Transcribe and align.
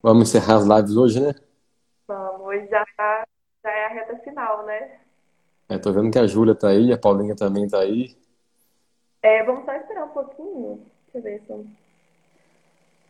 Vamos 0.00 0.28
encerrar 0.28 0.56
as 0.56 0.64
lives 0.64 0.96
hoje, 0.96 1.20
né? 1.20 1.34
Vamos, 2.06 2.42
hoje 2.42 2.68
já, 2.68 2.84
já 2.96 3.70
é 3.70 3.86
a 3.86 3.88
reta 3.88 4.16
final, 4.18 4.64
né? 4.64 5.00
É, 5.68 5.76
tô 5.76 5.92
vendo 5.92 6.10
que 6.10 6.18
a 6.18 6.26
Júlia 6.26 6.54
tá 6.54 6.68
aí, 6.68 6.92
a 6.92 6.98
Paulinha 6.98 7.34
também 7.34 7.68
tá 7.68 7.80
aí. 7.80 8.16
É, 9.20 9.42
vamos 9.42 9.64
só 9.64 9.74
esperar 9.74 10.04
um 10.04 10.10
pouquinho. 10.10 10.86
Deixa 11.12 11.18
eu 11.18 11.22
ver 11.22 11.42
se. 11.46 11.66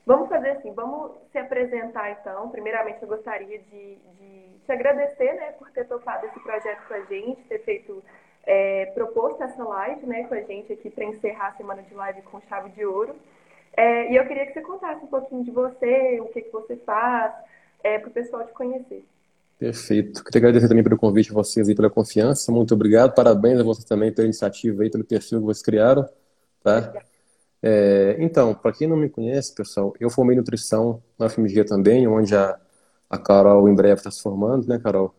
Vamos 0.07 0.31
fazer 0.31 0.51
assim, 0.53 0.73
vamos 0.73 1.13
se 1.31 1.37
apresentar 1.37 2.11
então. 2.13 2.49
Primeiramente, 2.49 3.03
eu 3.03 3.09
gostaria 3.09 3.59
de, 3.59 3.97
de 3.97 4.49
te 4.65 4.73
agradecer 4.73 5.35
né, 5.35 5.53
por 5.53 5.71
ter 5.71 5.87
topado 5.87 6.25
esse 6.25 6.41
projeto 6.41 6.89
com 6.89 6.95
a 6.95 7.01
gente, 7.03 7.43
ter 7.45 7.59
feito, 7.59 8.03
é, 8.47 8.87
proposto 8.95 9.43
essa 9.43 9.63
live 9.63 10.07
né, 10.07 10.25
com 10.25 10.35
a 10.35 10.41
gente 10.41 10.73
aqui 10.73 10.89
para 10.89 11.05
encerrar 11.05 11.49
a 11.49 11.57
semana 11.57 11.83
de 11.83 11.93
live 11.93 12.23
com 12.23 12.41
chave 12.49 12.71
de 12.71 12.87
ouro. 12.87 13.15
É, 13.77 14.13
e 14.13 14.17
eu 14.17 14.27
queria 14.27 14.47
que 14.47 14.53
você 14.53 14.61
contasse 14.61 15.05
um 15.05 15.09
pouquinho 15.09 15.45
de 15.45 15.51
você, 15.51 16.21
o 16.21 16.27
que, 16.27 16.43
que 16.43 16.53
você 16.53 16.77
faz, 16.77 17.33
é, 17.83 17.99
para 17.99 18.09
o 18.09 18.13
pessoal 18.13 18.45
te 18.45 18.53
conhecer. 18.53 19.05
Perfeito. 19.59 20.23
Queria 20.23 20.39
agradecer 20.39 20.69
também 20.69 20.85
pelo 20.85 20.97
convite 20.97 21.31
a 21.31 21.35
vocês 21.35 21.69
e 21.69 21.75
pela 21.75 21.91
confiança. 21.91 22.53
Muito 22.53 22.75
obrigado. 22.75 23.13
Parabéns 23.13 23.59
a 23.59 23.65
vocês 23.65 23.85
também 23.85 24.13
pela 24.13 24.27
iniciativa 24.27 24.87
e 24.87 24.91
pelo 24.91 25.05
perfil 25.05 25.41
que 25.41 25.47
vocês 25.47 25.63
criaram. 25.63 26.09
Tá? 26.63 26.93
É, 27.61 28.17
então, 28.21 28.55
para 28.55 28.73
quem 28.73 28.87
não 28.87 28.97
me 28.97 29.09
conhece, 29.09 29.53
pessoal, 29.53 29.93
eu 29.99 30.09
formei 30.11 30.37
nutrição 30.37 31.03
na 31.19 31.29
FMG 31.29 31.65
também, 31.65 32.07
onde 32.07 32.37
a, 32.37 32.57
a 33.11 33.19
Carol 33.19 33.69
em 33.69 33.75
breve 33.75 33.95
está 33.95 34.11
se 34.13 34.23
formando, 34.23 34.69
né, 34.69 34.79
Carol? 34.79 35.13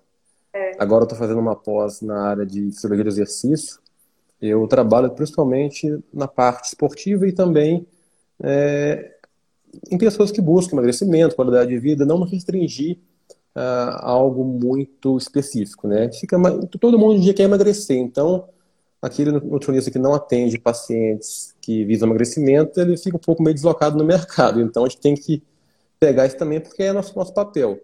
É. 0.53 0.71
Agora 0.79 1.01
eu 1.01 1.05
estou 1.05 1.19
fazendo 1.19 1.39
uma 1.39 1.55
pós 1.55 2.01
na 2.01 2.21
área 2.21 2.45
de 2.45 2.71
fisiologia 2.71 3.03
do 3.03 3.09
exercício. 3.09 3.79
Eu 4.41 4.65
trabalho 4.67 5.11
principalmente 5.11 6.01
na 6.13 6.29
parte 6.29 6.69
esportiva 6.69 7.27
e 7.27 7.33
também 7.33 7.85
é, 8.43 9.15
em 9.91 9.97
pessoas 9.97 10.31
que 10.31 10.41
buscam 10.41 10.75
emagrecimento, 10.75 11.35
qualidade 11.35 11.69
de 11.69 11.79
vida, 11.79 12.05
não 12.05 12.23
restringir 12.23 12.97
uh, 13.55 13.99
algo 14.01 14.43
muito 14.43 15.17
específico, 15.17 15.87
né? 15.87 16.11
Fica, 16.11 16.37
todo 16.79 16.97
mundo 16.97 17.15
um 17.15 17.19
dia 17.19 17.33
quer 17.33 17.43
emagrecer, 17.43 17.97
então 17.97 18.47
aquele 19.01 19.31
nutricionista 19.31 19.91
que 19.91 19.99
não 19.99 20.13
atende 20.13 20.59
pacientes 20.59 21.55
que 21.61 21.85
visam 21.85 22.07
emagrecimento, 22.07 22.79
ele 22.79 22.97
fica 22.97 23.17
um 23.17 23.19
pouco 23.19 23.41
meio 23.41 23.53
deslocado 23.53 23.97
no 23.97 24.03
mercado. 24.03 24.61
Então 24.61 24.83
a 24.83 24.89
gente 24.89 24.99
tem 24.99 25.15
que 25.15 25.41
pegar 25.99 26.25
isso 26.25 26.37
também 26.37 26.59
porque 26.59 26.83
é 26.83 26.93
nosso, 26.93 27.15
nosso 27.15 27.33
papel. 27.33 27.79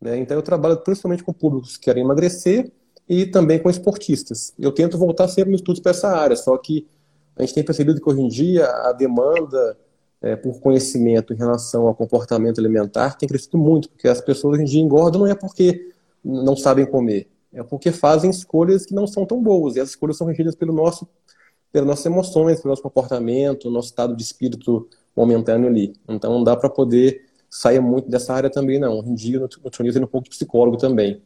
Né? 0.00 0.18
Então 0.18 0.36
eu 0.36 0.42
trabalho 0.42 0.76
principalmente 0.78 1.22
com 1.22 1.32
públicos 1.32 1.76
que 1.76 1.84
querem 1.84 2.02
emagrecer 2.02 2.72
e 3.08 3.26
também 3.26 3.60
com 3.60 3.70
esportistas. 3.70 4.52
Eu 4.58 4.72
tento 4.72 4.98
voltar 4.98 5.28
sempre 5.28 5.50
meus 5.50 5.60
estudos 5.60 5.80
para 5.80 5.90
essa 5.90 6.08
área, 6.08 6.36
só 6.36 6.56
que 6.58 6.86
a 7.36 7.42
gente 7.42 7.54
tem 7.54 7.64
percebido 7.64 8.00
que 8.00 8.10
hoje 8.10 8.20
em 8.20 8.28
dia 8.28 8.66
a 8.66 8.92
demanda 8.92 9.76
é, 10.22 10.34
por 10.34 10.60
conhecimento 10.60 11.32
em 11.32 11.36
relação 11.36 11.86
ao 11.86 11.94
comportamento 11.94 12.58
alimentar 12.58 13.16
tem 13.16 13.28
crescido 13.28 13.58
muito, 13.58 13.88
porque 13.90 14.08
as 14.08 14.20
pessoas 14.20 14.54
hoje 14.54 14.62
em 14.62 14.66
dia 14.66 14.82
engordam 14.82 15.20
não 15.20 15.26
é 15.26 15.34
porque 15.34 15.92
não 16.24 16.56
sabem 16.56 16.86
comer, 16.86 17.28
é 17.52 17.62
porque 17.62 17.92
fazem 17.92 18.30
escolhas 18.30 18.84
que 18.84 18.94
não 18.94 19.06
são 19.06 19.24
tão 19.24 19.42
boas, 19.42 19.76
e 19.76 19.80
as 19.80 19.90
escolhas 19.90 20.16
são 20.16 20.26
regidas 20.26 20.54
pelo 20.54 20.72
nosso, 20.72 21.06
pelas 21.70 21.86
nossas 21.86 22.06
emoções, 22.06 22.60
pelo 22.60 22.70
nosso 22.70 22.82
comportamento, 22.82 23.70
nosso 23.70 23.88
estado 23.88 24.16
de 24.16 24.22
espírito 24.22 24.88
momentâneo 25.14 25.68
ali. 25.68 25.94
Então 26.08 26.32
não 26.32 26.44
dá 26.44 26.56
para 26.56 26.68
poder 26.68 27.24
sair 27.48 27.80
muito 27.80 28.10
dessa 28.10 28.34
área 28.34 28.50
também, 28.50 28.78
não. 28.78 28.98
Hoje 28.98 29.10
em 29.10 29.14
dia, 29.14 29.38
no 29.38 29.48
nutricionista 29.62 30.00
é 30.00 30.04
um 30.04 30.06
pouco 30.06 30.24
de 30.24 30.30
psicólogo 30.30 30.76
também. 30.76 31.22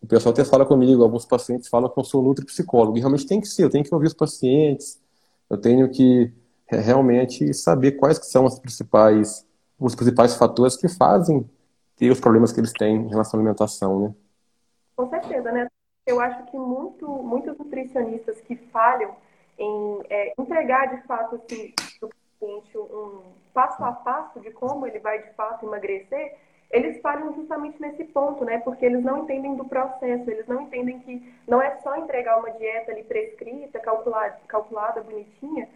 O 0.00 0.06
pessoal 0.06 0.32
até 0.32 0.44
fala 0.44 0.66
comigo, 0.66 1.02
alguns 1.02 1.24
pacientes 1.24 1.68
falam 1.68 1.88
que 1.88 1.98
eu 1.98 2.04
sou 2.04 2.22
nutri-psicólogo, 2.22 2.96
e 2.96 3.00
realmente 3.00 3.26
tem 3.26 3.40
que 3.40 3.46
ser, 3.46 3.64
eu 3.64 3.70
tenho 3.70 3.84
que 3.84 3.94
ouvir 3.94 4.08
os 4.08 4.14
pacientes, 4.14 5.00
eu 5.48 5.56
tenho 5.56 5.88
que 5.88 6.32
é 6.74 6.80
realmente 6.80 7.52
saber 7.54 7.92
quais 7.92 8.18
são 8.26 8.46
as 8.46 8.58
principais, 8.58 9.46
os 9.78 9.94
principais 9.94 10.36
fatores 10.36 10.76
que 10.76 10.88
fazem 10.88 11.48
ter 11.96 12.10
os 12.10 12.20
problemas 12.20 12.52
que 12.52 12.60
eles 12.60 12.72
têm 12.72 12.96
em 12.96 13.08
relação 13.08 13.38
à 13.38 13.40
alimentação, 13.40 14.00
né? 14.00 14.14
Com 14.96 15.08
certeza, 15.08 15.50
né? 15.52 15.66
Eu 16.06 16.20
acho 16.20 16.44
que 16.50 16.56
muito, 16.56 17.06
muitos 17.08 17.56
nutricionistas 17.56 18.40
que 18.40 18.56
falham 18.56 19.14
em 19.58 20.00
é, 20.10 20.34
entregar 20.38 20.86
de 20.94 21.06
fato 21.06 21.36
assim, 21.36 21.72
o 22.02 22.08
paciente 22.08 22.78
um 22.78 23.22
passo 23.54 23.84
a 23.84 23.92
passo 23.92 24.40
de 24.40 24.50
como 24.50 24.86
ele 24.86 24.98
vai 24.98 25.22
de 25.22 25.32
fato 25.34 25.66
emagrecer, 25.66 26.36
eles 26.70 27.00
falham 27.02 27.34
justamente 27.34 27.80
nesse 27.80 28.02
ponto, 28.04 28.44
né? 28.44 28.58
Porque 28.60 28.84
eles 28.84 29.04
não 29.04 29.24
entendem 29.24 29.54
do 29.54 29.64
processo, 29.64 30.28
eles 30.30 30.46
não 30.46 30.62
entendem 30.62 30.98
que 31.00 31.34
não 31.46 31.60
é 31.60 31.76
só 31.82 31.96
entregar 31.96 32.38
uma 32.38 32.50
dieta 32.52 32.90
ali 32.90 33.04
prescrita, 33.04 33.78
calculada, 33.78 34.40
calculada 34.48 35.02
bonitinha, 35.02 35.68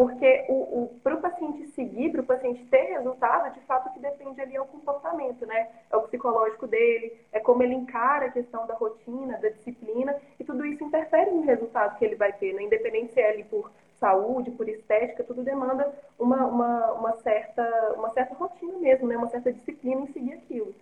porque 0.00 0.46
o, 0.48 0.54
o 0.54 1.00
para 1.02 1.14
o 1.14 1.20
paciente 1.20 1.66
seguir, 1.72 2.10
para 2.10 2.22
o 2.22 2.24
paciente 2.24 2.64
ter 2.70 2.84
resultado, 2.84 3.52
de 3.52 3.60
fato 3.66 3.92
que 3.92 4.00
depende 4.00 4.40
ali 4.40 4.56
é 4.56 4.60
o 4.60 4.64
comportamento, 4.64 5.44
né? 5.44 5.68
É 5.90 5.96
o 5.98 6.00
psicológico 6.04 6.66
dele, 6.66 7.20
é 7.30 7.38
como 7.38 7.62
ele 7.62 7.74
encara 7.74 8.24
a 8.24 8.30
questão 8.30 8.66
da 8.66 8.72
rotina, 8.72 9.36
da 9.36 9.50
disciplina, 9.50 10.16
e 10.38 10.44
tudo 10.44 10.64
isso 10.64 10.82
interfere 10.82 11.30
no 11.30 11.42
resultado 11.42 11.98
que 11.98 12.04
ele 12.06 12.14
vai 12.14 12.32
ter, 12.32 12.54
né? 12.54 12.62
Independente 12.62 13.12
se 13.12 13.20
é 13.20 13.28
ali 13.28 13.44
por 13.44 13.70
saúde, 13.98 14.50
por 14.52 14.66
estética, 14.70 15.22
tudo 15.22 15.42
demanda 15.42 15.94
uma, 16.18 16.46
uma, 16.46 16.92
uma, 16.92 17.12
certa, 17.18 17.92
uma 17.94 18.08
certa 18.14 18.34
rotina 18.34 18.78
mesmo, 18.78 19.06
né? 19.06 19.18
Uma 19.18 19.28
certa 19.28 19.52
disciplina 19.52 20.00
em 20.00 20.12
seguir 20.14 20.32
aquilo. 20.32 20.74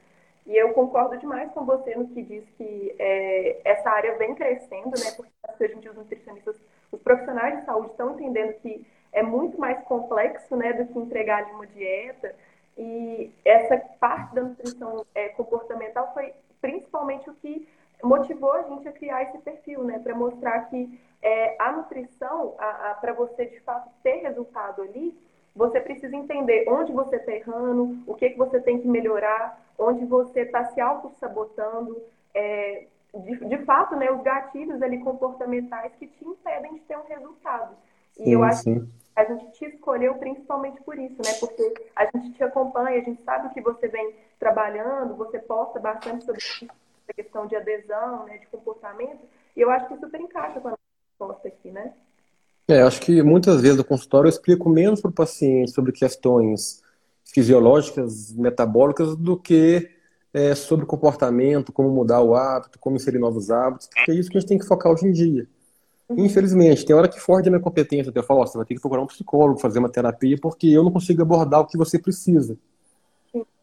E 0.46 0.56
eu 0.56 0.72
concordo 0.74 1.16
demais 1.16 1.50
com 1.50 1.64
você 1.64 1.92
no 1.96 2.06
que 2.06 2.22
diz 2.22 2.48
que 2.56 2.94
é, 3.00 3.62
essa 3.64 3.90
área 3.90 4.16
vem 4.16 4.36
crescendo, 4.36 4.90
né? 4.90 5.10
Porque 5.16 5.32
hoje 5.64 5.74
em 5.74 5.80
dia 5.80 5.90
os 5.90 5.96
nutricionistas, 5.96 6.54
os 6.92 7.02
profissionais 7.02 7.58
de 7.58 7.66
saúde 7.66 7.90
estão 7.90 8.12
entendendo 8.12 8.54
que 8.60 8.86
é 9.12 9.22
muito 9.22 9.58
mais 9.60 9.82
complexo 9.84 10.56
né, 10.56 10.72
do 10.72 10.86
que 10.92 10.98
entregar 10.98 11.44
ali 11.44 11.52
uma 11.52 11.66
dieta. 11.66 12.34
E 12.76 13.32
essa 13.44 13.76
parte 13.98 14.34
da 14.34 14.42
nutrição 14.42 15.04
é, 15.14 15.28
comportamental 15.30 16.12
foi 16.14 16.32
principalmente 16.60 17.28
o 17.28 17.34
que 17.34 17.66
motivou 18.02 18.52
a 18.52 18.62
gente 18.62 18.88
a 18.88 18.92
criar 18.92 19.22
esse 19.24 19.38
perfil, 19.38 19.82
né? 19.82 19.98
Para 19.98 20.14
mostrar 20.14 20.60
que 20.68 21.00
é, 21.20 21.56
a 21.58 21.72
nutrição, 21.72 22.54
para 23.00 23.12
você 23.12 23.46
de 23.46 23.58
fato 23.60 23.90
ter 24.02 24.22
resultado 24.22 24.82
ali, 24.82 25.18
você 25.54 25.80
precisa 25.80 26.14
entender 26.14 26.64
onde 26.68 26.92
você 26.92 27.16
está 27.16 27.32
errando, 27.32 27.98
o 28.06 28.14
que, 28.14 28.30
que 28.30 28.38
você 28.38 28.60
tem 28.60 28.80
que 28.80 28.86
melhorar, 28.86 29.60
onde 29.76 30.04
você 30.04 30.42
está 30.42 30.66
se 30.66 30.80
auto-sabotando. 30.80 32.00
É, 32.32 32.86
de, 33.12 33.36
de 33.44 33.58
fato, 33.64 33.96
né, 33.96 34.10
os 34.12 34.22
gatilhos 34.22 34.80
ali 34.80 34.98
comportamentais 35.00 35.92
que 35.96 36.06
te 36.06 36.24
impedem 36.24 36.74
de 36.74 36.80
ter 36.80 36.96
um 36.96 37.06
resultado. 37.08 37.74
E 38.18 38.24
sim, 38.24 38.32
eu 38.32 38.42
acho 38.42 38.62
sim. 38.62 38.80
que 38.80 38.88
a 39.16 39.24
gente 39.24 39.52
te 39.52 39.64
escolheu 39.66 40.14
principalmente 40.14 40.80
por 40.82 40.98
isso, 40.98 41.16
né? 41.24 41.32
Porque 41.40 41.74
a 41.94 42.04
gente 42.04 42.32
te 42.32 42.44
acompanha, 42.44 43.00
a 43.00 43.04
gente 43.04 43.22
sabe 43.24 43.48
o 43.48 43.50
que 43.50 43.60
você 43.60 43.88
vem 43.88 44.14
trabalhando, 44.38 45.16
você 45.16 45.38
posta 45.38 45.80
bastante 45.80 46.24
sobre 46.24 46.40
a 47.08 47.12
questão 47.12 47.46
de 47.46 47.56
adesão, 47.56 48.26
né, 48.26 48.38
de 48.38 48.46
comportamento, 48.46 49.20
e 49.56 49.60
eu 49.60 49.70
acho 49.70 49.88
que 49.88 49.98
super 49.98 50.20
encaixa 50.20 50.60
com 50.60 50.68
a 50.68 50.70
nossa 50.72 50.80
posta 51.18 51.48
aqui, 51.48 51.70
né? 51.70 51.92
É, 52.68 52.82
acho 52.82 53.00
que 53.00 53.22
muitas 53.22 53.62
vezes 53.62 53.78
no 53.78 53.84
consultório 53.84 54.26
eu 54.26 54.30
explico 54.30 54.68
menos 54.68 55.00
para 55.00 55.08
o 55.08 55.14
paciente 55.14 55.70
sobre 55.70 55.90
questões 55.90 56.82
fisiológicas, 57.24 58.32
metabólicas, 58.34 59.16
do 59.16 59.38
que 59.38 59.90
é, 60.32 60.54
sobre 60.54 60.84
comportamento, 60.84 61.72
como 61.72 61.90
mudar 61.90 62.20
o 62.20 62.34
hábito, 62.34 62.78
como 62.78 62.96
inserir 62.96 63.18
novos 63.18 63.50
hábitos, 63.50 63.88
porque 63.88 64.10
é 64.10 64.14
isso 64.14 64.30
que 64.30 64.36
a 64.36 64.40
gente 64.40 64.48
tem 64.48 64.58
que 64.58 64.66
focar 64.66 64.92
hoje 64.92 65.06
em 65.06 65.12
dia. 65.12 65.48
Infelizmente, 66.16 66.86
tem 66.86 66.96
hora 66.96 67.08
que 67.08 67.20
foge 67.20 67.44
da 67.44 67.50
minha 67.50 67.62
competência. 67.62 68.10
Eu 68.14 68.22
falo, 68.22 68.40
ó, 68.40 68.46
você 68.46 68.56
vai 68.56 68.66
ter 68.66 68.74
que 68.74 68.80
procurar 68.80 69.02
um 69.02 69.06
psicólogo, 69.06 69.60
fazer 69.60 69.78
uma 69.78 69.90
terapia, 69.90 70.38
porque 70.40 70.68
eu 70.68 70.82
não 70.82 70.90
consigo 70.90 71.20
abordar 71.20 71.60
o 71.60 71.66
que 71.66 71.76
você 71.76 71.98
precisa. 71.98 72.56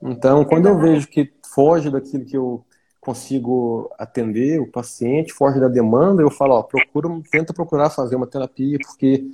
Então, 0.02 0.46
quando 0.46 0.68
eu 0.68 0.78
vejo 0.78 1.08
que 1.08 1.34
foge 1.44 1.90
daquilo 1.90 2.24
que 2.24 2.38
eu 2.38 2.64
consigo 3.02 3.92
atender 3.98 4.60
o 4.60 4.70
paciente, 4.72 5.34
foge 5.34 5.60
da 5.60 5.68
demanda, 5.68 6.22
eu 6.22 6.30
falo, 6.30 6.54
ó, 6.54 6.64
procura, 6.64 7.10
tenta 7.32 7.54
procurar 7.54 7.90
fazer 7.90 8.16
uma 8.16 8.28
terapia, 8.28 8.78
porque 8.80 9.26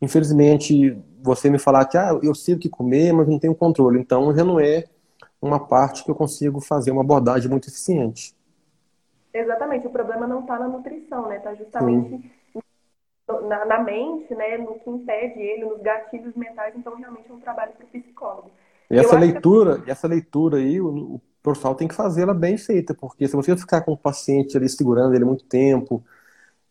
infelizmente 0.00 0.96
você 1.22 1.48
me 1.48 1.58
falar 1.58 1.84
que 1.84 1.96
ah, 1.96 2.18
eu 2.22 2.34
sei 2.34 2.54
o 2.54 2.58
que 2.58 2.68
comer, 2.68 3.12
mas 3.12 3.28
não 3.28 3.38
tenho 3.38 3.54
controle, 3.54 4.00
então 4.00 4.34
já 4.34 4.42
não 4.44 4.58
é 4.58 4.84
uma 5.40 5.60
parte 5.60 6.04
que 6.04 6.10
eu 6.10 6.14
consigo 6.16 6.60
fazer 6.60 6.90
uma 6.90 7.02
abordagem 7.02 7.48
muito 7.48 7.68
eficiente. 7.68 8.34
Exatamente, 9.32 9.86
o 9.86 9.90
problema 9.90 10.26
não 10.26 10.40
está 10.40 10.58
na 10.58 10.68
nutrição, 10.68 11.28
né? 11.28 11.36
Está 11.38 11.54
justamente 11.54 12.08
Sim 12.10 12.30
na, 13.40 13.64
na, 13.64 13.82
mente, 13.82 14.34
né, 14.34 14.58
no 14.58 14.78
que 14.78 14.90
impede 14.90 15.40
ele, 15.40 15.64
nos 15.64 15.80
gatilhos 15.80 16.34
mentais, 16.34 16.74
então 16.76 16.94
realmente 16.94 17.30
é 17.30 17.32
um 17.32 17.40
trabalho 17.40 17.72
para 17.72 17.84
o 17.84 17.88
psicólogo. 17.88 18.50
E 18.90 18.98
essa 18.98 19.18
leitura, 19.18 19.80
que... 19.80 19.90
essa 19.90 20.06
leitura 20.06 20.58
aí, 20.58 20.80
o, 20.80 21.14
o 21.14 21.20
profissional 21.42 21.74
tem 21.74 21.88
que 21.88 21.94
fazê-la 21.94 22.34
bem 22.34 22.56
feita, 22.58 22.94
porque 22.94 23.26
se 23.26 23.34
você 23.34 23.56
ficar 23.56 23.80
com 23.80 23.92
o 23.92 23.96
paciente 23.96 24.56
ali 24.56 24.68
segurando 24.68 25.14
ele 25.14 25.24
muito 25.24 25.44
tempo 25.44 26.04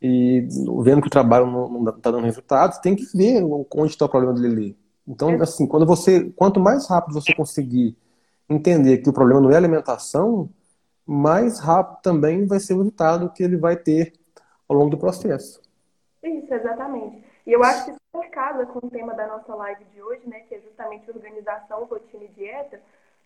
e 0.02 0.48
vendo 0.84 1.02
que 1.02 1.08
o 1.08 1.12
trabalho 1.12 1.46
não 1.46 1.90
está 1.90 2.12
dando 2.12 2.26
resultados, 2.26 2.78
tem 2.78 2.96
que 2.96 3.06
ver 3.16 3.44
onde 3.44 3.92
está 3.92 4.06
o 4.06 4.10
problema 4.10 4.34
dele 4.34 4.48
ali. 4.48 4.78
Então, 5.08 5.32
é. 5.32 5.42
assim, 5.42 5.68
quando 5.68 5.86
você, 5.86 6.32
quanto 6.36 6.60
mais 6.60 6.88
rápido 6.88 7.14
você 7.14 7.34
conseguir 7.34 7.98
entender 8.50 9.00
que 9.00 9.10
o 9.10 9.14
problema 9.14 9.42
não 9.42 9.52
é 9.52 9.58
alimentação, 9.58 10.50
mais 11.06 11.60
rápido 11.60 12.02
também 12.02 12.46
vai 12.46 12.60
ser 12.60 12.74
o 12.74 12.78
resultado 12.78 13.32
que 13.32 13.44
ele 13.44 13.58
vai 13.58 13.76
ter 13.76 14.14
ao 14.68 14.78
longo 14.78 14.92
do 14.92 14.98
processo. 14.98 15.62
Isso, 16.24 16.54
exatamente. 16.54 17.24
E 17.46 17.52
eu 17.52 17.64
acho 17.64 17.86
que 17.86 17.92
isso 17.92 18.02
casa 18.32 18.66
com 18.66 18.86
o 18.86 18.90
tema 18.90 19.14
da 19.14 19.28
nossa 19.28 19.54
live 19.54 19.84
de 19.86 20.02
hoje, 20.02 20.28
né, 20.28 20.42
que 20.42 20.56
é 20.56 20.60
justamente 20.60 21.10
organização, 21.12 21.86
rotina 21.86 22.24
e 22.24 22.30
dieta, 22.30 22.82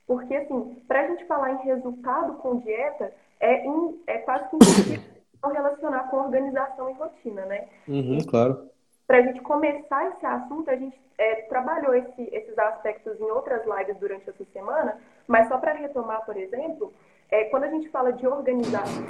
Porque, 0.06 0.36
assim, 0.36 0.84
para 0.88 1.02
a 1.02 1.08
gente 1.08 1.26
falar 1.26 1.54
em 1.54 1.66
resultado 1.66 2.36
com 2.36 2.60
dieta, 2.60 3.12
é, 3.40 3.66
in, 3.66 4.04
é 4.06 4.20
quase 4.20 4.48
que 4.50 4.56
impossível 4.56 5.02
relacionar 5.52 6.10
com 6.10 6.18
organização 6.18 6.90
e 6.90 6.94
rotina, 6.94 7.46
né? 7.46 7.68
Uhum, 7.88 8.20
claro. 8.30 8.70
Para 9.08 9.18
a 9.18 9.22
gente 9.22 9.42
começar 9.42 10.10
esse 10.10 10.26
assunto, 10.26 10.70
a 10.70 10.76
gente 10.76 11.00
é, 11.18 11.42
trabalhou 11.44 11.96
esse, 11.96 12.22
esses 12.32 12.58
aspectos 12.58 13.20
em 13.20 13.32
outras 13.32 13.64
lives 13.66 13.98
durante 13.98 14.30
essa 14.30 14.46
semana, 14.54 15.00
mas 15.28 15.48
só 15.48 15.58
para 15.58 15.74
retomar, 15.74 16.24
por 16.26 16.38
exemplo, 16.38 16.94
é, 17.30 17.46
quando 17.46 17.64
a 17.64 17.70
gente 17.70 17.90
fala 17.90 18.14
de 18.14 18.28
organização, 18.28 19.06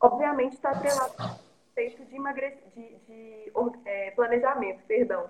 obviamente 0.00 0.54
está 0.54 0.70
atrelado 0.70 1.14
conceito 1.76 2.04
de, 2.06 2.16
emagre... 2.16 2.56
de, 2.74 2.96
de 3.06 3.52
é, 3.84 4.10
planejamento, 4.12 4.82
perdão. 4.86 5.28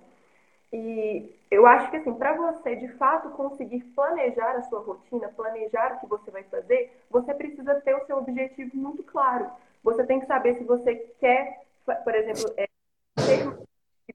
E 0.73 1.35
eu 1.51 1.67
acho 1.67 1.91
que, 1.91 1.97
assim, 1.97 2.15
para 2.15 2.35
você, 2.35 2.77
de 2.77 2.89
fato, 2.95 3.31
conseguir 3.31 3.81
planejar 3.95 4.53
a 4.53 4.63
sua 4.63 4.81
rotina, 4.81 5.29
planejar 5.29 5.95
o 5.95 6.01
que 6.01 6.07
você 6.07 6.31
vai 6.31 6.45
fazer, 6.45 6.93
você 7.11 7.35
precisa 7.35 7.81
ter 7.81 7.95
o 7.95 8.05
seu 8.07 8.19
objetivo 8.19 8.77
muito 8.77 9.03
claro. 9.03 9.51
Você 9.83 10.05
tem 10.05 10.21
que 10.21 10.27
saber 10.27 10.57
se 10.57 10.65
você 10.65 10.95
quer, 11.21 11.65
por 11.85 12.15
exemplo, 12.15 12.53
é, 12.57 12.67
ter 13.17 13.47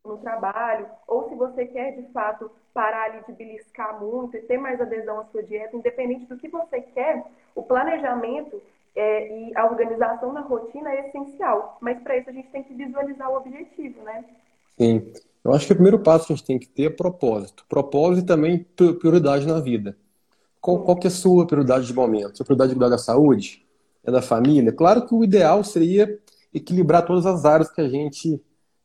no 0.06 0.18
trabalho, 0.18 0.90
ou 1.08 1.30
se 1.30 1.36
você 1.36 1.66
quer, 1.66 1.92
de 1.92 2.12
fato, 2.12 2.52
parar 2.74 3.04
ali 3.04 3.24
de 3.26 3.34
beliscar 3.34 4.00
muito 4.00 4.36
e 4.36 4.42
ter 4.42 4.58
mais 4.58 4.80
adesão 4.80 5.20
à 5.20 5.26
sua 5.26 5.44
dieta, 5.44 5.76
independente 5.76 6.26
do 6.26 6.38
que 6.38 6.48
você 6.48 6.82
quer, 6.82 7.24
o 7.56 7.64
planejamento 7.64 8.62
é, 8.96 9.50
e 9.50 9.56
a 9.56 9.66
organização 9.66 10.34
na 10.34 10.42
rotina 10.42 10.90
é 10.92 11.08
essencial. 11.08 11.78
Mas 11.82 12.02
para 12.02 12.18
isso 12.18 12.30
a 12.30 12.34
gente 12.34 12.50
tem 12.50 12.64
que 12.64 12.74
visualizar 12.74 13.30
o 13.30 13.38
objetivo, 13.38 14.02
né? 14.04 14.26
Sim. 14.78 15.12
Eu 15.44 15.54
acho 15.54 15.66
que 15.66 15.74
o 15.74 15.76
primeiro 15.76 16.00
passo 16.00 16.28
que 16.28 16.34
a 16.34 16.36
gente 16.36 16.46
tem 16.46 16.60
que 16.60 16.68
ter 16.68 16.84
é 16.84 16.90
propósito. 16.90 17.66
Propósito 17.68 18.24
e 18.24 18.28
também 18.28 18.66
prioridade 19.00 19.48
na 19.48 19.60
vida. 19.60 19.98
Qual, 20.60 20.84
qual 20.84 20.98
que 20.98 21.08
é 21.08 21.10
a 21.10 21.12
sua 21.12 21.48
prioridade 21.48 21.88
de 21.88 21.94
momento? 21.94 22.38
Sua 22.38 22.46
prioridade 22.46 22.74
é 22.74 22.90
da 22.90 22.98
saúde? 22.98 23.66
É 24.04 24.12
da 24.12 24.22
família? 24.22 24.72
Claro 24.72 25.06
que 25.06 25.16
o 25.16 25.24
ideal 25.24 25.64
seria 25.64 26.20
equilibrar 26.54 27.06
todas 27.06 27.26
as 27.26 27.46
áreas 27.46 27.72
que 27.72 27.82
a 27.82 27.90
gente 27.90 28.40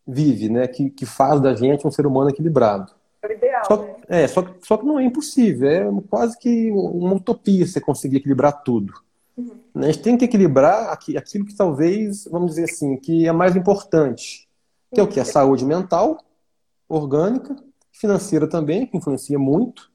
vive, 0.07 0.49
né? 0.49 0.67
Que, 0.67 0.89
que 0.89 1.05
faz 1.05 1.41
da 1.41 1.55
gente 1.55 1.87
um 1.87 1.91
ser 1.91 2.07
humano 2.07 2.31
equilibrado. 2.31 2.93
É 3.23 3.27
o 3.27 3.33
ideal, 3.33 3.65
só, 3.67 3.77
né? 3.83 3.97
É, 4.09 4.27
só, 4.27 4.45
só 4.63 4.77
que 4.79 4.87
não 4.87 4.99
é 4.99 5.05
impossível. 5.05 5.69
É 5.69 5.91
quase 6.09 6.39
que 6.39 6.71
uma 6.71 7.15
utopia 7.15 7.67
você 7.67 7.81
conseguir 7.81 8.19
equilibrar 8.19 8.63
tudo. 8.63 8.95
Uhum. 9.37 9.61
A 9.75 9.87
gente 9.87 10.01
tem 10.01 10.17
que 10.17 10.25
equilibrar 10.25 10.91
aquilo 10.93 11.45
que 11.45 11.55
talvez, 11.55 12.25
vamos 12.31 12.51
dizer 12.51 12.65
assim, 12.65 12.97
que 12.97 13.27
é 13.27 13.33
mais 13.33 13.55
importante. 13.55 14.49
Que 14.95 15.01
é 15.01 15.03
o 15.03 15.09
que? 15.09 15.21
A 15.21 15.25
saúde 15.25 15.65
mental 15.65 16.19
orgânica, 16.89 17.57
financeira 17.93 18.49
também, 18.49 18.87
que 18.87 18.97
influencia 18.97 19.39
muito. 19.39 19.91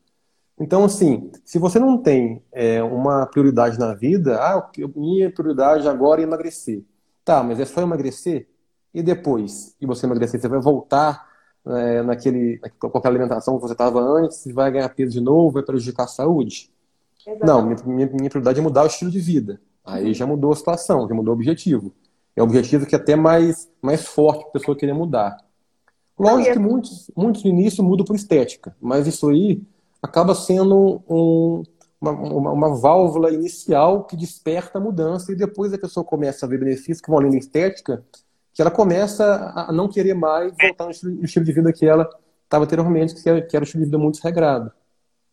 Então, 0.60 0.84
assim, 0.84 1.32
se 1.44 1.58
você 1.58 1.80
não 1.80 1.98
tem 1.98 2.44
é, 2.52 2.84
uma 2.84 3.26
prioridade 3.26 3.80
na 3.80 3.96
vida, 3.96 4.38
ah, 4.40 4.70
minha 4.96 5.32
prioridade 5.32 5.88
agora 5.88 6.22
é 6.22 6.24
emagrecer. 6.24 6.84
Tá, 7.24 7.42
mas 7.42 7.60
é 7.60 7.66
só 7.66 7.82
emagrecer? 7.82 8.48
E 8.94 9.02
depois 9.02 9.76
e 9.80 9.86
você 9.86 10.06
emagrecer, 10.06 10.40
você 10.40 10.48
vai 10.48 10.60
voltar 10.60 11.28
é, 11.66 12.02
naquele, 12.04 12.60
com 12.80 12.88
aquela 12.88 13.16
alimentação 13.16 13.56
que 13.56 13.62
você 13.62 13.74
estava 13.74 14.00
antes, 14.02 14.44
vai 14.54 14.72
ganhar 14.72 14.90
peso 14.90 15.14
de 15.14 15.22
novo, 15.22 15.54
vai 15.54 15.64
prejudicar 15.64 16.04
a 16.04 16.08
saúde? 16.08 16.71
Exatamente. 17.26 17.46
Não, 17.46 17.62
minha, 17.62 17.78
minha, 17.86 18.18
minha, 18.18 18.30
prioridade 18.30 18.60
é 18.60 18.64
mudar 18.64 18.84
o 18.84 18.88
estilo 18.88 19.12
de 19.12 19.20
vida. 19.20 19.62
Aí 19.84 20.08
uhum. 20.08 20.14
já 20.14 20.26
mudou 20.26 20.52
a 20.52 20.56
situação, 20.56 21.08
já 21.08 21.14
mudou 21.14 21.34
o 21.34 21.38
objetivo. 21.38 21.94
É 22.36 22.42
um 22.42 22.46
objetivo 22.46 22.86
que 22.86 22.96
é 22.96 22.98
até 22.98 23.16
mais, 23.16 23.70
mais 23.82 24.06
forte 24.06 24.40
para 24.42 24.50
a 24.50 24.54
pessoa 24.54 24.78
querer 24.78 24.94
mudar. 24.94 25.38
Lógico 26.18 26.54
que 26.54 26.60
muitos, 26.60 27.12
muitos 27.16 27.44
no 27.44 27.50
início 27.50 27.84
mudam 27.84 28.06
por 28.06 28.16
estética, 28.16 28.76
mas 28.80 29.08
isso 29.08 29.30
aí 29.30 29.62
acaba 30.02 30.36
sendo 30.36 31.02
um, 31.10 31.64
uma, 32.00 32.12
uma, 32.12 32.52
uma, 32.52 32.76
válvula 32.76 33.32
inicial 33.32 34.04
que 34.04 34.16
desperta 34.16 34.78
a 34.78 34.82
mudança 34.82 35.32
e 35.32 35.36
depois 35.36 35.74
a 35.74 35.78
pessoa 35.78 36.04
começa 36.04 36.46
a 36.46 36.50
ver 36.50 36.60
benefícios 36.60 37.02
que 37.02 37.10
vão 37.10 37.20
além 37.20 37.32
da 37.32 37.38
estética, 37.38 38.04
que 38.54 38.62
ela 38.62 38.72
começa 38.72 39.52
a 39.56 39.72
não 39.72 39.88
querer 39.88 40.14
mais 40.14 40.54
voltar 40.60 40.86
no 40.86 40.92
estilo, 40.92 41.16
no 41.16 41.26
estilo 41.26 41.46
de 41.46 41.54
vida 41.54 41.74
que 41.74 41.86
ela 41.86 42.08
estava 42.44 42.66
anteriormente, 42.66 43.16
que 43.16 43.30
era, 43.30 43.42
que 43.42 43.56
era 43.56 43.64
um 43.64 43.66
estilo 43.66 43.84
de 43.84 43.90
vida 43.90 43.98
muito 43.98 44.20
regrado. 44.20 44.72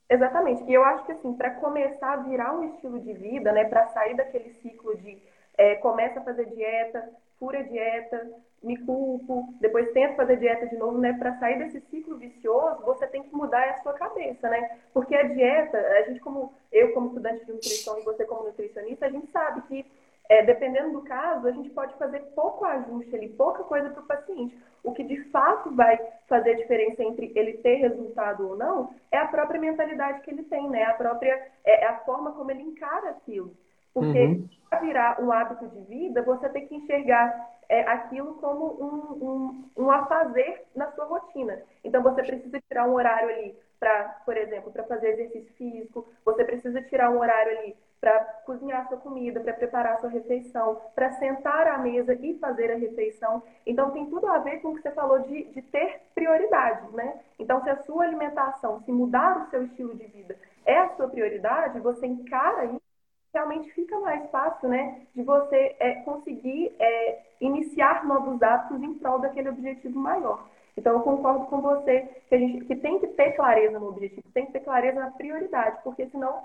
Exatamente. 0.08 0.64
E 0.64 0.72
eu 0.75 0.84
acho 0.84 1.05
que 1.05 1.12
assim, 1.12 1.34
para 1.34 1.50
começar 1.56 2.12
a 2.12 2.16
virar 2.16 2.55
um 2.56 2.64
estilo 2.64 2.99
de 3.00 3.12
vida, 3.12 3.52
né, 3.52 3.64
para 3.64 3.88
sair 3.88 4.14
daquele 4.16 4.55
ciclo 4.55 4.96
de 4.96 5.19
é, 5.56 5.75
começa 5.76 6.20
a 6.20 6.22
fazer 6.22 6.46
dieta, 6.46 7.10
fura 7.38 7.62
dieta, 7.64 8.26
me 8.62 8.76
culpo, 8.76 9.55
depois 9.60 9.93
tento 9.93 10.16
fazer 10.16 10.37
dieta 10.38 10.66
de 10.66 10.76
novo, 10.76 10.99
né? 10.99 11.12
Para 11.12 11.38
sair 11.38 11.58
desse 11.58 11.81
ciclo 11.90 12.16
vicioso, 12.16 12.82
você 12.84 13.06
tem 13.06 13.22
que 13.22 13.34
mudar 13.34 13.69
a 13.70 13.82
sua 13.82 13.93
cabeça, 13.93 14.49
né? 14.49 14.78
Porque 14.93 15.14
a 15.14 15.22
dieta, 15.25 15.78
a 15.78 16.02
gente 16.02 16.20
como 16.20 16.52
eu 16.72 16.93
como 16.93 17.08
estudante 17.08 17.44
de 17.44 17.52
nutrição 17.52 17.99
e 17.99 18.02
você 18.02 18.25
como 18.25 18.44
nutricionista, 18.44 19.06
a 19.06 19.10
gente 19.10 19.31
sabe 19.31 19.62
que 19.62 19.87
é, 20.28 20.42
dependendo 20.42 20.92
do 20.92 21.02
caso, 21.02 21.46
a 21.46 21.50
gente 21.52 21.70
pode 21.70 21.94
fazer 21.94 22.20
pouco 22.34 22.64
ajuste 22.64 23.14
ali, 23.16 23.28
pouca 23.30 23.64
coisa 23.64 23.88
para 23.88 24.02
o 24.02 24.06
paciente. 24.06 24.58
O 24.82 24.92
que 24.92 25.02
de 25.02 25.25
fato 25.30 25.75
vai 25.75 25.98
fazer 26.26 26.50
a 26.50 26.56
diferença 26.56 27.02
entre 27.02 27.32
ele 27.34 27.54
ter 27.54 27.76
resultado 27.76 28.48
ou 28.48 28.56
não 28.56 28.94
é 29.10 29.19
a 29.19 29.26
própria 29.26 29.60
mentalidade 29.60 30.20
que 30.20 30.30
ele 30.30 30.42
tem, 30.44 30.69
né? 30.69 30.84
A 30.84 30.94
própria 30.94 31.32
é, 31.64 31.84
é 31.84 31.86
a 31.86 31.98
forma 32.00 32.32
como 32.32 32.50
ele 32.50 32.62
encara 32.62 33.10
aquilo. 33.10 33.54
Porque 33.94 34.22
uhum. 34.22 34.48
para 34.69 34.80
virar 34.80 35.20
um 35.20 35.32
hábito 35.32 35.66
de 35.69 35.80
vida, 35.86 36.22
você 36.22 36.48
tem 36.50 36.66
que 36.66 36.76
enxergar 36.76 37.50
é, 37.69 37.81
aquilo 37.82 38.34
como 38.34 38.66
um, 38.81 39.26
um, 39.26 39.84
um 39.84 39.90
afazer 39.90 40.64
na 40.74 40.90
sua 40.92 41.06
rotina. 41.06 41.62
Então, 41.82 42.02
você 42.02 42.22
precisa 42.22 42.60
tirar 42.69 42.86
um 42.86 42.94
horário 42.94 43.31
ali 43.31 43.56
para, 43.78 44.04
por 44.24 44.36
exemplo, 44.36 44.72
para 44.72 44.84
fazer 44.84 45.10
exercício 45.10 45.52
físico, 45.54 46.06
você 46.24 46.44
precisa 46.44 46.82
tirar 46.82 47.10
um 47.10 47.19
horário 47.19 47.58
ali 47.58 47.76
para 48.00 48.18
cozinhar 48.46 48.88
sua 48.88 48.98
comida, 48.98 49.40
para 49.40 49.52
preparar 49.52 50.00
sua 50.00 50.08
refeição, 50.08 50.80
para 50.94 51.12
sentar 51.12 51.66
à 51.66 51.78
mesa 51.78 52.14
e 52.14 52.38
fazer 52.38 52.70
a 52.72 52.76
refeição. 52.76 53.42
Então, 53.66 53.90
tem 53.90 54.06
tudo 54.06 54.26
a 54.28 54.38
ver 54.38 54.60
com 54.60 54.68
o 54.68 54.76
que 54.76 54.82
você 54.82 54.90
falou 54.92 55.20
de, 55.20 55.44
de 55.44 55.62
ter 55.62 56.02
prioridades, 56.14 56.92
né? 56.92 57.20
Então, 57.38 57.62
se 57.62 57.70
a 57.70 57.82
sua 57.82 58.04
alimentação, 58.04 58.80
se 58.82 58.92
mudar 58.92 59.46
o 59.46 59.50
seu 59.50 59.64
estilo 59.64 59.94
de 59.94 60.06
vida 60.06 60.36
é 60.64 60.78
a 60.78 60.88
sua 60.96 61.08
prioridade, 61.08 61.80
você 61.80 62.06
encara 62.06 62.66
isso 62.66 62.88
realmente 63.32 63.70
fica 63.72 63.98
mais 64.00 64.28
fácil, 64.30 64.68
né, 64.68 65.02
de 65.14 65.22
você 65.22 65.76
é, 65.78 65.96
conseguir 65.96 66.74
é, 66.78 67.22
iniciar 67.40 68.04
novos 68.04 68.42
hábitos 68.42 68.82
em 68.82 68.94
prol 68.94 69.18
daquele 69.18 69.50
objetivo 69.50 69.98
maior. 69.98 70.48
Então, 70.76 70.93
eu 70.94 71.00
concordo 71.00 71.46
com 71.46 71.60
você 71.60 72.08
que 72.28 72.34
a 72.34 72.38
gente 72.38 72.64
que 72.64 72.76
tem 72.76 73.00
que 73.00 73.08
ter 73.08 73.32
clareza 73.32 73.78
no 73.78 73.88
objetivo, 73.88 74.22
tem 74.32 74.46
que 74.46 74.52
ter 74.52 74.60
clareza 74.60 75.00
na 75.00 75.10
prioridade, 75.10 75.78
porque 75.82 76.06
senão 76.06 76.44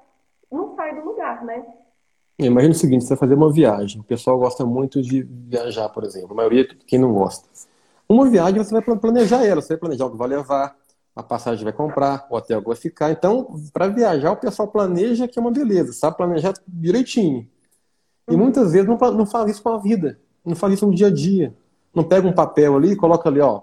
não 0.53 0.75
sai 0.75 0.95
do 0.95 1.05
lugar, 1.05 1.43
né? 1.43 1.65
Imagina 2.39 2.73
o 2.73 2.77
seguinte, 2.77 3.03
você 3.03 3.09
vai 3.09 3.17
fazer 3.17 3.35
uma 3.35 3.51
viagem. 3.51 4.01
O 4.01 4.03
pessoal 4.03 4.37
gosta 4.37 4.65
muito 4.65 5.01
de 5.01 5.23
viajar, 5.23 5.89
por 5.89 6.03
exemplo. 6.03 6.31
A 6.31 6.35
maioria, 6.35 6.67
quem 6.87 6.99
não 6.99 7.13
gosta. 7.13 7.47
Uma 8.07 8.29
viagem, 8.29 8.63
você 8.63 8.71
vai 8.71 8.81
planejar 8.81 9.45
ela. 9.45 9.61
Você 9.61 9.69
vai 9.69 9.77
planejar 9.77 10.05
o 10.05 10.11
que 10.11 10.17
vai 10.17 10.27
levar, 10.27 10.75
a 11.15 11.21
passagem 11.21 11.63
vai 11.63 11.73
comprar, 11.73 12.27
o 12.29 12.35
hotel 12.35 12.61
vai 12.61 12.75
ficar. 12.75 13.11
Então, 13.11 13.55
para 13.71 13.87
viajar, 13.87 14.31
o 14.31 14.37
pessoal 14.37 14.67
planeja 14.67 15.27
que 15.27 15.37
é 15.37 15.41
uma 15.41 15.51
beleza, 15.51 15.93
sabe 15.93 16.17
planejar 16.17 16.53
direitinho. 16.67 17.47
E 18.29 18.35
muitas 18.35 18.71
vezes 18.71 18.87
não, 18.87 18.97
não 19.11 19.25
faz 19.25 19.51
isso 19.51 19.61
com 19.61 19.69
a 19.69 19.77
vida, 19.77 20.19
não 20.43 20.55
faz 20.55 20.73
isso 20.73 20.87
no 20.87 20.95
dia 20.95 21.07
a 21.07 21.13
dia. 21.13 21.55
Não 21.93 22.03
pega 22.03 22.27
um 22.27 22.33
papel 22.33 22.75
ali 22.75 22.93
e 22.93 22.95
coloca 22.95 23.29
ali, 23.29 23.39
ó, 23.41 23.61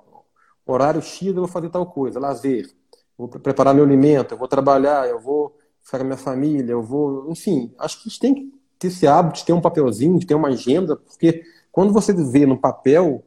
horário 0.64 1.02
X 1.02 1.28
eu 1.28 1.35
vou 1.35 1.49
fazer 1.49 1.68
tal 1.70 1.87
coisa, 1.87 2.20
lazer, 2.20 2.70
vou 3.18 3.28
preparar 3.28 3.75
meu 3.75 3.82
alimento, 3.82 4.35
eu 4.35 4.38
vou 4.38 4.47
trabalhar, 4.47 5.09
eu 5.09 5.18
vou 5.18 5.56
ficar 5.82 5.99
com 5.99 6.04
a 6.04 6.06
minha 6.06 6.16
família, 6.16 6.72
eu 6.72 6.82
vou. 6.82 7.30
Enfim, 7.30 7.72
acho 7.78 7.96
que 7.96 8.08
a 8.08 8.10
gente 8.10 8.20
tem 8.20 8.34
que 8.34 8.52
ter 8.78 8.88
esse 8.88 9.06
hábito 9.06 9.40
de 9.40 9.44
ter 9.44 9.52
um 9.52 9.60
papelzinho, 9.60 10.18
de 10.18 10.26
ter 10.26 10.34
uma 10.34 10.49
agenda, 10.49 10.96
porque 10.96 11.42
quando 11.70 11.92
você 11.92 12.12
vê 12.12 12.46
no 12.46 12.58
papel, 12.58 13.22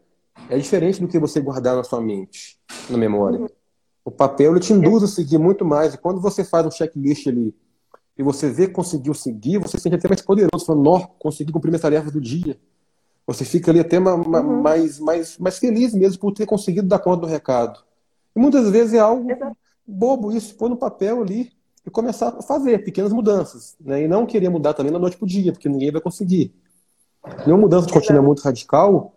é 0.49 0.57
diferente 0.57 0.99
do 0.99 1.07
que 1.07 1.19
você 1.19 1.39
guardar 1.39 1.75
na 1.75 1.83
sua 1.83 2.01
mente, 2.01 2.57
na 2.89 2.97
memória. 2.97 3.39
Uhum. 3.39 3.47
O 4.05 4.11
papel 4.11 4.51
ele 4.51 4.59
te 4.59 4.73
induz 4.73 5.03
a 5.03 5.07
seguir 5.07 5.37
muito 5.37 5.63
mais. 5.63 5.93
E 5.93 5.97
quando 5.97 6.19
você 6.19 6.43
faz 6.43 6.65
um 6.65 6.71
checklist 6.71 7.27
ali 7.27 7.55
e 8.17 8.23
você 8.23 8.49
vê 8.49 8.67
que 8.67 8.73
conseguiu 8.73 9.13
seguir, 9.13 9.59
você 9.59 9.77
se 9.77 9.83
sente 9.83 9.95
até 9.95 10.07
mais 10.07 10.21
poderoso. 10.21 10.65
Falando, 10.65 10.83
nó, 10.83 10.99
consegui 11.19 11.51
cumprir 11.51 11.69
minhas 11.69 11.81
tarefas 11.81 12.11
do 12.11 12.19
dia. 12.19 12.59
Você 13.25 13.45
fica 13.45 13.71
ali 13.71 13.79
até 13.79 13.99
uhum. 13.99 14.61
mais, 14.61 14.99
mais, 14.99 15.37
mais 15.37 15.57
feliz 15.57 15.93
mesmo 15.93 16.19
por 16.19 16.33
ter 16.33 16.45
conseguido 16.45 16.87
dar 16.87 16.99
conta 16.99 17.21
do 17.21 17.27
recado. 17.27 17.79
E 18.35 18.39
muitas 18.39 18.69
vezes 18.69 18.93
é 18.93 18.99
algo 18.99 19.31
Exato. 19.31 19.55
bobo 19.87 20.31
isso, 20.31 20.55
pôr 20.55 20.69
no 20.69 20.75
papel 20.75 21.21
ali 21.21 21.51
e 21.85 21.89
começar 21.89 22.29
a 22.29 22.41
fazer 22.41 22.83
pequenas 22.83 23.11
mudanças. 23.11 23.75
Né? 23.79 24.03
E 24.03 24.07
não 24.07 24.25
querer 24.25 24.49
mudar 24.49 24.73
também 24.73 24.91
da 24.91 24.99
noite 24.99 25.17
para 25.17 25.25
o 25.25 25.27
dia, 25.27 25.51
porque 25.51 25.69
ninguém 25.69 25.91
vai 25.91 26.01
conseguir. 26.01 26.53
Nenhuma 27.45 27.63
mudança 27.63 27.87
de 27.87 27.93
rotina 27.93 28.21
muito 28.21 28.41
radical 28.41 29.13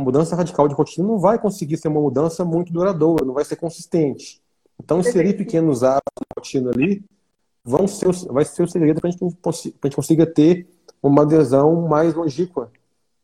uma 0.00 0.04
mudança 0.04 0.34
radical 0.34 0.66
de 0.66 0.74
rotina 0.74 1.06
não 1.06 1.18
vai 1.18 1.38
conseguir 1.38 1.76
ser 1.76 1.88
uma 1.88 2.00
mudança 2.00 2.42
muito 2.44 2.72
duradoura, 2.72 3.24
não 3.24 3.34
vai 3.34 3.44
ser 3.44 3.56
consistente. 3.56 4.42
Então, 4.82 5.00
inserir 5.00 5.34
pequenos 5.34 5.84
hábitos 5.84 6.10
na 6.18 6.40
rotina 6.40 6.70
ali 6.70 7.04
vão 7.62 7.86
ser, 7.86 8.10
vai 8.32 8.44
ser 8.44 8.62
o 8.62 8.68
segredo 8.68 9.00
para 9.00 9.10
a 9.10 9.12
gente 9.12 9.94
consiga 9.94 10.26
ter 10.26 10.66
uma 11.02 11.22
adesão 11.22 11.86
mais 11.86 12.14
longínqua, 12.14 12.72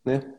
né? 0.05 0.35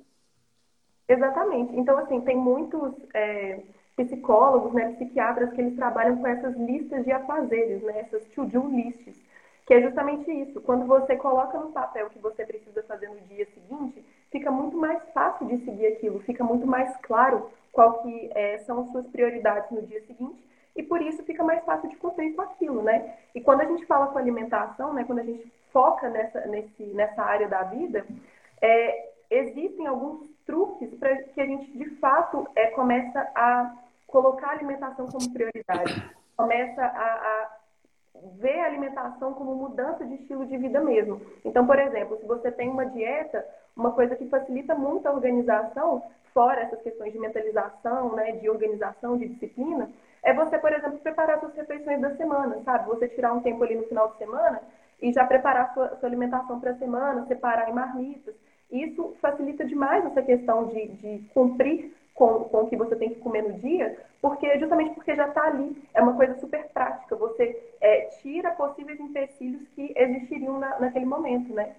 Exatamente. 1.09 1.75
Então, 1.75 1.97
assim, 1.97 2.21
tem 2.21 2.37
muitos 2.37 2.93
é, 3.15 3.63
psicólogos, 3.97 4.73
né, 4.73 4.93
psiquiatras 4.93 5.51
que 5.51 5.59
eles 5.59 5.75
trabalham 5.75 6.17
com 6.17 6.27
essas 6.27 6.55
listas 6.55 7.03
de 7.03 7.11
afazeres, 7.11 7.81
né, 7.81 8.01
essas 8.01 8.23
to-do 8.27 8.67
lists. 8.69 9.17
que 9.65 9.73
é 9.73 9.81
justamente 9.81 10.31
isso. 10.31 10.61
Quando 10.61 10.85
você 10.85 11.17
coloca 11.17 11.57
no 11.57 11.73
papel 11.73 12.07
o 12.07 12.09
que 12.09 12.19
você 12.19 12.45
precisa 12.45 12.81
fazer 12.83 13.09
no 13.09 13.19
dia 13.21 13.45
seguinte, 13.47 14.01
fica 14.31 14.49
muito 14.49 14.77
mais 14.77 15.03
fácil 15.13 15.45
de 15.47 15.57
seguir 15.65 15.87
aquilo, 15.87 16.21
fica 16.21 16.41
muito 16.41 16.65
mais 16.65 16.95
claro 17.01 17.49
qual 17.73 18.01
que 18.01 18.31
é, 18.33 18.59
são 18.59 18.79
as 18.81 18.91
suas 18.91 19.05
prioridades 19.07 19.69
no 19.71 19.81
dia 19.81 20.01
seguinte 20.05 20.41
e 20.73 20.83
por 20.83 21.01
isso 21.01 21.23
fica 21.23 21.43
mais 21.43 21.65
fácil 21.65 21.89
de 21.89 21.97
cumprir 21.97 22.33
com 22.35 22.43
aquilo, 22.43 22.81
né? 22.83 23.15
E 23.35 23.41
quando 23.41 23.61
a 23.61 23.65
gente 23.65 23.85
fala 23.85 24.07
com 24.07 24.17
alimentação, 24.19 24.93
né, 24.93 25.03
quando 25.03 25.19
a 25.19 25.23
gente 25.23 25.51
foca 25.73 26.07
nessa, 26.09 26.45
nesse, 26.45 26.83
nessa 26.93 27.23
área 27.23 27.47
da 27.47 27.63
vida, 27.63 28.05
é, 28.61 29.09
existem 29.29 29.87
alguns 29.87 30.29
truques 30.45 30.93
para 30.95 31.15
que 31.23 31.41
a 31.41 31.45
gente 31.45 31.77
de 31.77 31.89
fato 31.95 32.47
é, 32.55 32.67
começa 32.67 33.19
a 33.35 33.75
colocar 34.07 34.47
a 34.47 34.51
alimentação 34.51 35.05
como 35.07 35.31
prioridade, 35.31 36.11
começa 36.35 36.81
a, 36.81 36.85
a 36.85 37.49
ver 38.39 38.59
a 38.61 38.65
alimentação 38.65 39.33
como 39.33 39.55
mudança 39.55 40.05
de 40.05 40.15
estilo 40.15 40.45
de 40.45 40.57
vida 40.57 40.79
mesmo. 40.79 41.21
Então, 41.43 41.67
por 41.67 41.77
exemplo, 41.77 42.17
se 42.17 42.25
você 42.25 42.51
tem 42.51 42.69
uma 42.69 42.85
dieta, 42.85 43.45
uma 43.75 43.91
coisa 43.91 44.15
que 44.15 44.27
facilita 44.27 44.73
muito 44.73 45.07
a 45.07 45.11
organização, 45.11 46.01
fora 46.33 46.61
essas 46.61 46.81
questões 46.81 47.13
de 47.13 47.19
mentalização, 47.19 48.15
né, 48.15 48.31
de 48.33 48.49
organização, 48.49 49.17
de 49.17 49.27
disciplina, 49.27 49.89
é 50.23 50.33
você, 50.33 50.57
por 50.57 50.71
exemplo, 50.73 50.99
preparar 50.99 51.39
suas 51.39 51.55
refeições 51.55 52.01
da 52.01 52.15
semana, 52.15 52.61
sabe? 52.63 52.87
Você 52.87 53.07
tirar 53.07 53.33
um 53.33 53.41
tempo 53.41 53.63
ali 53.63 53.75
no 53.75 53.87
final 53.87 54.09
de 54.09 54.17
semana 54.17 54.61
e 55.01 55.11
já 55.13 55.25
preparar 55.25 55.73
sua, 55.73 55.95
sua 55.97 56.09
alimentação 56.09 56.59
para 56.59 56.71
a 56.71 56.77
semana, 56.77 57.25
separar 57.27 57.69
em 57.69 57.73
marmitas. 57.73 58.35
Isso 58.69 59.15
facilita 59.21 59.63
demais 59.63 60.05
essa 60.05 60.21
questão 60.21 60.67
de, 60.67 60.87
de 60.89 61.29
cumprir 61.33 61.95
com, 62.17 62.45
com 62.45 62.63
o 62.63 62.67
que 62.67 62.75
você 62.75 62.95
tem 62.95 63.09
que 63.09 63.19
comer 63.19 63.43
no 63.43 63.59
dia, 63.59 63.95
porque 64.19 64.59
justamente 64.59 64.95
porque 64.95 65.15
já 65.15 65.27
está 65.27 65.43
ali. 65.43 65.77
É 65.93 66.01
uma 66.01 66.15
coisa 66.15 66.37
super 66.39 66.67
prática. 66.73 67.15
Você 67.15 67.55
é, 67.79 68.09
tira 68.21 68.51
possíveis 68.51 68.99
empecilhos 68.99 69.61
que 69.75 69.93
existiriam 69.95 70.59
na, 70.59 70.79
naquele 70.79 71.05
momento, 71.05 71.53
né? 71.53 71.75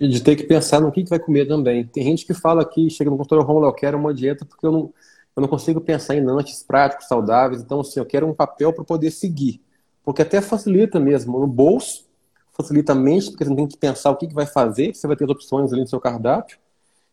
E 0.00 0.08
de 0.08 0.22
ter 0.22 0.36
que 0.36 0.44
pensar 0.44 0.80
no 0.80 0.90
que, 0.90 1.04
que 1.04 1.10
vai 1.10 1.18
comer 1.18 1.46
também. 1.46 1.84
Tem 1.86 2.02
gente 2.02 2.24
que 2.24 2.32
fala 2.32 2.62
aqui, 2.62 2.88
chega 2.88 3.10
no 3.10 3.18
consultório 3.18 3.44
Romulo, 3.44 3.66
eu 3.66 3.72
quero 3.74 3.98
uma 3.98 4.14
dieta 4.14 4.46
porque 4.46 4.66
eu 4.66 4.72
não, 4.72 4.94
eu 5.36 5.42
não 5.42 5.48
consigo 5.48 5.82
pensar 5.82 6.16
em 6.16 6.24
lanches 6.24 6.62
práticos, 6.62 7.06
saudáveis. 7.06 7.60
Então, 7.60 7.80
assim, 7.80 8.00
eu 8.00 8.06
quero 8.06 8.26
um 8.26 8.34
papel 8.34 8.72
para 8.72 8.84
poder 8.84 9.10
seguir. 9.10 9.60
Porque 10.02 10.22
até 10.22 10.40
facilita 10.40 10.98
mesmo 10.98 11.38
no 11.38 11.46
bolso, 11.46 12.08
facilita 12.54 12.92
a 12.92 12.94
mente, 12.94 13.30
porque 13.30 13.44
você 13.44 13.54
tem 13.54 13.66
que 13.66 13.76
pensar 13.76 14.10
o 14.12 14.16
que, 14.16 14.28
que 14.28 14.34
vai 14.34 14.46
fazer, 14.46 14.94
você 14.94 15.06
vai 15.06 15.14
ter 15.14 15.24
as 15.24 15.30
opções 15.30 15.72
ali 15.72 15.82
no 15.82 15.88
seu 15.88 16.00
cardápio. 16.00 16.56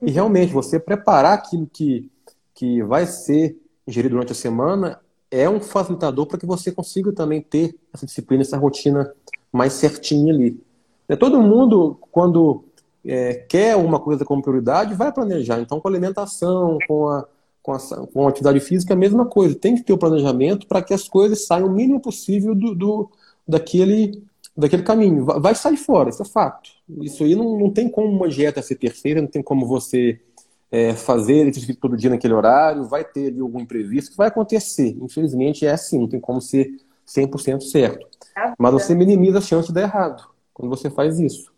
E 0.01 0.09
realmente, 0.09 0.53
você 0.53 0.79
preparar 0.79 1.33
aquilo 1.33 1.67
que 1.67 2.09
que 2.55 2.81
vai 2.81 3.05
ser 3.05 3.57
ingerido 3.85 4.15
durante 4.15 4.31
a 4.31 4.35
semana 4.35 4.99
é 5.29 5.49
um 5.49 5.59
facilitador 5.59 6.25
para 6.25 6.39
que 6.39 6.45
você 6.45 6.71
consiga 6.71 7.11
também 7.11 7.41
ter 7.41 7.75
essa 7.93 8.05
disciplina, 8.05 8.41
essa 8.41 8.57
rotina 8.57 9.13
mais 9.51 9.73
certinha 9.73 10.33
ali. 10.33 10.59
É, 11.07 11.15
todo 11.15 11.41
mundo, 11.41 11.97
quando 12.09 12.63
é, 13.03 13.33
quer 13.33 13.75
uma 13.75 13.99
coisa 13.99 14.23
como 14.23 14.41
prioridade, 14.41 14.95
vai 14.95 15.11
planejar. 15.11 15.59
Então, 15.59 15.79
com 15.79 15.87
a 15.87 15.91
alimentação, 15.91 16.77
com 16.87 17.09
a, 17.09 17.25
com 17.61 17.73
a, 17.73 17.79
com 18.07 18.25
a 18.25 18.29
atividade 18.29 18.59
física, 18.61 18.93
é 18.93 18.95
a 18.95 18.99
mesma 18.99 19.25
coisa. 19.25 19.55
Tem 19.55 19.75
que 19.75 19.83
ter 19.83 19.93
o 19.93 19.97
planejamento 19.97 20.65
para 20.67 20.81
que 20.81 20.93
as 20.93 21.07
coisas 21.07 21.45
saiam 21.45 21.67
o 21.67 21.71
mínimo 21.71 21.99
possível 21.99 22.55
do, 22.55 22.73
do, 22.73 23.09
daquele, 23.47 24.23
daquele 24.55 24.83
caminho. 24.83 25.25
Vai 25.25 25.53
sair 25.53 25.77
fora, 25.77 26.09
isso 26.09 26.21
é 26.21 26.25
fato. 26.25 26.69
Isso 27.01 27.23
aí 27.23 27.35
não, 27.35 27.59
não 27.59 27.69
tem 27.69 27.89
como 27.89 28.07
uma 28.07 28.29
dieta 28.29 28.61
ser 28.61 28.75
perfeita, 28.75 29.21
não 29.21 29.27
tem 29.27 29.43
como 29.43 29.67
você 29.67 30.19
é, 30.75 30.93
fazer 30.93 31.47
exercício 31.47 31.77
todo 31.77 31.95
dia 31.95 32.09
naquele 32.09 32.33
horário, 32.33 32.83
vai 32.83 33.05
ter 33.05 33.27
ali 33.27 33.39
algum 33.39 33.61
imprevisto 33.61 34.11
que 34.11 34.17
vai 34.17 34.27
acontecer. 34.27 34.97
Infelizmente 35.01 35.65
é 35.65 35.71
assim, 35.71 35.97
não 35.97 36.09
tem 36.09 36.19
como 36.19 36.41
ser 36.41 36.69
100% 37.07 37.61
certo. 37.61 38.05
Mas 38.59 38.73
você 38.73 38.93
minimiza 38.93 39.37
a 39.37 39.41
chance 39.41 39.69
de 39.69 39.73
dar 39.73 39.83
errado 39.83 40.29
quando 40.53 40.69
você 40.69 40.89
faz 40.89 41.17
isso. 41.17 41.53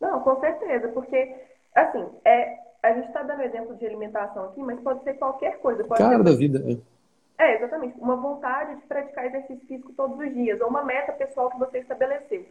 Não, 0.00 0.18
com 0.18 0.40
certeza, 0.40 0.88
porque, 0.88 1.36
assim, 1.76 2.04
é, 2.24 2.58
a 2.82 2.92
gente 2.94 3.06
está 3.06 3.22
dando 3.22 3.42
exemplo 3.42 3.76
de 3.76 3.86
alimentação 3.86 4.46
aqui, 4.46 4.60
mas 4.60 4.80
pode 4.80 5.04
ser 5.04 5.14
qualquer 5.14 5.60
coisa. 5.60 5.84
Pode 5.84 6.00
Cara 6.00 6.16
ser... 6.16 6.24
da 6.24 6.32
vida. 6.32 6.64
É. 7.38 7.44
é, 7.44 7.56
exatamente. 7.56 7.96
Uma 8.00 8.16
vontade 8.16 8.74
de 8.74 8.86
praticar 8.86 9.26
exercício 9.26 9.64
físico 9.68 9.92
todos 9.92 10.18
os 10.18 10.34
dias, 10.34 10.60
ou 10.60 10.68
uma 10.68 10.82
meta 10.82 11.12
pessoal 11.12 11.50
que 11.50 11.58
você 11.58 11.78
estabeleceu. 11.78 12.44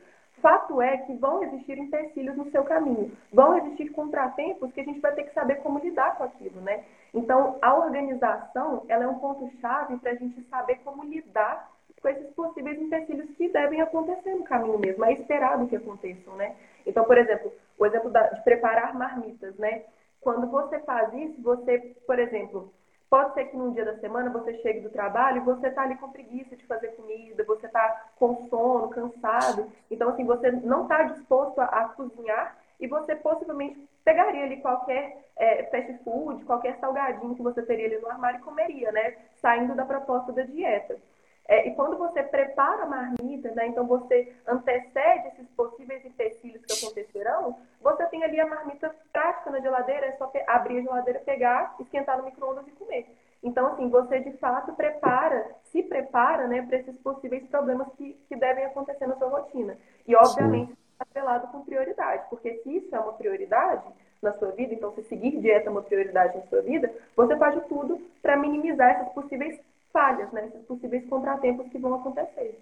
Fato 0.43 0.81
é 0.81 0.97
que 0.97 1.13
vão 1.13 1.41
existir 1.41 1.77
empecilhos 1.77 2.35
no 2.35 2.51
seu 2.51 2.65
caminho, 2.65 3.09
vão 3.31 3.57
existir 3.59 3.87
contratempos 3.93 4.73
que 4.73 4.81
a 4.81 4.83
gente 4.83 4.99
vai 4.99 5.15
ter 5.15 5.23
que 5.23 5.33
saber 5.33 5.55
como 5.61 5.79
lidar 5.79 6.17
com 6.17 6.25
aquilo, 6.25 6.59
né? 6.59 6.83
Então, 7.13 7.57
a 7.61 7.73
organização, 7.73 8.83
ela 8.89 9.05
é 9.05 9.07
um 9.07 9.19
ponto-chave 9.19 9.95
para 9.99 10.11
a 10.11 10.15
gente 10.15 10.43
saber 10.49 10.81
como 10.83 11.05
lidar 11.05 11.71
com 12.01 12.09
esses 12.09 12.29
possíveis 12.31 12.77
empecilhos 12.77 13.29
que 13.37 13.47
devem 13.47 13.79
acontecer 13.79 14.35
no 14.35 14.43
caminho 14.43 14.77
mesmo, 14.77 15.05
é 15.05 15.13
esperado 15.13 15.65
que 15.67 15.77
aconteçam, 15.77 16.35
né? 16.35 16.53
Então, 16.85 17.05
por 17.05 17.17
exemplo, 17.17 17.49
o 17.79 17.85
exemplo 17.85 18.11
de 18.11 18.43
preparar 18.43 18.93
marmitas, 18.93 19.55
né? 19.55 19.83
Quando 20.19 20.47
você 20.47 20.77
faz 20.79 21.13
isso, 21.13 21.41
você, 21.41 21.95
por 22.05 22.19
exemplo, 22.19 22.69
Pode 23.13 23.35
ser 23.35 23.45
que 23.45 23.55
num 23.55 23.71
dia 23.73 23.85
da 23.85 23.95
semana 23.99 24.31
você 24.31 24.55
chegue 24.55 24.79
do 24.79 24.89
trabalho 24.89 25.37
e 25.37 25.45
você 25.45 25.67
está 25.67 25.83
ali 25.83 25.95
com 25.97 26.09
preguiça 26.09 26.55
de 26.55 26.65
fazer 26.65 26.95
comida, 26.95 27.43
você 27.43 27.67
está 27.67 28.07
com 28.15 28.47
sono, 28.49 28.89
cansado. 28.89 29.71
Então, 29.91 30.09
assim, 30.09 30.25
você 30.25 30.49
não 30.49 30.81
está 30.81 31.03
disposto 31.03 31.59
a, 31.59 31.65
a, 31.65 31.89
cozinhar 31.89 32.57
e 32.79 32.87
você 32.87 33.15
possivelmente 33.15 33.87
pegaria 34.03 34.45
ali 34.45 34.57
qualquer 34.61 35.29
é, 35.35 35.61
fast 35.65 36.03
food, 36.03 36.43
qualquer 36.45 36.79
salgadinho 36.79 37.35
que 37.35 37.43
você 37.43 37.61
teria 37.61 37.85
ali 37.85 37.99
no 37.99 38.09
armário 38.09 38.39
e 38.39 38.43
comeria, 38.43 38.91
né? 38.91 39.15
Saindo 39.35 39.75
da 39.75 39.85
proposta 39.85 40.31
da 40.31 40.41
dieta. 40.41 40.97
É, 41.47 41.67
e 41.67 41.75
quando 41.75 41.97
você 41.97 42.23
prepara 42.23 42.83
a 42.83 42.85
marmita, 42.85 43.51
né, 43.51 43.67
então 43.67 43.85
você 43.85 44.33
antecede 44.47 45.27
esses 45.27 45.47
possíveis 45.49 46.05
empecilhos 46.05 46.65
que 46.65 46.73
acontecerão, 46.73 47.57
você 47.81 48.05
tem 48.05 48.23
ali 48.23 48.39
a 48.39 48.47
marmita 48.47 48.95
prática 49.11 49.51
na 49.51 49.59
geladeira, 49.59 50.05
é 50.05 50.11
só 50.13 50.31
abrir 50.47 50.79
a 50.79 50.81
geladeira, 50.83 51.19
pegar, 51.19 51.75
esquentar 51.79 52.17
no 52.17 52.25
micro-ondas 52.25 52.65
e 52.67 52.71
comer. 52.71 53.07
Então, 53.43 53.67
assim, 53.67 53.89
você 53.89 54.21
de 54.21 54.31
fato 54.37 54.71
prepara, 54.73 55.53
se 55.65 55.83
prepara 55.83 56.47
né, 56.47 56.61
para 56.61 56.77
esses 56.77 56.97
possíveis 56.99 57.45
problemas 57.47 57.89
que, 57.97 58.13
que 58.29 58.37
devem 58.37 58.63
acontecer 58.63 59.05
na 59.05 59.17
sua 59.17 59.27
rotina. 59.27 59.77
E, 60.07 60.15
obviamente, 60.15 60.71
está 60.71 61.03
atrelado 61.03 61.47
com 61.47 61.65
prioridade, 61.65 62.23
porque 62.29 62.55
se 62.59 62.77
isso 62.77 62.95
é 62.95 62.99
uma 62.99 63.13
prioridade 63.13 63.83
na 64.21 64.31
sua 64.33 64.51
vida, 64.51 64.73
então 64.73 64.93
se 64.93 65.03
seguir 65.03 65.37
dieta 65.41 65.67
é 65.67 65.69
uma 65.69 65.81
prioridade 65.81 66.37
na 66.37 66.43
sua 66.43 66.61
vida, 66.61 66.89
você 67.13 67.35
faz 67.35 67.55
de 67.55 67.67
tudo 67.67 67.99
para 68.21 68.37
minimizar 68.37 68.91
essas 68.91 69.13
possíveis 69.13 69.59
falhas, 69.93 70.31
né? 70.33 70.47
esses 70.47 70.65
possíveis 70.65 71.07
contratempos 71.07 71.71
que 71.71 71.77
vão 71.77 71.93
acontecer. 71.93 72.59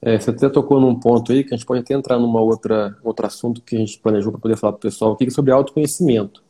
É, 0.00 0.18
você 0.18 0.30
até 0.30 0.48
tocou 0.48 0.80
num 0.80 0.98
ponto 0.98 1.32
aí 1.32 1.42
que 1.42 1.54
a 1.54 1.56
gente 1.56 1.66
pode 1.66 1.80
até 1.80 1.94
entrar 1.94 2.18
numa 2.18 2.40
outra 2.40 2.96
outro 3.02 3.24
assunto 3.24 3.62
que 3.62 3.76
a 3.76 3.78
gente 3.78 3.98
planejou 3.98 4.32
para 4.32 4.40
poder 4.40 4.56
falar 4.56 4.72
para 4.72 4.78
o 4.78 4.82
pessoal 4.82 5.12
aqui, 5.12 5.24
que 5.24 5.30
é 5.30 5.34
sobre 5.34 5.52
autoconhecimento. 5.52 6.42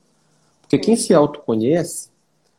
Porque 0.62 0.78
quem 0.78 0.97
se 0.97 1.14
autoconhece 1.14 2.11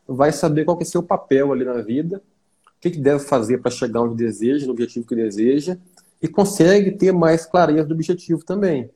vai 0.08 0.32
saber 0.32 0.66
qual 0.66 0.78
que 0.78 0.84
é 0.84 0.86
seu 0.86 1.02
papel 1.02 1.52
ali 1.52 1.66
na 1.66 1.82
vida, 1.82 2.22
o 2.68 2.80
que, 2.80 2.92
que 2.92 3.00
deve 3.00 3.20
fazer 3.20 3.58
para 3.58 3.72
chegar 3.72 4.02
onde 4.02 4.16
deseja, 4.16 4.66
no 4.66 4.74
objetivo 4.74 5.08
que 5.08 5.16
deseja, 5.16 5.78
e 6.22 6.28
consegue 6.28 6.92
ter 6.92 7.12
mais 7.12 7.46
clareza 7.46 7.86
do 7.86 7.96
objetivo 7.96 8.46
também. 8.46 8.90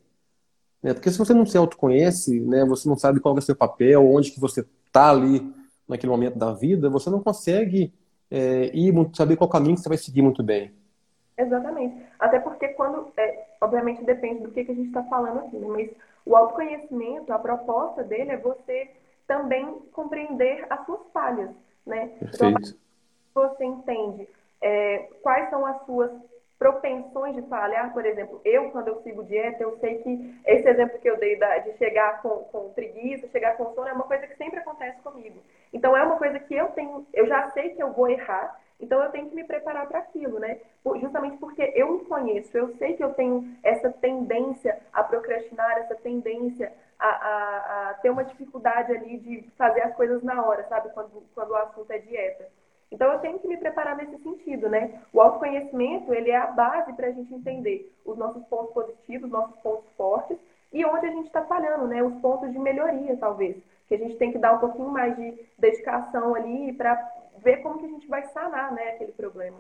Né? 0.84 0.94
Porque 0.94 1.12
se 1.12 1.18
você 1.18 1.34
não 1.34 1.46
se 1.46 1.58
autoconhece, 1.58 2.40
né, 2.42 2.64
você 2.64 2.88
não 2.88 2.98
sabe 2.98 3.20
qual 3.20 3.36
é 3.36 3.40
o 3.40 3.42
seu 3.42 3.56
papel, 3.56 4.06
onde 4.08 4.32
que 4.32 4.40
você 4.40 4.64
está 4.86 5.10
ali 5.10 5.52
naquele 5.88 6.12
momento 6.12 6.38
da 6.38 6.54
vida, 6.54 6.90
você 6.90 7.10
não 7.10 7.22
consegue 7.22 7.94
é, 8.30 8.72
ir 8.74 8.94
saber 9.14 9.38
qual 9.38 9.50
caminho 9.50 9.76
que 9.76 9.82
você 9.82 9.90
vai 9.90 9.98
seguir 9.98 10.22
muito 10.22 10.44
bem. 10.44 10.74
Exatamente. 11.38 12.04
Até 12.20 12.40
porque 12.40 12.70
quando, 12.70 13.12
é, 13.16 13.46
obviamente 13.62 14.04
depende 14.04 14.44
do 14.44 14.52
que, 14.52 14.66
que 14.66 14.72
a 14.72 14.76
gente 14.76 14.88
está 14.88 15.04
falando 15.04 15.40
aqui, 15.40 15.58
né? 15.58 15.68
mas 15.68 15.90
o 16.26 16.36
autoconhecimento, 16.36 17.32
a 17.32 17.40
proposta 17.40 18.04
dele 18.04 18.32
é 18.32 18.38
você 18.38 18.90
também 19.28 19.80
compreender 19.92 20.66
as 20.70 20.86
suas 20.86 21.02
falhas, 21.14 21.50
né? 21.86 22.12
Então, 22.22 22.54
Perfeito. 22.54 22.80
Então, 23.32 23.50
você 23.50 23.66
entende 23.66 24.28
é, 24.62 25.10
quais 25.22 25.50
são 25.50 25.66
as 25.66 25.86
suas 25.86 26.12
propensões 26.58 27.36
de 27.36 27.42
falhar, 27.44 27.94
por 27.94 28.06
exemplo, 28.06 28.42
eu, 28.44 28.72
quando 28.72 28.88
eu 28.88 29.02
sigo 29.04 29.24
dieta, 29.24 29.62
eu 29.62 29.78
sei 29.80 30.00
que 30.00 30.42
esse 30.46 30.68
exemplo 30.68 31.00
que 31.00 31.10
eu 31.10 31.18
dei 31.18 31.38
da, 31.38 31.60
de 31.60 31.74
chegar 31.78 32.22
com, 32.22 32.30
com 32.46 32.74
preguiça, 32.74 33.28
chegar 33.28 33.56
com 33.58 33.74
sono, 33.74 33.88
é 33.88 33.94
uma 33.94 34.06
coisa 34.06 34.26
que 34.26 34.36
sempre 34.36 34.60
acontece 34.60 35.00
comigo. 35.02 35.40
Então, 35.72 35.96
é 35.96 36.04
uma 36.04 36.18
coisa 36.18 36.40
que 36.40 36.56
eu 36.56 36.68
tenho, 36.70 37.06
eu 37.14 37.28
já 37.28 37.50
sei 37.52 37.70
que 37.70 37.82
eu 37.82 37.94
vou 37.94 38.10
errar, 38.10 38.60
então 38.80 39.02
eu 39.02 39.12
tenho 39.12 39.30
que 39.30 39.36
me 39.36 39.44
preparar 39.44 39.88
para 39.88 40.00
aquilo, 40.00 40.40
né? 40.40 40.60
Justamente 41.00 41.38
porque 41.38 41.74
eu 41.76 41.94
me 41.94 42.06
conheço, 42.06 42.56
eu 42.58 42.76
sei 42.78 42.96
que 42.96 43.04
eu 43.04 43.14
tenho 43.14 43.56
essa 43.64 43.90
tendência 43.92 44.80
a 44.94 45.04
procrastinar, 45.04 45.78
essa 45.80 45.96
tendência 45.96 46.72
a, 47.00 47.08
a, 47.08 47.90
a 47.90 47.94
ter 47.96 48.10
uma 48.10 48.24
dificuldade 48.24 48.92
ali 48.92 49.18
de 49.18 49.50
fazer 49.58 49.82
as 49.82 49.96
coisas 49.96 50.24
na 50.24 50.44
hora, 50.44 50.64
sabe? 50.68 50.90
Quando, 50.90 51.24
quando 51.34 51.52
o 51.52 51.56
assunto 51.56 51.92
é 51.92 52.00
dieta. 52.00 52.50
Então 52.92 53.12
eu 53.12 53.20
tenho 53.20 53.40
que 53.40 53.48
me 53.48 53.58
preparar 53.58 53.98
nesse 53.98 54.18
sentido, 54.24 54.70
né? 54.70 55.02
O 55.12 55.20
autoconhecimento, 55.20 56.14
ele 56.14 56.32
é 56.32 56.38
a 56.38 56.48
base 56.48 56.94
para 56.94 57.08
a 57.08 57.12
gente 57.12 57.34
entender 57.34 57.94
os 58.06 58.18
nossos 58.18 58.44
pontos 58.46 58.74
positivos, 58.74 59.30
nossos 59.30 59.56
pontos 59.58 59.90
fortes 59.98 60.38
e 60.72 60.86
onde 60.86 61.06
a 61.06 61.12
gente 61.12 61.28
está 61.28 61.44
falhando, 61.44 61.88
né? 61.88 62.02
Os 62.02 62.16
pontos 62.22 62.52
de 62.52 62.60
melhoria, 62.60 63.18
talvez. 63.18 63.58
Que 63.88 63.96
a 63.96 63.98
gente 63.98 64.16
tem 64.16 64.32
que 64.32 64.38
dar 64.38 64.54
um 64.54 64.60
pouquinho 64.60 64.90
mais 64.90 65.16
de 65.16 65.34
dedicação 65.58 66.36
ali 66.36 66.74
para 66.74 66.96
ver 67.44 67.58
como 67.58 67.80
que 67.80 67.86
a 67.86 67.90
gente 67.90 68.08
vai 68.08 68.26
sanar, 68.30 68.74
né, 68.74 68.90
aquele 68.90 69.12
problema. 69.12 69.58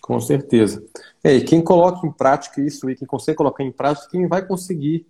Com 0.00 0.20
certeza. 0.20 0.84
É, 1.22 1.34
e 1.34 1.44
quem 1.44 1.62
coloca 1.62 2.06
em 2.06 2.12
prática 2.12 2.60
isso 2.60 2.88
e 2.88 2.96
quem 2.96 3.06
consegue 3.06 3.36
colocar 3.36 3.64
em 3.64 3.72
prática, 3.72 4.10
quem 4.10 4.26
vai 4.26 4.46
conseguir 4.46 5.06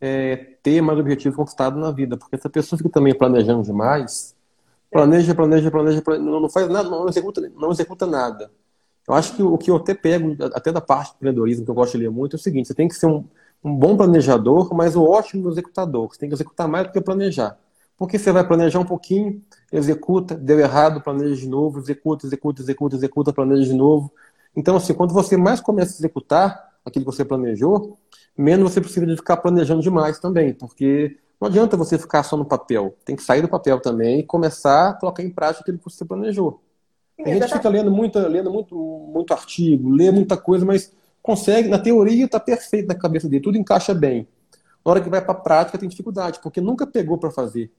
é, 0.00 0.36
ter 0.62 0.80
mais 0.80 0.98
objetivo 0.98 1.36
conquistado 1.36 1.78
na 1.78 1.92
vida. 1.92 2.16
Porque 2.16 2.34
essa 2.34 2.50
pessoa 2.50 2.76
fica 2.76 2.90
também 2.90 3.16
planejando 3.16 3.62
demais, 3.62 4.36
planeja, 4.92 5.34
planeja, 5.34 5.70
planeja, 5.70 6.02
planeja 6.02 6.30
não 6.30 6.50
faz 6.50 6.68
nada, 6.68 6.88
não 6.88 7.08
executa, 7.08 7.40
não 7.56 7.70
executa 7.72 8.06
nada. 8.06 8.50
Eu 9.08 9.14
acho 9.14 9.34
que 9.34 9.42
o 9.42 9.58
que 9.58 9.70
eu 9.70 9.76
até 9.76 9.94
pego, 9.94 10.36
até 10.54 10.70
da 10.70 10.80
parte 10.80 11.12
do 11.12 11.16
empreendedorismo, 11.16 11.64
que 11.64 11.70
eu 11.70 11.74
gosto 11.74 11.92
de 11.92 12.04
ler 12.04 12.10
muito, 12.10 12.36
é 12.36 12.38
o 12.38 12.42
seguinte: 12.42 12.68
você 12.68 12.74
tem 12.74 12.86
que 12.86 12.94
ser 12.94 13.06
um, 13.06 13.24
um 13.64 13.74
bom 13.74 13.96
planejador, 13.96 14.72
mas 14.74 14.94
um 14.94 15.02
ótimo 15.02 15.48
executador. 15.48 16.08
Você 16.08 16.20
tem 16.20 16.28
que 16.28 16.34
executar 16.34 16.68
mais 16.68 16.86
do 16.86 16.92
que 16.92 17.00
planejar. 17.00 17.58
Porque 17.96 18.18
você 18.18 18.32
vai 18.32 18.46
planejar 18.46 18.78
um 18.80 18.84
pouquinho, 18.84 19.42
executa, 19.72 20.34
deu 20.34 20.58
errado, 20.58 21.00
planeja 21.00 21.36
de 21.36 21.48
novo, 21.48 21.78
executa, 21.78 22.26
executa, 22.26 22.62
executa, 22.62 22.96
executa, 22.96 23.32
planeja 23.32 23.64
de 23.64 23.74
novo. 23.74 24.12
Então, 24.54 24.76
assim, 24.76 24.94
quando 24.94 25.14
você 25.14 25.36
mais 25.36 25.60
começa 25.60 25.92
a 25.92 25.98
executar 25.98 26.70
aquilo 26.84 27.04
que 27.04 27.12
você 27.12 27.24
planejou, 27.24 27.98
menos 28.36 28.72
você 28.72 28.80
precisa 28.80 29.06
de 29.06 29.16
ficar 29.16 29.36
planejando 29.38 29.82
demais 29.82 30.18
também, 30.18 30.52
porque 30.52 31.16
não 31.42 31.48
adianta 31.48 31.76
você 31.76 31.98
ficar 31.98 32.22
só 32.22 32.36
no 32.36 32.44
papel. 32.44 32.94
Tem 33.04 33.16
que 33.16 33.22
sair 33.24 33.42
do 33.42 33.48
papel 33.48 33.80
também 33.80 34.20
e 34.20 34.22
começar 34.22 34.90
a 34.90 34.94
colocar 34.94 35.24
em 35.24 35.30
prática 35.30 35.62
aquilo 35.62 35.76
que 35.76 35.84
você 35.84 36.04
planejou. 36.04 36.62
a 37.18 37.28
gente 37.28 37.52
fica 37.52 37.68
lendo 37.68 37.90
muito, 37.90 38.16
lendo 38.20 38.48
muito, 38.48 38.76
muito 38.76 39.34
artigo, 39.34 39.90
lê 39.90 40.12
muita 40.12 40.36
coisa, 40.36 40.64
mas 40.64 40.94
consegue, 41.20 41.68
na 41.68 41.80
teoria 41.80 42.26
está 42.26 42.38
perfeito 42.38 42.86
na 42.86 42.94
cabeça 42.94 43.28
dele, 43.28 43.42
tudo 43.42 43.58
encaixa 43.58 43.92
bem. 43.92 44.28
Na 44.84 44.92
hora 44.92 45.00
que 45.00 45.10
vai 45.10 45.20
para 45.20 45.32
a 45.32 45.40
prática 45.40 45.76
tem 45.76 45.88
dificuldade, 45.88 46.38
porque 46.40 46.60
nunca 46.60 46.86
pegou 46.86 47.18
para 47.18 47.32
fazer. 47.32 47.72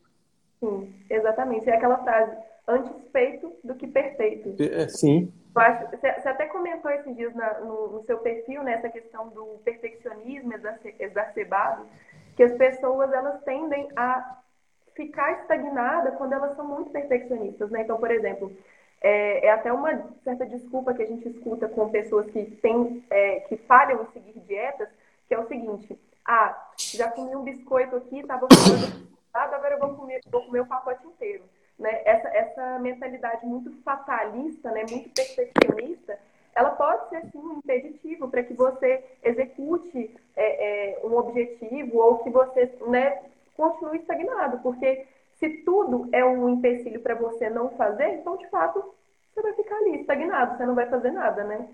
Sim, 0.60 0.94
exatamente. 1.10 1.70
É 1.70 1.78
aquela 1.78 2.00
frase, 2.00 2.36
antes 2.68 2.92
feito 3.14 3.50
do 3.64 3.76
que 3.76 3.88
perfeito. 3.88 4.62
É, 4.62 4.90
sim. 4.90 5.32
Acho, 5.56 5.90
você, 5.90 6.08
até 6.08 6.48
comentou 6.48 6.92
esses 6.92 7.16
dias 7.16 7.34
na, 7.34 7.62
no, 7.62 7.94
no, 7.94 8.04
seu 8.04 8.18
perfil, 8.18 8.62
né, 8.64 8.74
essa 8.74 8.90
questão 8.90 9.30
do 9.30 9.62
perfeccionismo 9.64 10.52
exacerbado, 11.00 11.86
que 12.36 12.44
as 12.44 12.54
pessoas 12.54 13.12
elas 13.12 13.42
tendem 13.44 13.90
a 13.96 14.40
ficar 14.96 15.42
estagnadas 15.42 16.16
quando 16.16 16.34
elas 16.34 16.56
são 16.56 16.68
muito 16.68 16.92
perfeccionistas, 16.92 17.70
né? 17.72 17.82
Então, 17.82 17.98
por 17.98 18.12
exemplo, 18.12 18.56
é, 19.02 19.48
é, 19.48 19.52
até 19.52 19.72
uma 19.72 19.92
certa 20.24 20.46
desculpa 20.46 20.94
que 20.94 21.04
a 21.04 21.06
gente 21.06 21.28
escuta 21.28 21.68
com 21.68 21.90
pessoas 21.90 22.26
que 22.28 22.46
têm, 22.62 23.04
é, 23.10 23.42
que 23.42 23.58
falham 23.58 24.04
em 24.04 24.12
seguir 24.14 24.40
dietas, 24.42 24.88
que 25.28 25.34
é 25.34 25.40
o 25.40 25.48
seguinte, 25.48 26.00
ah, 26.26 26.70
já 26.78 27.12
comi 27.12 27.36
um 27.36 27.44
biscoito 27.44 27.98
aqui, 27.98 28.20
estava 28.20 28.48
agora 29.34 29.76
eu 29.76 29.80
vou 29.80 29.96
comer, 29.96 30.22
vou 30.32 30.46
comer 30.46 30.62
o 30.62 30.66
pacote 30.66 31.06
inteiro. 31.06 31.44
Né? 31.78 32.02
Essa, 32.06 32.30
essa 32.30 32.80
mentalidade 32.80 33.46
muito 33.46 33.72
fatalista, 33.84 34.72
né? 34.72 34.86
muito 34.90 35.10
perfeccionista, 35.10 36.18
ela 36.56 36.72
pode 36.72 37.10
ser 37.10 37.22
sim 37.32 37.40
um 37.40 37.58
impeditivo 37.58 38.30
para 38.30 38.44
que 38.44 38.54
você 38.54 39.04
execute 39.24 40.16
é, 40.36 40.96
é, 40.96 41.06
um 41.06 41.16
objetivo 41.16 41.98
ou 41.98 42.20
que 42.20 42.30
você 42.30 42.72
né, 42.88 43.22
continue 43.56 43.98
estagnado, 43.98 44.60
porque 44.60 45.06
se 45.40 45.50
tudo 45.64 46.08
é 46.12 46.24
um 46.24 46.50
empecilho 46.50 47.00
para 47.00 47.16
você 47.16 47.50
não 47.50 47.70
fazer, 47.72 48.20
então 48.20 48.38
de 48.38 48.48
fato 48.50 48.84
você 49.34 49.42
vai 49.42 49.54
ficar 49.54 49.76
ali 49.78 50.02
estagnado, 50.02 50.58
você 50.58 50.66
não 50.66 50.76
vai 50.76 50.88
fazer 50.88 51.12
nada, 51.12 51.44
né? 51.44 51.68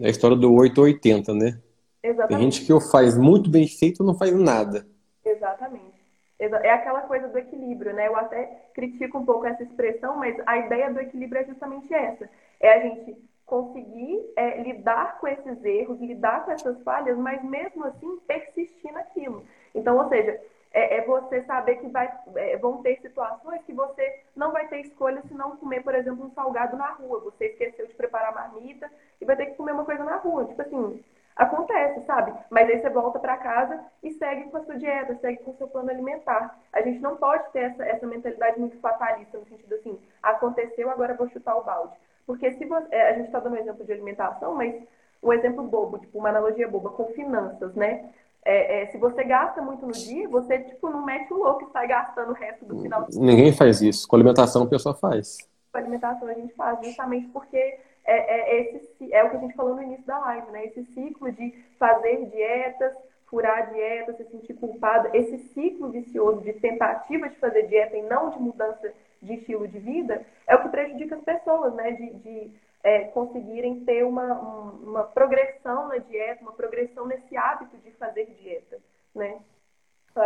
É 0.00 0.06
a 0.06 0.10
história 0.10 0.36
do 0.36 0.52
880, 0.54 1.34
né? 1.34 1.60
Exatamente. 2.02 2.28
Tem 2.28 2.50
gente 2.50 2.66
que 2.66 2.90
faz 2.90 3.16
muito 3.16 3.50
bem 3.50 3.66
feito 3.68 4.00
ou 4.00 4.06
não 4.06 4.16
faz 4.16 4.34
nada. 4.34 4.86
Exatamente. 5.24 5.96
É 6.38 6.70
aquela 6.70 7.00
coisa 7.02 7.28
do 7.28 7.38
equilíbrio, 7.38 7.94
né? 7.94 8.08
Eu 8.08 8.16
até 8.16 8.68
critico 8.74 9.18
um 9.18 9.24
pouco 9.24 9.46
essa 9.46 9.62
expressão, 9.62 10.18
mas 10.18 10.36
a 10.44 10.58
ideia 10.58 10.92
do 10.92 11.00
equilíbrio 11.00 11.40
é 11.40 11.44
justamente 11.44 11.92
essa. 11.92 12.28
É 12.60 12.74
a 12.74 12.80
gente 12.80 13.16
conseguir 13.46 14.32
é, 14.36 14.60
lidar 14.62 15.18
com 15.18 15.28
esses 15.28 15.64
erros, 15.64 16.00
lidar 16.00 16.44
com 16.44 16.52
essas 16.52 16.82
falhas, 16.82 17.16
mas 17.16 17.42
mesmo 17.44 17.84
assim 17.84 18.18
persistir 18.26 18.92
naquilo. 18.92 19.44
Então, 19.74 19.96
ou 19.96 20.08
seja, 20.08 20.40
é, 20.72 20.98
é 20.98 21.06
você 21.06 21.42
saber 21.44 21.76
que 21.76 21.86
vai, 21.88 22.12
é, 22.34 22.56
vão 22.58 22.82
ter 22.82 23.00
situações 23.00 23.62
que 23.64 23.72
você 23.72 24.20
não 24.34 24.52
vai 24.52 24.66
ter 24.68 24.80
escolha 24.80 25.22
se 25.22 25.34
não 25.34 25.56
comer, 25.56 25.82
por 25.82 25.94
exemplo, 25.94 26.26
um 26.26 26.30
salgado 26.30 26.76
na 26.76 26.90
rua. 26.90 27.20
Você 27.20 27.46
esqueceu 27.46 27.86
de 27.86 27.94
preparar 27.94 28.30
a 28.30 28.34
marmita 28.34 28.90
e 29.20 29.24
vai 29.24 29.36
ter 29.36 29.46
que 29.46 29.54
comer 29.54 29.72
uma 29.72 29.84
coisa 29.84 30.04
na 30.04 30.16
rua. 30.16 30.44
Tipo 30.46 30.62
assim, 30.62 31.02
Acontece, 31.36 32.02
sabe? 32.06 32.32
Mas 32.48 32.66
aí 32.66 32.80
você 32.80 32.88
volta 32.88 33.18
para 33.18 33.36
casa 33.36 33.84
e 34.02 34.10
segue 34.12 34.48
com 34.48 34.56
a 34.56 34.64
sua 34.64 34.78
dieta, 34.78 35.14
segue 35.16 35.42
com 35.44 35.50
o 35.50 35.56
seu 35.58 35.68
plano 35.68 35.90
alimentar. 35.90 36.58
A 36.72 36.80
gente 36.80 36.98
não 37.00 37.18
pode 37.18 37.52
ter 37.52 37.58
essa, 37.58 37.84
essa 37.84 38.06
mentalidade 38.06 38.58
muito 38.58 38.80
fatalista, 38.80 39.36
no 39.36 39.44
sentido 39.44 39.74
assim, 39.74 40.00
aconteceu, 40.22 40.88
agora 40.88 41.12
vou 41.12 41.28
chutar 41.28 41.54
o 41.58 41.62
balde. 41.62 41.94
Porque 42.26 42.52
se 42.52 42.64
você, 42.64 42.86
é, 42.90 43.10
a 43.10 43.12
gente 43.14 43.26
está 43.26 43.38
dando 43.38 43.54
um 43.54 43.58
exemplo 43.58 43.84
de 43.84 43.92
alimentação, 43.92 44.54
mas 44.54 44.74
um 45.22 45.32
exemplo 45.32 45.62
bobo, 45.64 45.98
tipo 45.98 46.18
uma 46.18 46.28
analogia 46.28 46.68
boba, 46.68 46.90
com 46.90 47.06
finanças, 47.12 47.74
né? 47.74 48.10
É, 48.44 48.82
é, 48.82 48.86
se 48.86 48.98
você 48.98 49.24
gasta 49.24 49.60
muito 49.60 49.84
no 49.84 49.92
dia, 49.92 50.28
você 50.28 50.60
tipo 50.60 50.88
não 50.88 51.04
mete 51.04 51.32
o 51.32 51.38
louco 51.38 51.64
e 51.64 51.72
sai 51.72 51.88
gastando 51.88 52.30
o 52.30 52.34
resto 52.34 52.64
do 52.64 52.80
final. 52.80 53.06
Ninguém 53.12 53.52
faz 53.52 53.80
isso. 53.80 54.06
Com 54.06 54.16
alimentação 54.16 54.62
a 54.62 54.66
pessoa 54.68 54.94
faz. 54.94 55.38
Com 55.72 55.78
alimentação 55.78 56.28
a 56.28 56.34
gente 56.34 56.54
faz, 56.54 56.78
justamente 56.84 57.26
porque 57.28 57.56
é, 57.56 57.80
é, 58.04 58.60
esse, 58.60 59.12
é 59.12 59.24
o 59.24 59.30
que 59.30 59.36
a 59.36 59.40
gente 59.40 59.54
falou 59.54 59.74
no 59.74 59.82
início 59.82 60.06
da 60.06 60.18
live, 60.18 60.50
né? 60.52 60.66
Esse 60.66 60.84
ciclo 60.94 61.30
de 61.32 61.52
fazer 61.76 62.26
dietas, 62.26 62.92
furar 63.26 63.72
dieta, 63.72 64.12
se 64.14 64.24
sentir 64.30 64.54
culpado, 64.54 65.10
esse 65.12 65.38
ciclo 65.52 65.90
vicioso 65.90 66.40
de 66.42 66.52
tentativa 66.52 67.28
de 67.28 67.36
fazer 67.36 67.66
dieta 67.66 67.96
e 67.96 68.02
não 68.02 68.30
de 68.30 68.38
mudança 68.38 68.92
de 69.26 69.34
estilo 69.34 69.66
de 69.68 69.78
vida, 69.78 70.24
é 70.46 70.54
o 70.54 70.62
que 70.62 70.68
prejudica 70.68 71.16
as 71.16 71.22
pessoas, 71.22 71.74
né? 71.74 71.92
De, 71.92 72.14
de 72.14 72.50
é, 72.82 73.04
conseguirem 73.06 73.80
ter 73.80 74.04
uma, 74.04 74.32
uma 74.34 75.02
progressão 75.02 75.88
na 75.88 75.98
dieta, 75.98 76.42
uma 76.42 76.52
progressão 76.52 77.06
nesse 77.06 77.36
hábito 77.36 77.76
de 77.78 77.90
fazer 77.92 78.26
dieta, 78.40 78.78
né? 79.14 79.38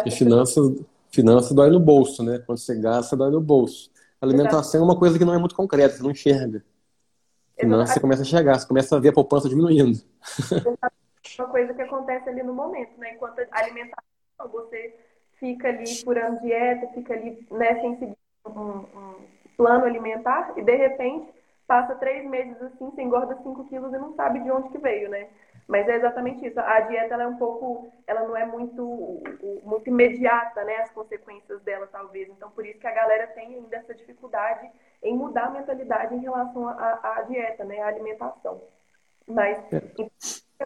E 0.04 0.10
finanças, 0.10 0.84
finanças 1.10 1.52
dói 1.52 1.70
no 1.70 1.80
bolso, 1.80 2.22
né? 2.22 2.38
Quando 2.46 2.58
você 2.58 2.78
gasta, 2.78 3.16
dói 3.16 3.30
no 3.30 3.40
bolso. 3.40 3.90
A 4.20 4.26
alimentação 4.26 4.60
Exato. 4.60 4.76
é 4.76 4.82
uma 4.82 4.98
coisa 4.98 5.18
que 5.18 5.24
não 5.24 5.34
é 5.34 5.38
muito 5.38 5.54
concreta, 5.54 5.96
você 5.96 6.02
não 6.02 6.10
enxerga. 6.10 6.62
Senão 7.58 7.86
você 7.86 8.00
começa 8.00 8.22
a 8.22 8.24
chegar, 8.24 8.58
você 8.58 8.66
começa 8.66 8.96
a 8.96 9.00
ver 9.00 9.08
a 9.08 9.12
poupança 9.12 9.48
diminuindo. 9.48 9.98
Uma 11.38 11.48
coisa 11.48 11.72
que 11.72 11.82
acontece 11.82 12.28
ali 12.28 12.42
no 12.42 12.52
momento, 12.52 12.98
né? 12.98 13.14
Enquanto 13.14 13.38
a 13.38 13.58
alimentação, 13.58 14.04
você 14.50 14.94
fica 15.38 15.68
ali 15.68 15.86
furando 16.04 16.40
dieta, 16.40 16.86
fica 16.94 17.14
ali 17.14 17.46
né, 17.50 17.80
sem 17.80 17.98
seguir 17.98 18.16
um, 18.56 18.78
um 18.98 19.14
plano 19.56 19.84
alimentar 19.84 20.52
e 20.56 20.62
de 20.62 20.74
repente 20.74 21.32
passa 21.66 21.94
três 21.94 22.28
meses 22.28 22.60
assim, 22.62 22.90
você 22.90 23.02
engorda 23.02 23.36
5 23.36 23.68
quilos 23.68 23.92
e 23.92 23.98
não 23.98 24.14
sabe 24.14 24.40
de 24.40 24.50
onde 24.50 24.70
que 24.70 24.78
veio, 24.78 25.08
né? 25.08 25.28
Mas 25.68 25.88
é 25.88 25.94
exatamente 25.94 26.44
isso. 26.44 26.58
A 26.58 26.80
dieta 26.80 27.14
ela 27.14 27.22
é 27.22 27.26
um 27.28 27.36
pouco, 27.36 27.92
ela 28.04 28.24
não 28.24 28.36
é 28.36 28.44
muito, 28.44 29.22
muito 29.62 29.88
imediata, 29.88 30.64
né? 30.64 30.78
As 30.78 30.90
consequências 30.90 31.62
dela, 31.62 31.86
talvez. 31.86 32.28
Então, 32.28 32.50
por 32.50 32.66
isso 32.66 32.80
que 32.80 32.88
a 32.88 32.92
galera 32.92 33.28
tem 33.28 33.54
ainda 33.54 33.76
essa 33.76 33.94
dificuldade 33.94 34.68
em 35.00 35.16
mudar 35.16 35.44
a 35.44 35.50
mentalidade 35.50 36.12
em 36.12 36.18
relação 36.18 36.68
à 36.68 37.24
dieta, 37.28 37.62
né? 37.62 37.80
À 37.82 37.86
alimentação. 37.86 38.60
Mas, 39.28 39.58
é. 39.72 39.76
o 39.76 39.90
que 39.90 40.10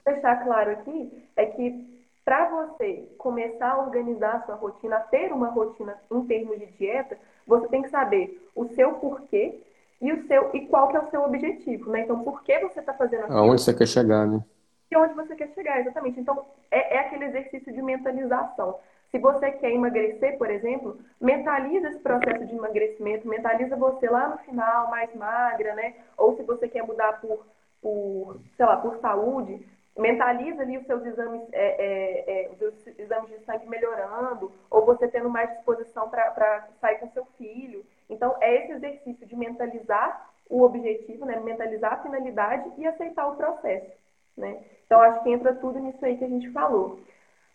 deixar 0.06 0.42
claro 0.42 0.70
aqui 0.70 1.28
é 1.36 1.44
que 1.44 2.02
para 2.24 2.48
você 2.48 3.14
começar 3.18 3.72
a 3.72 3.82
organizar 3.82 4.36
a 4.36 4.46
sua 4.46 4.54
rotina, 4.54 4.96
a 4.96 5.00
ter 5.00 5.30
uma 5.32 5.50
rotina 5.50 6.00
em 6.10 6.24
termos 6.26 6.58
de 6.58 6.66
dieta, 6.78 7.18
você 7.46 7.68
tem 7.68 7.82
que 7.82 7.90
saber 7.90 8.48
o 8.54 8.66
seu 8.68 8.94
porquê 8.94 9.60
e 10.00 10.12
o 10.12 10.26
seu 10.26 10.50
e 10.54 10.66
qual 10.66 10.88
que 10.88 10.96
é 10.96 11.00
o 11.00 11.10
seu 11.10 11.22
objetivo, 11.22 11.90
né? 11.90 12.00
Então, 12.00 12.22
por 12.22 12.42
que 12.42 12.58
você 12.60 12.80
está 12.80 12.92
fazendo 12.92 13.24
aquilo? 13.24 13.38
Aonde 13.38 13.62
você 13.62 13.74
quer 13.74 13.86
chegar, 13.86 14.26
né? 14.26 14.42
E 14.90 14.96
onde 14.96 15.14
você 15.14 15.34
quer 15.34 15.48
chegar, 15.48 15.80
exatamente. 15.80 16.20
Então, 16.20 16.44
é, 16.70 16.96
é 16.96 16.98
aquele 17.00 17.24
exercício 17.24 17.72
de 17.72 17.82
mentalização. 17.82 18.78
Se 19.10 19.18
você 19.18 19.52
quer 19.52 19.70
emagrecer, 19.70 20.36
por 20.38 20.50
exemplo, 20.50 20.98
mentaliza 21.20 21.88
esse 21.88 22.00
processo 22.00 22.46
de 22.46 22.54
emagrecimento, 22.54 23.28
mentaliza 23.28 23.76
você 23.76 24.08
lá 24.08 24.28
no 24.28 24.38
final, 24.38 24.90
mais 24.90 25.14
magra, 25.14 25.74
né? 25.74 25.94
Ou 26.16 26.36
se 26.36 26.42
você 26.42 26.68
quer 26.68 26.84
mudar 26.84 27.20
por, 27.20 27.46
por 27.80 28.40
sei 28.56 28.66
lá, 28.66 28.76
por 28.76 28.96
saúde, 28.96 29.64
mentaliza 29.96 30.62
ali 30.62 30.78
os 30.78 30.86
seus 30.86 31.04
exames, 31.06 31.42
é, 31.52 31.66
é, 31.66 32.44
é, 32.46 32.50
os 32.50 32.58
seus 32.58 32.98
exames 32.98 33.30
de 33.30 33.44
sangue 33.44 33.68
melhorando, 33.68 34.52
ou 34.70 34.84
você 34.84 35.06
tendo 35.08 35.30
mais 35.30 35.50
disposição 35.50 36.08
para 36.08 36.68
sair 36.80 36.98
com 36.98 37.08
seu 37.10 37.24
filho. 37.38 37.84
Então, 38.10 38.36
é 38.40 38.64
esse 38.64 38.72
exercício 38.72 39.26
de 39.26 39.36
mentalizar 39.36 40.30
o 40.48 40.62
objetivo, 40.62 41.24
né? 41.24 41.40
mentalizar 41.40 41.94
a 41.94 42.02
finalidade 42.02 42.70
e 42.76 42.86
aceitar 42.86 43.26
o 43.26 43.36
processo. 43.36 43.92
Né? 44.36 44.62
Então, 44.84 45.00
acho 45.00 45.22
que 45.22 45.30
entra 45.30 45.54
tudo 45.54 45.78
nisso 45.78 46.04
aí 46.04 46.18
que 46.18 46.24
a 46.24 46.28
gente 46.28 46.50
falou. 46.50 47.00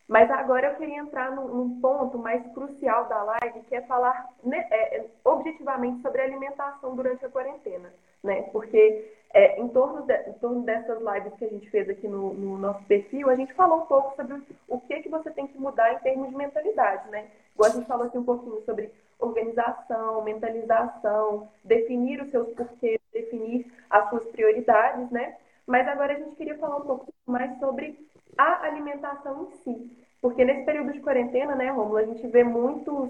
Mas 0.08 0.32
agora 0.32 0.70
eu 0.70 0.76
queria 0.76 0.98
entrar 0.98 1.32
num, 1.32 1.48
num 1.48 1.82
ponto 1.82 2.18
mais 2.18 2.42
crucial 2.54 3.06
da 3.06 3.22
live, 3.22 3.62
que 3.68 3.76
é 3.76 3.82
falar 3.82 4.28
né, 4.44 4.66
é, 4.72 5.06
objetivamente 5.24 6.02
sobre 6.02 6.22
alimentação 6.22 6.96
durante 6.96 7.24
a 7.24 7.30
quarentena. 7.30 7.94
Né? 8.24 8.44
Porque 8.52 9.19
é, 9.34 9.60
em, 9.60 9.68
torno 9.70 10.02
de, 10.04 10.14
em 10.30 10.34
torno 10.34 10.64
dessas 10.64 11.00
lives 11.00 11.34
que 11.38 11.46
a 11.46 11.50
gente 11.50 11.70
fez 11.70 11.90
aqui 11.90 12.08
no, 12.08 12.34
no, 12.34 12.58
nosso 12.58 12.84
perfil, 12.86 13.30
a 13.30 13.36
gente 13.36 13.54
falou 13.54 13.84
um 13.84 13.86
pouco 13.86 14.16
sobre 14.16 14.42
o 14.68 14.80
que, 14.82 15.02
que 15.02 15.10
você 15.10 15.30
tem 15.32 15.48
que 15.48 15.58
mudar 15.58 15.94
em 15.94 16.00
termos 16.00 16.30
de 16.30 16.36
mentalidade. 16.36 17.10
Né? 17.10 17.28
Igual 17.54 17.70
a 17.70 17.74
gente 17.74 17.88
falou 17.88 18.08
aqui 18.08 18.18
um 18.18 18.24
pouquinho 18.24 18.62
sobre 18.66 18.92
organização, 19.20 20.24
mentalização, 20.24 21.48
definir 21.64 22.22
os 22.22 22.32
seus 22.32 22.50
porquês, 22.54 23.00
definir 23.14 23.72
as 23.90 24.10
suas 24.10 24.26
prioridades, 24.28 25.12
né? 25.12 25.36
Mas 25.68 25.88
agora 25.88 26.14
a 26.14 26.18
gente 26.18 26.36
queria 26.36 26.58
falar 26.58 26.78
um 26.78 26.86
pouco 26.86 27.14
mais 27.28 27.60
sobre 27.60 28.00
a 28.38 28.66
alimentação 28.66 29.44
em 29.44 29.52
si. 29.58 29.98
Porque 30.22 30.44
nesse 30.44 30.64
período 30.64 30.94
de 30.94 31.02
quarentena, 31.02 31.54
né, 31.56 31.70
Romulo, 31.70 31.98
a 31.98 32.06
gente 32.06 32.26
vê 32.28 32.44
muitos 32.44 33.10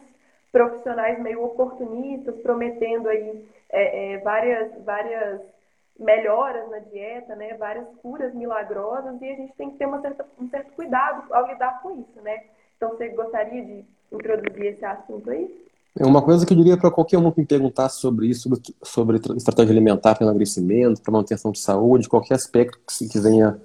profissionais 0.51 1.19
meio 1.19 1.43
oportunistas 1.43 2.36
prometendo 2.41 3.08
aí 3.08 3.47
é, 3.69 4.13
é, 4.13 4.17
várias, 4.17 4.84
várias 4.84 5.41
melhoras 5.99 6.69
na 6.69 6.79
dieta, 6.79 7.35
né, 7.35 7.55
várias 7.55 7.85
curas 8.01 8.33
milagrosas, 8.33 9.21
e 9.21 9.29
a 9.29 9.35
gente 9.35 9.53
tem 9.57 9.69
que 9.69 9.77
ter 9.77 9.85
uma 9.85 10.01
certa, 10.01 10.25
um 10.39 10.49
certo 10.49 10.71
cuidado 10.73 11.31
ao 11.33 11.47
lidar 11.47 11.81
com 11.81 11.91
isso, 11.91 12.21
né? 12.23 12.43
Então, 12.77 12.89
você 12.89 13.09
gostaria 13.09 13.63
de 13.65 13.85
introduzir 14.12 14.65
esse 14.67 14.85
assunto 14.85 15.29
aí? 15.29 15.69
É 15.97 16.05
uma 16.05 16.21
coisa 16.21 16.45
que 16.45 16.53
eu 16.53 16.57
diria 16.57 16.77
para 16.77 16.89
qualquer 16.89 17.17
um 17.17 17.29
que 17.29 17.41
me 17.41 17.45
perguntasse 17.45 17.99
sobre 17.99 18.27
isso, 18.27 18.49
sobre, 18.81 19.17
estratégia 19.35 19.73
alimentar 19.73 20.15
para 20.15 20.25
emagrecimento, 20.25 21.01
para 21.01 21.12
manutenção 21.12 21.51
de 21.51 21.59
saúde, 21.59 22.07
qualquer 22.07 22.35
aspecto 22.35 22.79
que, 22.88 22.93
se, 22.93 23.19
venha 23.19 23.59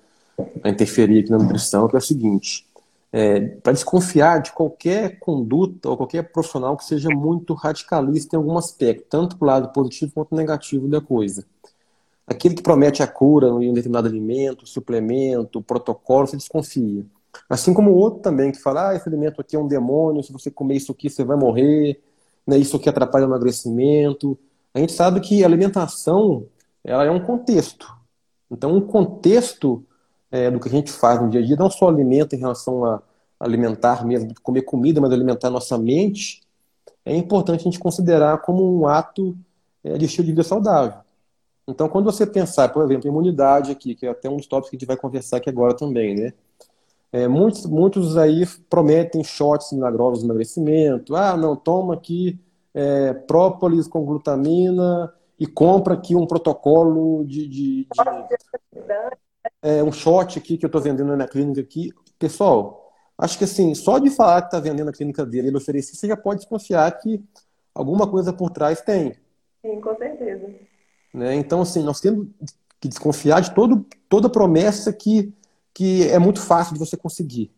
a 0.62 0.68
interferir 0.68 1.20
aqui 1.20 1.30
na 1.30 1.38
nutrição, 1.38 1.86
que 1.86 1.94
é 1.94 1.98
o 1.98 2.02
seguinte: 2.02 2.66
é, 3.12 3.40
para 3.40 3.72
desconfiar 3.72 4.40
de 4.40 4.52
qualquer 4.52 5.20
conduta 5.20 5.88
ou 5.88 5.96
qualquer 5.96 6.32
profissional 6.32 6.76
que 6.76 6.84
seja 6.84 7.08
muito 7.10 7.54
radicalista 7.54 8.34
em 8.34 8.38
algum 8.38 8.58
aspecto, 8.58 9.04
tanto 9.08 9.36
para 9.36 9.44
o 9.44 9.48
lado 9.48 9.68
positivo 9.72 10.10
quanto 10.12 10.34
negativo 10.34 10.88
da 10.88 11.00
coisa. 11.00 11.46
Aquele 12.26 12.54
que 12.54 12.62
promete 12.62 13.02
a 13.02 13.06
cura 13.06 13.48
em 13.48 13.70
um 13.70 13.74
determinado 13.74 14.08
alimento, 14.08 14.66
suplemento, 14.66 15.60
protocolo, 15.62 16.26
você 16.26 16.36
desconfia. 16.36 17.04
Assim 17.48 17.74
como 17.74 17.90
o 17.90 17.96
outro 17.96 18.20
também, 18.20 18.52
que 18.52 18.58
fala, 18.58 18.90
ah, 18.90 18.94
esse 18.94 19.08
alimento 19.08 19.40
aqui 19.40 19.56
é 19.56 19.58
um 19.58 19.66
demônio, 19.66 20.22
se 20.22 20.32
você 20.32 20.50
comer 20.50 20.76
isso 20.76 20.92
aqui 20.92 21.10
você 21.10 21.24
vai 21.24 21.36
morrer, 21.36 22.00
né, 22.46 22.56
isso 22.56 22.76
aqui 22.76 22.88
atrapalha 22.88 23.26
o 23.26 23.28
emagrecimento. 23.28 24.38
A 24.72 24.78
gente 24.78 24.92
sabe 24.92 25.20
que 25.20 25.42
a 25.42 25.46
alimentação 25.46 26.46
ela 26.82 27.04
é 27.04 27.10
um 27.10 27.20
contexto. 27.20 27.92
Então, 28.50 28.74
um 28.74 28.80
contexto 28.80 29.84
é, 30.30 30.50
do 30.50 30.60
que 30.60 30.68
a 30.68 30.70
gente 30.70 30.92
faz 30.92 31.20
no 31.20 31.28
dia 31.28 31.40
a 31.40 31.44
dia, 31.44 31.56
não 31.56 31.70
só 31.70 31.88
alimenta 31.88 32.36
em 32.36 32.38
relação 32.38 32.84
a 32.84 33.02
alimentar 33.38 34.04
mesmo, 34.06 34.32
comer 34.42 34.62
comida, 34.62 35.00
mas 35.00 35.12
alimentar 35.12 35.50
nossa 35.50 35.76
mente, 35.76 36.42
é 37.04 37.14
importante 37.16 37.60
a 37.60 37.64
gente 37.64 37.78
considerar 37.78 38.38
como 38.38 38.80
um 38.80 38.86
ato 38.86 39.36
é, 39.82 39.98
de 39.98 40.06
estilo 40.06 40.26
de 40.26 40.32
vida 40.32 40.42
saudável. 40.42 41.03
Então, 41.66 41.88
quando 41.88 42.04
você 42.04 42.26
pensar, 42.26 42.68
por 42.68 42.84
exemplo, 42.84 43.08
em 43.08 43.10
imunidade 43.10 43.72
aqui, 43.72 43.94
que 43.94 44.06
é 44.06 44.10
até 44.10 44.28
um 44.28 44.36
dos 44.36 44.46
tópicos 44.46 44.70
que 44.70 44.76
a 44.76 44.78
gente 44.78 44.86
vai 44.86 44.96
conversar 44.96 45.38
aqui 45.38 45.48
agora 45.48 45.74
também, 45.74 46.14
né? 46.14 46.32
É, 47.10 47.28
muitos, 47.28 47.64
muitos 47.66 48.16
aí 48.16 48.44
prometem 48.68 49.22
shots 49.22 49.72
milagrosos 49.72 50.18
de 50.18 50.24
emagrecimento. 50.24 51.14
Ah, 51.14 51.36
não, 51.36 51.54
toma 51.54 51.94
aqui 51.94 52.40
é, 52.74 53.14
própolis 53.14 53.86
com 53.86 54.04
glutamina 54.04 55.14
e 55.38 55.46
compra 55.46 55.94
aqui 55.94 56.16
um 56.16 56.26
protocolo 56.26 57.24
de, 57.24 57.46
de, 57.46 57.84
de 57.84 57.88
é, 59.62 59.82
um 59.82 59.92
shot 59.92 60.38
aqui 60.38 60.58
que 60.58 60.64
eu 60.64 60.68
estou 60.68 60.80
vendendo 60.80 61.16
na 61.16 61.28
clínica 61.28 61.60
aqui. 61.60 61.92
Pessoal, 62.18 62.92
acho 63.16 63.38
que 63.38 63.44
assim, 63.44 63.74
só 63.74 63.98
de 63.98 64.10
falar 64.10 64.42
que 64.42 64.48
está 64.48 64.58
vendendo 64.58 64.86
na 64.86 64.92
clínica 64.92 65.24
dele, 65.24 65.48
ele 65.48 65.56
oferecer, 65.56 65.94
você 65.94 66.08
já 66.08 66.16
pode 66.16 66.40
desconfiar 66.40 66.90
que 66.98 67.22
alguma 67.72 68.10
coisa 68.10 68.32
por 68.32 68.50
trás 68.50 68.80
tem. 68.80 69.14
Sim, 69.62 69.80
com 69.80 69.96
certeza. 69.96 70.52
Né? 71.14 71.36
Então, 71.36 71.62
assim, 71.62 71.84
nós 71.84 72.00
temos 72.00 72.26
que 72.80 72.88
desconfiar 72.88 73.40
de 73.40 73.54
todo, 73.54 73.86
toda 74.08 74.28
promessa 74.28 74.92
que, 74.92 75.32
que 75.72 76.08
é 76.08 76.18
muito 76.18 76.40
fácil 76.40 76.74
de 76.74 76.80
você 76.80 76.96
conseguir. 76.96 77.52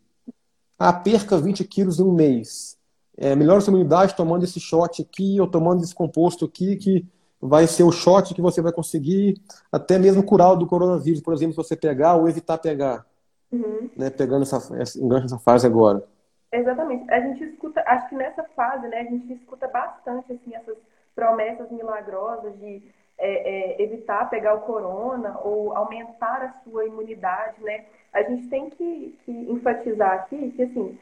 Ah, 0.79 0.93
perca 0.93 1.39
20 1.39 1.65
quilos 1.65 1.99
em 1.99 2.05
um 2.05 2.13
mês. 2.13 2.77
É, 3.17 3.35
melhora 3.35 3.63
sua 3.63 3.73
imunidade 3.73 4.15
tomando 4.15 4.45
esse 4.45 4.61
shot 4.61 5.01
aqui 5.01 5.41
ou 5.41 5.47
tomando 5.47 5.83
esse 5.83 5.95
composto 5.95 6.45
aqui 6.45 6.77
que 6.77 7.07
vai 7.41 7.67
ser 7.67 7.83
o 7.83 7.91
shot 7.91 8.35
que 8.35 8.43
você 8.43 8.61
vai 8.61 8.73
conseguir 8.73 9.41
até 9.73 9.99
mesmo 9.99 10.23
curar 10.23 10.55
do 10.55 10.67
coronavírus, 10.67 11.23
por 11.23 11.33
exemplo, 11.33 11.55
se 11.55 11.69
você 11.69 11.75
pegar 11.75 12.15
ou 12.17 12.29
evitar 12.29 12.59
pegar. 12.59 13.07
Uhum. 13.51 13.89
Né, 13.97 14.11
pegando 14.11 14.43
essa, 14.43 14.59
engancho 14.99 15.23
nessa 15.23 15.39
fase 15.39 15.67
agora. 15.67 16.05
Exatamente. 16.53 17.11
A 17.11 17.21
gente 17.21 17.43
escuta, 17.45 17.83
acho 17.87 18.09
que 18.11 18.17
nessa 18.17 18.45
fase, 18.55 18.87
né, 18.89 19.01
a 19.01 19.05
gente 19.05 19.33
escuta 19.33 19.67
bastante 19.69 20.33
assim, 20.33 20.55
essas 20.55 20.77
promessas 21.15 21.71
milagrosas 21.71 22.59
de 22.59 22.83
é, 23.19 23.79
é, 23.79 23.83
evitar 23.83 24.29
pegar 24.29 24.55
o 24.55 24.61
corona 24.61 25.39
ou 25.43 25.77
aumentar 25.77 26.43
a 26.43 26.53
sua 26.63 26.85
imunidade, 26.85 27.63
né? 27.63 27.87
A 28.13 28.23
gente 28.23 28.49
tem 28.49 28.71
que, 28.71 29.19
que 29.25 29.33
enfatizar 29.33 30.13
aqui 30.13 30.53
que, 30.53 30.63
assim, 30.63 30.99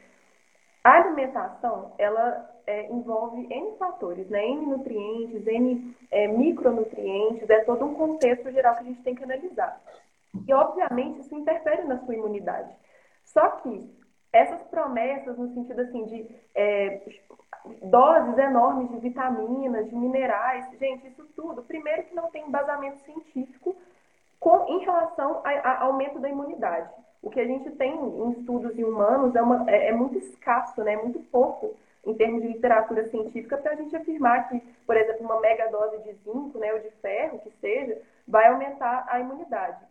a 0.83 0.97
alimentação, 0.97 1.93
ela 1.97 2.49
é, 2.67 2.91
envolve 2.91 3.47
N 3.49 3.77
fatores, 3.77 4.29
né? 4.29 4.45
N 4.45 4.65
nutrientes, 4.67 5.45
N 5.45 5.95
é, 6.11 6.27
micronutrientes, 6.27 7.49
é 7.49 7.63
todo 7.63 7.85
um 7.85 7.95
contexto 7.95 8.51
geral 8.51 8.75
que 8.75 8.81
a 8.81 8.85
gente 8.85 9.01
tem 9.01 9.15
que 9.15 9.23
analisar. 9.23 9.81
E, 10.47 10.53
obviamente, 10.53 11.21
isso 11.21 11.35
interfere 11.35 11.83
na 11.83 11.97
sua 11.99 12.15
imunidade. 12.15 12.73
Só 13.23 13.49
que 13.57 13.89
essas 14.31 14.61
promessas, 14.63 15.37
no 15.37 15.53
sentido 15.53 15.81
assim 15.81 16.05
de 16.05 16.27
é, 16.53 17.01
doses 17.83 18.37
enormes 18.37 18.89
de 18.89 18.97
vitaminas, 18.97 19.89
de 19.89 19.95
minerais. 19.95 20.65
Gente, 20.79 21.07
isso 21.07 21.25
tudo, 21.35 21.63
primeiro 21.63 22.03
que 22.03 22.15
não 22.15 22.29
tem 22.29 22.47
embasamento 22.47 22.99
científico 23.03 23.75
com, 24.39 24.65
em 24.67 24.79
relação 24.79 25.41
ao 25.43 25.87
aumento 25.87 26.19
da 26.19 26.29
imunidade. 26.29 26.89
O 27.21 27.29
que 27.29 27.39
a 27.39 27.45
gente 27.45 27.71
tem 27.71 27.93
em 27.93 28.31
estudos 28.31 28.77
em 28.77 28.83
humanos 28.83 29.35
é, 29.35 29.41
uma, 29.41 29.69
é, 29.69 29.87
é 29.87 29.91
muito 29.91 30.17
escasso, 30.17 30.83
né? 30.83 30.93
é 30.93 30.97
muito 30.97 31.19
pouco 31.31 31.75
em 32.05 32.13
termos 32.13 32.41
de 32.41 32.49
literatura 32.49 33.09
científica 33.09 33.57
para 33.57 33.71
a 33.71 33.75
gente 33.75 33.95
afirmar 33.95 34.47
que, 34.47 34.59
por 34.85 34.95
exemplo, 34.95 35.25
uma 35.25 35.39
mega 35.39 35.67
dose 35.69 35.97
de 36.03 36.13
zinco 36.23 36.59
né, 36.59 36.71
ou 36.73 36.79
de 36.79 36.91
ferro, 37.01 37.39
que 37.39 37.51
seja, 37.59 37.99
vai 38.27 38.47
aumentar 38.47 39.05
a 39.09 39.19
imunidade. 39.19 39.83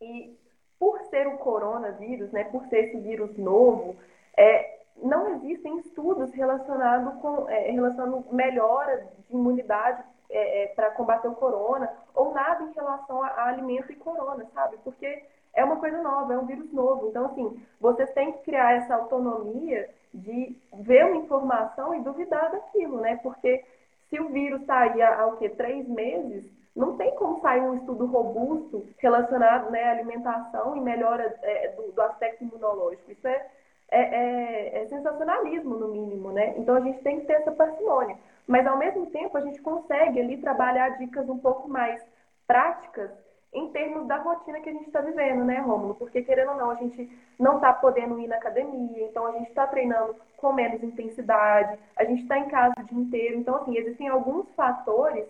E 0.00 0.36
por 0.78 1.00
ser 1.10 1.26
o 1.28 1.38
coronavírus, 1.38 2.32
né, 2.32 2.44
por 2.44 2.66
ser 2.66 2.86
esse 2.86 2.98
vírus 2.98 3.36
novo, 3.36 3.96
é, 4.36 4.77
não 5.02 5.34
existem 5.34 5.78
estudos 5.78 6.32
relacionados 6.32 7.20
com 7.20 7.48
é, 7.48 7.70
relacionando 7.70 8.24
melhora 8.32 9.06
de 9.28 9.34
imunidade 9.34 10.02
é, 10.30 10.64
é, 10.64 10.66
para 10.68 10.90
combater 10.90 11.28
o 11.28 11.34
corona 11.34 11.90
ou 12.14 12.32
nada 12.34 12.64
em 12.64 12.72
relação 12.72 13.22
a, 13.22 13.28
a, 13.28 13.48
alimento 13.48 13.90
e 13.92 13.96
corona, 13.96 14.44
sabe? 14.52 14.76
Porque 14.84 15.24
é 15.54 15.64
uma 15.64 15.76
coisa 15.76 16.02
nova, 16.02 16.34
é 16.34 16.38
um 16.38 16.46
vírus 16.46 16.72
novo. 16.72 17.08
Então, 17.08 17.26
assim, 17.26 17.62
vocês 17.80 18.12
têm 18.12 18.32
que 18.32 18.44
criar 18.44 18.74
essa 18.74 18.94
autonomia 18.94 19.88
de 20.12 20.56
ver 20.72 21.06
uma 21.06 21.16
informação 21.16 21.94
e 21.94 22.00
duvidar 22.00 22.50
daquilo, 22.50 23.00
né? 23.00 23.16
Porque 23.22 23.64
se 24.08 24.20
o 24.20 24.28
vírus 24.28 24.60
está 24.60 24.80
aí 24.80 25.02
há, 25.02 25.20
há 25.20 25.26
o 25.26 25.36
quê? 25.36 25.48
Três 25.48 25.86
meses, 25.88 26.50
não 26.74 26.96
tem 26.96 27.14
como 27.16 27.40
sair 27.40 27.60
um 27.60 27.74
estudo 27.74 28.06
robusto 28.06 28.86
relacionado 28.98 29.70
né, 29.70 29.82
à 29.84 29.90
alimentação 29.90 30.76
e 30.76 30.80
melhora 30.80 31.36
é, 31.42 31.68
do, 31.72 31.90
do 31.92 32.02
aspecto 32.02 32.44
imunológico. 32.44 33.10
Isso 33.10 33.26
é 33.26 33.46
é, 33.90 34.00
é, 34.00 34.82
é, 34.82 34.86
sensacionalismo, 34.86 35.76
no 35.76 35.88
mínimo, 35.88 36.30
né? 36.32 36.54
Então 36.58 36.76
a 36.76 36.80
gente 36.80 37.00
tem 37.02 37.20
que 37.20 37.26
ter 37.26 37.34
essa 37.34 37.52
parcimônia. 37.52 38.18
Mas 38.46 38.66
ao 38.66 38.78
mesmo 38.78 39.06
tempo 39.06 39.36
a 39.36 39.40
gente 39.40 39.60
consegue 39.60 40.20
ali 40.20 40.38
trabalhar 40.38 40.98
dicas 40.98 41.28
um 41.28 41.38
pouco 41.38 41.68
mais 41.68 42.02
práticas 42.46 43.10
em 43.52 43.70
termos 43.70 44.06
da 44.06 44.16
rotina 44.18 44.60
que 44.60 44.68
a 44.68 44.72
gente 44.72 44.86
está 44.86 45.00
vivendo, 45.00 45.44
né, 45.44 45.58
Rômulo? 45.58 45.94
Porque 45.94 46.22
querendo 46.22 46.50
ou 46.50 46.56
não, 46.56 46.70
a 46.70 46.74
gente 46.74 47.10
não 47.38 47.56
está 47.56 47.72
podendo 47.72 48.18
ir 48.20 48.26
na 48.26 48.36
academia, 48.36 49.06
então 49.06 49.26
a 49.26 49.32
gente 49.32 49.48
está 49.48 49.66
treinando 49.66 50.16
com 50.36 50.52
menos 50.52 50.82
intensidade, 50.82 51.78
a 51.96 52.04
gente 52.04 52.22
está 52.22 52.38
em 52.38 52.48
casa 52.48 52.74
o 52.78 52.84
dia 52.84 52.98
inteiro. 52.98 53.38
Então, 53.38 53.56
assim, 53.56 53.76
existem 53.76 54.08
alguns 54.08 54.50
fatores 54.54 55.26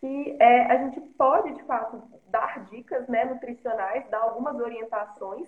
que 0.00 0.36
é, 0.38 0.62
a 0.66 0.76
gente 0.78 1.00
pode, 1.00 1.52
de 1.54 1.62
fato, 1.64 2.02
dar 2.28 2.64
dicas 2.70 3.06
né, 3.08 3.24
nutricionais, 3.24 4.08
dar 4.08 4.20
algumas 4.20 4.56
orientações, 4.56 5.46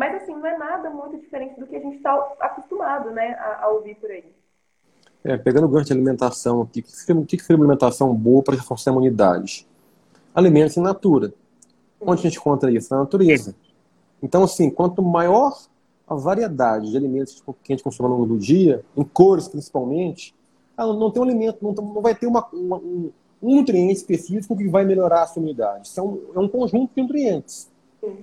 mas, 0.00 0.22
assim, 0.22 0.32
não 0.32 0.46
é 0.46 0.56
nada 0.56 0.88
muito 0.88 1.18
diferente 1.18 1.60
do 1.60 1.66
que 1.66 1.76
a 1.76 1.78
gente 1.78 1.98
está 1.98 2.14
acostumado 2.40 3.10
né, 3.10 3.34
a, 3.34 3.64
a, 3.64 3.68
ouvir 3.68 3.96
por 3.96 4.10
aí. 4.10 4.24
É, 5.22 5.36
pegando 5.36 5.66
o 5.66 5.68
gancho 5.68 5.88
de 5.88 5.92
alimentação 5.92 6.62
aqui, 6.62 6.80
o 6.80 6.82
que 6.82 6.90
seria, 6.90 7.22
que 7.26 7.36
seria 7.36 7.56
uma 7.58 7.66
alimentação 7.66 8.14
boa 8.14 8.42
para 8.42 8.54
reforçar 8.54 8.92
a 8.92 8.94
imunidade? 8.94 9.68
Alimentos 10.34 10.78
in 10.78 10.80
natura. 10.80 11.34
Onde 12.00 12.20
a 12.20 12.22
gente 12.22 12.38
encontra 12.38 12.72
isso? 12.72 12.94
Na 12.94 13.00
natureza. 13.00 13.54
Então, 14.22 14.42
assim, 14.42 14.70
quanto 14.70 15.02
maior 15.02 15.54
a 16.08 16.14
variedade 16.14 16.90
de 16.90 16.96
alimentos 16.96 17.44
que 17.62 17.70
a 17.70 17.76
gente 17.76 17.84
consome 17.84 18.08
ao 18.08 18.14
longo 18.14 18.26
do 18.26 18.38
dia, 18.38 18.82
em 18.96 19.04
cores 19.04 19.48
principalmente, 19.48 20.34
ah, 20.78 20.86
não 20.86 21.10
tem 21.10 21.20
um 21.20 21.26
alimento, 21.26 21.58
não, 21.60 22.00
vai 22.00 22.14
ter 22.14 22.26
uma, 22.26 22.48
uma, 22.54 22.78
um, 22.78 23.12
um, 23.42 23.56
nutriente 23.56 23.96
específico 23.96 24.56
que 24.56 24.66
vai 24.66 24.82
melhorar 24.82 25.24
a 25.24 25.26
sua 25.26 25.40
imunidade. 25.40 25.90
São, 25.90 26.20
é 26.34 26.38
um 26.38 26.48
conjunto 26.48 26.90
de 26.96 27.02
nutrientes. 27.02 27.70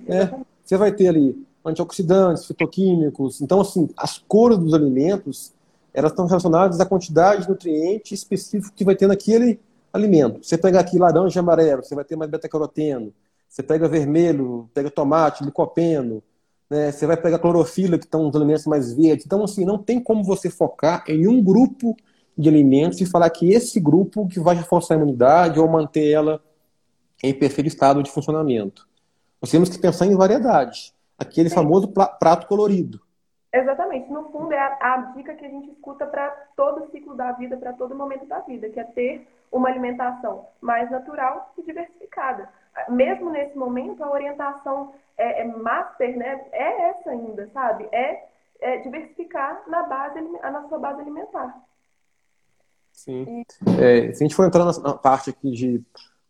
Né? 0.08 0.44
Você 0.64 0.76
vai 0.76 0.90
ter 0.90 1.06
ali 1.06 1.46
antioxidantes, 1.64 2.46
fitoquímicos. 2.46 3.40
Então, 3.40 3.60
assim, 3.60 3.88
as 3.96 4.18
cores 4.18 4.58
dos 4.58 4.74
alimentos, 4.74 5.52
elas 5.92 6.12
estão 6.12 6.26
relacionadas 6.26 6.80
à 6.80 6.86
quantidade 6.86 7.42
de 7.42 7.48
nutriente 7.48 8.14
específico 8.14 8.74
que 8.74 8.84
vai 8.84 8.94
ter 8.94 9.06
naquele 9.06 9.60
alimento. 9.92 10.46
Você 10.46 10.56
pega 10.56 10.80
aqui 10.80 10.98
laranja 10.98 11.38
e 11.38 11.40
amarelo, 11.40 11.82
você 11.82 11.94
vai 11.94 12.04
ter 12.04 12.16
mais 12.16 12.30
beta-caroteno. 12.30 13.12
Você 13.48 13.62
pega 13.62 13.88
vermelho, 13.88 14.68
pega 14.74 14.90
tomate, 14.90 15.44
licopeno. 15.44 16.22
Né? 16.68 16.92
Você 16.92 17.06
vai 17.06 17.16
pegar 17.16 17.38
clorofila, 17.38 17.98
que 17.98 18.04
estão 18.04 18.28
os 18.28 18.36
alimentos 18.36 18.66
mais 18.66 18.92
verdes. 18.92 19.24
Então, 19.24 19.42
assim, 19.42 19.64
não 19.64 19.78
tem 19.78 19.98
como 20.00 20.22
você 20.22 20.50
focar 20.50 21.02
em 21.08 21.26
um 21.26 21.42
grupo 21.42 21.96
de 22.36 22.48
alimentos 22.48 23.00
e 23.00 23.06
falar 23.06 23.30
que 23.30 23.52
esse 23.52 23.80
grupo 23.80 24.28
que 24.28 24.38
vai 24.38 24.54
reforçar 24.54 24.94
a 24.94 24.96
imunidade 24.98 25.58
ou 25.58 25.66
manter 25.66 26.10
ela 26.10 26.40
em 27.22 27.34
perfeito 27.34 27.66
estado 27.66 28.02
de 28.02 28.10
funcionamento. 28.10 28.86
Nós 29.40 29.50
temos 29.50 29.68
que 29.68 29.78
pensar 29.78 30.06
em 30.06 30.14
variedade. 30.14 30.92
Aquele 31.18 31.48
Sim. 31.48 31.56
famoso 31.56 31.92
prato 31.92 32.46
colorido. 32.46 33.00
Exatamente. 33.52 34.10
No 34.10 34.30
fundo, 34.30 34.52
é 34.52 34.58
a, 34.58 34.94
a 34.94 34.96
dica 35.16 35.34
que 35.34 35.44
a 35.44 35.48
gente 35.48 35.70
escuta 35.70 36.06
para 36.06 36.30
todo 36.56 36.84
o 36.84 36.90
ciclo 36.90 37.14
da 37.14 37.32
vida, 37.32 37.56
para 37.56 37.72
todo 37.72 37.94
momento 37.94 38.26
da 38.26 38.40
vida, 38.40 38.68
que 38.68 38.78
é 38.78 38.84
ter 38.84 39.26
uma 39.50 39.68
alimentação 39.68 40.46
mais 40.60 40.90
natural 40.90 41.52
e 41.56 41.62
diversificada. 41.62 42.48
Mesmo 42.88 43.30
nesse 43.30 43.56
momento, 43.56 44.04
a 44.04 44.10
orientação 44.10 44.92
é, 45.16 45.42
é 45.42 45.44
master, 45.44 46.16
né, 46.16 46.46
é 46.52 46.90
essa 46.90 47.10
ainda, 47.10 47.48
sabe? 47.52 47.88
É, 47.90 48.24
é 48.60 48.76
diversificar 48.78 49.62
na 49.66 49.82
base, 49.84 50.20
na 50.20 50.68
sua 50.68 50.78
base 50.78 51.00
alimentar. 51.00 51.58
Sim. 52.92 53.44
É, 53.80 54.12
se 54.12 54.22
a 54.22 54.26
gente 54.26 54.34
for 54.34 54.46
entrar 54.46 54.64
na 54.64 54.94
parte 54.94 55.30
aqui 55.30 55.50
de 55.50 55.82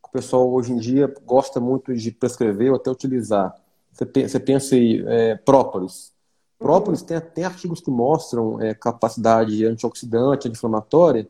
o 0.03 0.11
pessoal 0.11 0.51
hoje 0.51 0.73
em 0.73 0.77
dia 0.77 1.13
gosta 1.25 1.61
muito 1.61 1.95
de 1.95 2.11
prescrever 2.11 2.71
ou 2.71 2.77
até 2.77 2.91
utilizar. 2.91 3.55
Você 3.99 4.39
pensa 4.39 4.77
em 4.77 5.05
é, 5.07 5.35
própolis. 5.35 6.13
Própolis 6.59 7.03
tem, 7.03 7.21
tem 7.21 7.45
artigos 7.45 7.81
que 7.81 7.91
mostram 7.91 8.61
é, 8.61 8.73
capacidade 8.75 9.65
antioxidante, 9.65 10.47
anti-inflamatória, 10.47 11.29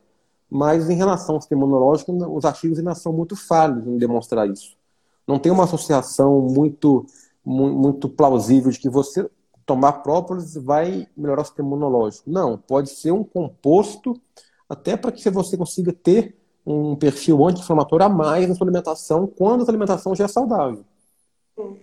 mas 0.51 0.91
em 0.91 0.95
relação 0.95 1.37
ao 1.37 1.41
sistema 1.41 1.65
imunológico, 1.65 2.13
os 2.35 2.45
artigos 2.45 2.79
ainda 2.79 2.95
são 2.95 3.13
muito 3.13 3.35
falhos 3.37 3.87
em 3.87 3.97
demonstrar 3.97 4.49
isso. 4.49 4.77
Não 5.27 5.39
tem 5.39 5.53
uma 5.53 5.65
associação 5.65 6.41
muito, 6.41 7.07
muito 7.45 8.09
plausível 8.09 8.71
de 8.71 8.79
que 8.79 8.89
você 8.89 9.29
tomar 9.67 9.93
própolis 10.03 10.55
vai 10.55 11.07
melhorar 11.17 11.43
o 11.43 11.45
sistema 11.45 11.69
imunológico. 11.69 12.31
Não, 12.31 12.57
pode 12.57 12.91
ser 12.91 13.13
um 13.13 13.23
composto 13.23 14.19
até 14.69 14.97
para 14.97 15.13
que 15.13 15.31
você 15.31 15.57
consiga 15.57 15.93
ter 15.93 16.37
um 16.67 16.97
perfil 16.97 17.47
anti-inflamatório 17.47 18.05
a 18.07 18.09
mais 18.09 18.49
na 18.49 18.55
sua 18.55 18.67
alimentação 18.67 19.27
quando 19.27 19.63
a 19.63 19.71
alimentação 19.71 20.15
já 20.15 20.25
é 20.25 20.29
saudável. 20.29 20.85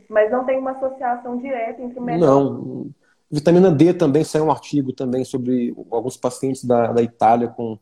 Mas 0.10 0.32
não 0.32 0.46
tem 0.46 0.58
uma 0.58 0.72
associação 0.72 1.38
direta 1.38 1.82
entre 1.82 2.00
melhor... 2.00 2.20
Não. 2.20 2.90
Vitamina 3.30 3.72
D 3.72 3.94
também 3.94 4.24
saiu 4.24 4.46
um 4.46 4.52
artigo 4.52 4.94
também 4.94 5.26
sobre 5.26 5.76
alguns 5.92 6.16
pacientes 6.16 6.64
da, 6.64 6.94
da 6.94 7.02
Itália 7.02 7.48
com, 7.48 7.78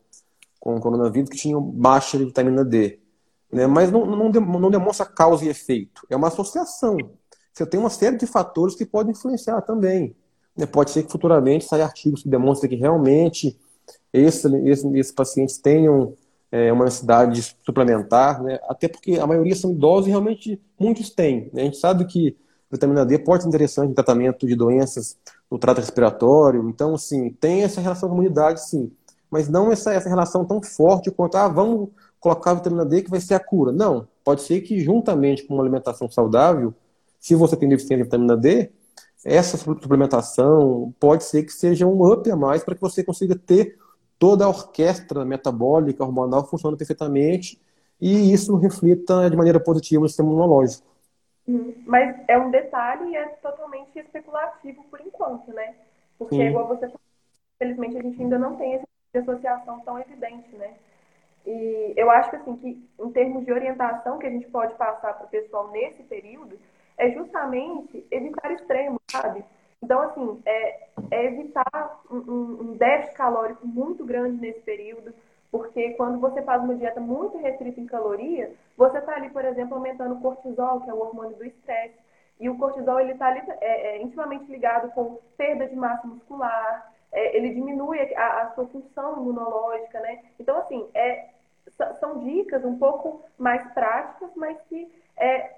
com 0.59 0.79
coronavírus 0.79 1.29
que 1.29 1.37
tinham 1.37 1.61
baixa 1.61 2.17
de 2.17 2.25
vitamina 2.25 2.63
D. 2.63 2.99
Né? 3.51 3.67
Mas 3.67 3.91
não, 3.91 4.05
não, 4.05 4.29
não 4.29 4.71
demonstra 4.71 5.05
causa 5.05 5.45
e 5.45 5.49
efeito. 5.49 6.07
É 6.09 6.15
uma 6.15 6.29
associação. 6.29 6.97
Você 7.53 7.65
tem 7.65 7.79
uma 7.79 7.89
série 7.89 8.17
de 8.17 8.25
fatores 8.25 8.73
que 8.75 8.85
podem 8.85 9.11
influenciar 9.11 9.61
também. 9.61 10.15
Né? 10.57 10.65
Pode 10.65 10.91
ser 10.91 11.03
que 11.03 11.11
futuramente 11.11 11.65
saia 11.65 11.83
artigos 11.83 12.23
que 12.23 12.29
demonstrem 12.29 12.69
que 12.69 12.75
realmente 12.75 13.59
esse, 14.11 14.47
esse, 14.67 14.87
esses 14.97 15.11
pacientes 15.11 15.57
tenham 15.57 16.15
é, 16.53 16.71
uma 16.71 16.85
necessidade 16.85 17.55
suplementar, 17.65 18.43
né? 18.43 18.59
até 18.69 18.87
porque 18.87 19.13
a 19.13 19.25
maioria 19.25 19.55
são 19.55 19.71
idosos 19.71 20.05
e 20.05 20.11
realmente 20.11 20.61
muitos 20.79 21.09
têm. 21.09 21.49
Né? 21.51 21.63
A 21.63 21.65
gente 21.65 21.77
sabe 21.77 22.05
que 22.05 22.37
vitamina 22.71 23.03
D 23.03 23.17
pode 23.17 23.41
ser 23.41 23.49
interessante 23.49 23.89
em 23.89 23.93
tratamento 23.95 24.45
de 24.45 24.55
doenças 24.55 25.17
no 25.49 25.57
trato 25.57 25.79
respiratório, 25.79 26.69
então, 26.69 26.93
assim, 26.93 27.31
tem 27.31 27.63
essa 27.63 27.81
relação 27.81 28.07
com 28.07 28.13
a 28.13 28.17
imunidade, 28.19 28.63
sim, 28.69 28.91
mas 29.31 29.49
não 29.49 29.71
essa, 29.71 29.93
essa 29.93 30.07
relação 30.07 30.45
tão 30.45 30.61
forte 30.61 31.09
quanto, 31.09 31.37
ah, 31.37 31.47
vamos 31.47 31.89
colocar 32.19 32.53
vitamina 32.53 32.85
D 32.85 33.01
que 33.01 33.09
vai 33.09 33.19
ser 33.19 33.33
a 33.33 33.39
cura. 33.39 33.71
Não, 33.71 34.07
pode 34.23 34.43
ser 34.43 34.61
que 34.61 34.79
juntamente 34.79 35.47
com 35.47 35.55
uma 35.55 35.63
alimentação 35.63 36.07
saudável, 36.07 36.71
se 37.19 37.33
você 37.33 37.55
tem 37.55 37.67
deficiência 37.67 37.97
de 37.97 38.03
vitamina 38.03 38.37
D, 38.37 38.69
essa 39.25 39.57
suplementação 39.57 40.93
pode 40.99 41.23
ser 41.23 41.41
que 41.43 41.51
seja 41.51 41.87
um 41.87 42.11
up 42.11 42.29
a 42.29 42.35
mais 42.35 42.63
para 42.63 42.75
que 42.75 42.81
você 42.81 43.03
consiga 43.03 43.35
ter 43.35 43.75
toda 44.23 44.45
a 44.45 44.47
orquestra 44.47 45.25
metabólica, 45.25 46.01
hormonal 46.01 46.45
funcionando 46.45 46.77
perfeitamente 46.77 47.61
e 47.99 48.31
isso 48.31 48.55
reflita 48.55 49.29
de 49.29 49.35
maneira 49.35 49.59
positiva 49.59 50.01
no 50.01 50.07
sistema 50.07 50.29
imunológico. 50.29 50.87
Hum, 51.45 51.73
mas 51.85 52.15
é 52.29 52.37
um 52.37 52.49
detalhe 52.49 53.11
e 53.11 53.17
é 53.17 53.25
totalmente 53.41 53.99
especulativo 53.99 54.81
por 54.89 55.01
enquanto, 55.01 55.51
né? 55.51 55.75
Porque, 56.17 56.37
Sim. 56.37 56.43
igual 56.43 56.69
você 56.69 56.85
falou, 56.85 57.01
infelizmente 57.55 57.97
a 57.97 58.01
gente 58.01 58.21
ainda 58.21 58.39
não 58.39 58.55
tem 58.55 58.75
essa 58.75 58.87
associação 59.13 59.81
tão 59.81 59.99
evidente, 59.99 60.55
né? 60.55 60.73
E 61.45 61.93
eu 61.97 62.09
acho 62.09 62.33
assim, 62.33 62.55
que 62.55 62.89
em 62.97 63.11
termos 63.11 63.43
de 63.43 63.51
orientação 63.51 64.19
que 64.19 64.25
a 64.25 64.29
gente 64.29 64.47
pode 64.47 64.73
passar 64.75 65.15
para 65.15 65.25
o 65.25 65.29
pessoal 65.29 65.69
nesse 65.69 66.01
período, 66.03 66.57
é 66.97 67.11
justamente 67.11 68.07
evitar 68.09 68.53
extremos, 68.53 69.01
sabe? 69.11 69.43
Então, 69.83 70.01
assim, 70.01 70.41
é, 70.45 70.87
é 71.11 71.25
evitar 71.25 72.01
um, 72.09 72.15
um 72.61 72.77
déficit 72.77 73.17
calórico 73.17 73.67
muito 73.67 74.05
grande 74.05 74.39
nesse 74.39 74.61
período, 74.61 75.13
porque 75.51 75.91
quando 75.95 76.21
você 76.21 76.41
faz 76.41 76.63
uma 76.63 76.73
dieta 76.73 77.01
muito 77.01 77.37
restrita 77.37 77.81
em 77.81 77.85
caloria, 77.85 78.53
você 78.77 78.99
está 78.99 79.13
ali, 79.13 79.29
por 79.29 79.43
exemplo, 79.43 79.75
aumentando 79.75 80.15
o 80.15 80.21
cortisol, 80.21 80.79
que 80.81 80.89
é 80.89 80.93
o 80.93 81.01
hormônio 81.01 81.35
do 81.35 81.45
estresse. 81.45 81.99
E 82.39 82.49
o 82.49 82.57
cortisol 82.57 82.97
ele 83.01 83.11
está 83.11 83.37
é, 83.37 83.57
é, 83.61 84.01
intimamente 84.01 84.49
ligado 84.49 84.89
com 84.93 85.19
perda 85.35 85.67
de 85.67 85.75
massa 85.75 86.07
muscular, 86.07 86.93
é, 87.11 87.35
ele 87.35 87.53
diminui 87.53 87.99
a, 88.15 88.41
a, 88.41 88.51
sua 88.51 88.65
função 88.67 89.17
imunológica, 89.17 89.99
né? 89.99 90.23
Então, 90.39 90.57
assim, 90.59 90.87
é, 90.93 91.27
são 91.99 92.19
dicas 92.19 92.63
um 92.63 92.79
pouco 92.79 93.21
mais 93.37 93.69
práticas, 93.73 94.31
mas 94.37 94.57
que 94.69 94.89
é, 95.17 95.57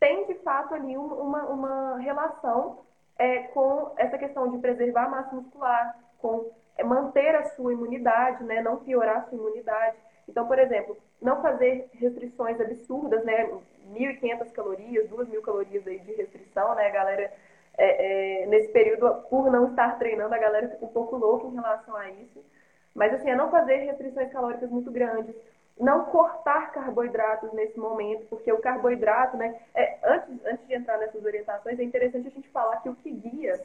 tem 0.00 0.26
de 0.26 0.34
fato 0.40 0.74
ali 0.74 0.96
uma, 0.96 1.44
uma 1.44 1.98
relação 1.98 2.80
é, 3.20 3.42
com 3.48 3.92
essa 3.98 4.16
questão 4.16 4.50
de 4.50 4.56
preservar 4.56 5.04
a 5.04 5.08
massa 5.10 5.36
muscular, 5.36 5.94
com 6.16 6.50
é 6.78 6.82
manter 6.82 7.34
a 7.34 7.44
sua 7.50 7.74
imunidade, 7.74 8.42
né? 8.44 8.62
Não 8.62 8.78
piorar 8.78 9.18
a 9.18 9.22
sua 9.28 9.36
imunidade. 9.36 9.98
Então, 10.26 10.46
por 10.46 10.58
exemplo, 10.58 10.96
não 11.20 11.42
fazer 11.42 11.90
restrições 11.92 12.58
absurdas, 12.58 13.22
né? 13.22 13.46
1.500 13.92 14.50
calorias, 14.52 15.10
2.000 15.10 15.42
calorias 15.42 15.86
aí 15.86 15.98
de 15.98 16.12
restrição, 16.14 16.74
né? 16.74 16.86
A 16.86 16.90
galera, 16.90 17.30
é, 17.76 18.44
é, 18.44 18.46
nesse 18.46 18.68
período, 18.72 19.22
por 19.28 19.52
não 19.52 19.68
estar 19.68 19.98
treinando, 19.98 20.34
a 20.34 20.38
galera 20.38 20.70
fica 20.70 20.86
um 20.86 20.88
pouco 20.88 21.16
louca 21.16 21.46
em 21.46 21.54
relação 21.54 21.94
a 21.94 22.08
isso. 22.08 22.42
Mas, 22.94 23.12
assim, 23.12 23.28
é 23.28 23.36
não 23.36 23.50
fazer 23.50 23.76
restrições 23.84 24.32
calóricas 24.32 24.70
muito 24.70 24.90
grandes. 24.90 25.36
Não 25.78 26.04
cortar 26.06 26.72
carboidratos 26.72 27.52
nesse 27.52 27.78
momento, 27.78 28.26
porque 28.26 28.52
o 28.52 28.60
carboidrato, 28.60 29.36
né? 29.36 29.60
É, 29.74 29.98
antes, 30.04 30.44
antes 30.44 30.66
de 30.66 30.74
entrar 30.74 30.98
nessas 30.98 31.24
orientações, 31.24 31.78
é 31.78 31.82
interessante 31.82 32.28
a 32.28 32.30
gente 32.30 32.48
falar 32.50 32.76
que 32.82 32.88
o 32.88 32.94
que 32.94 33.10
guia 33.10 33.60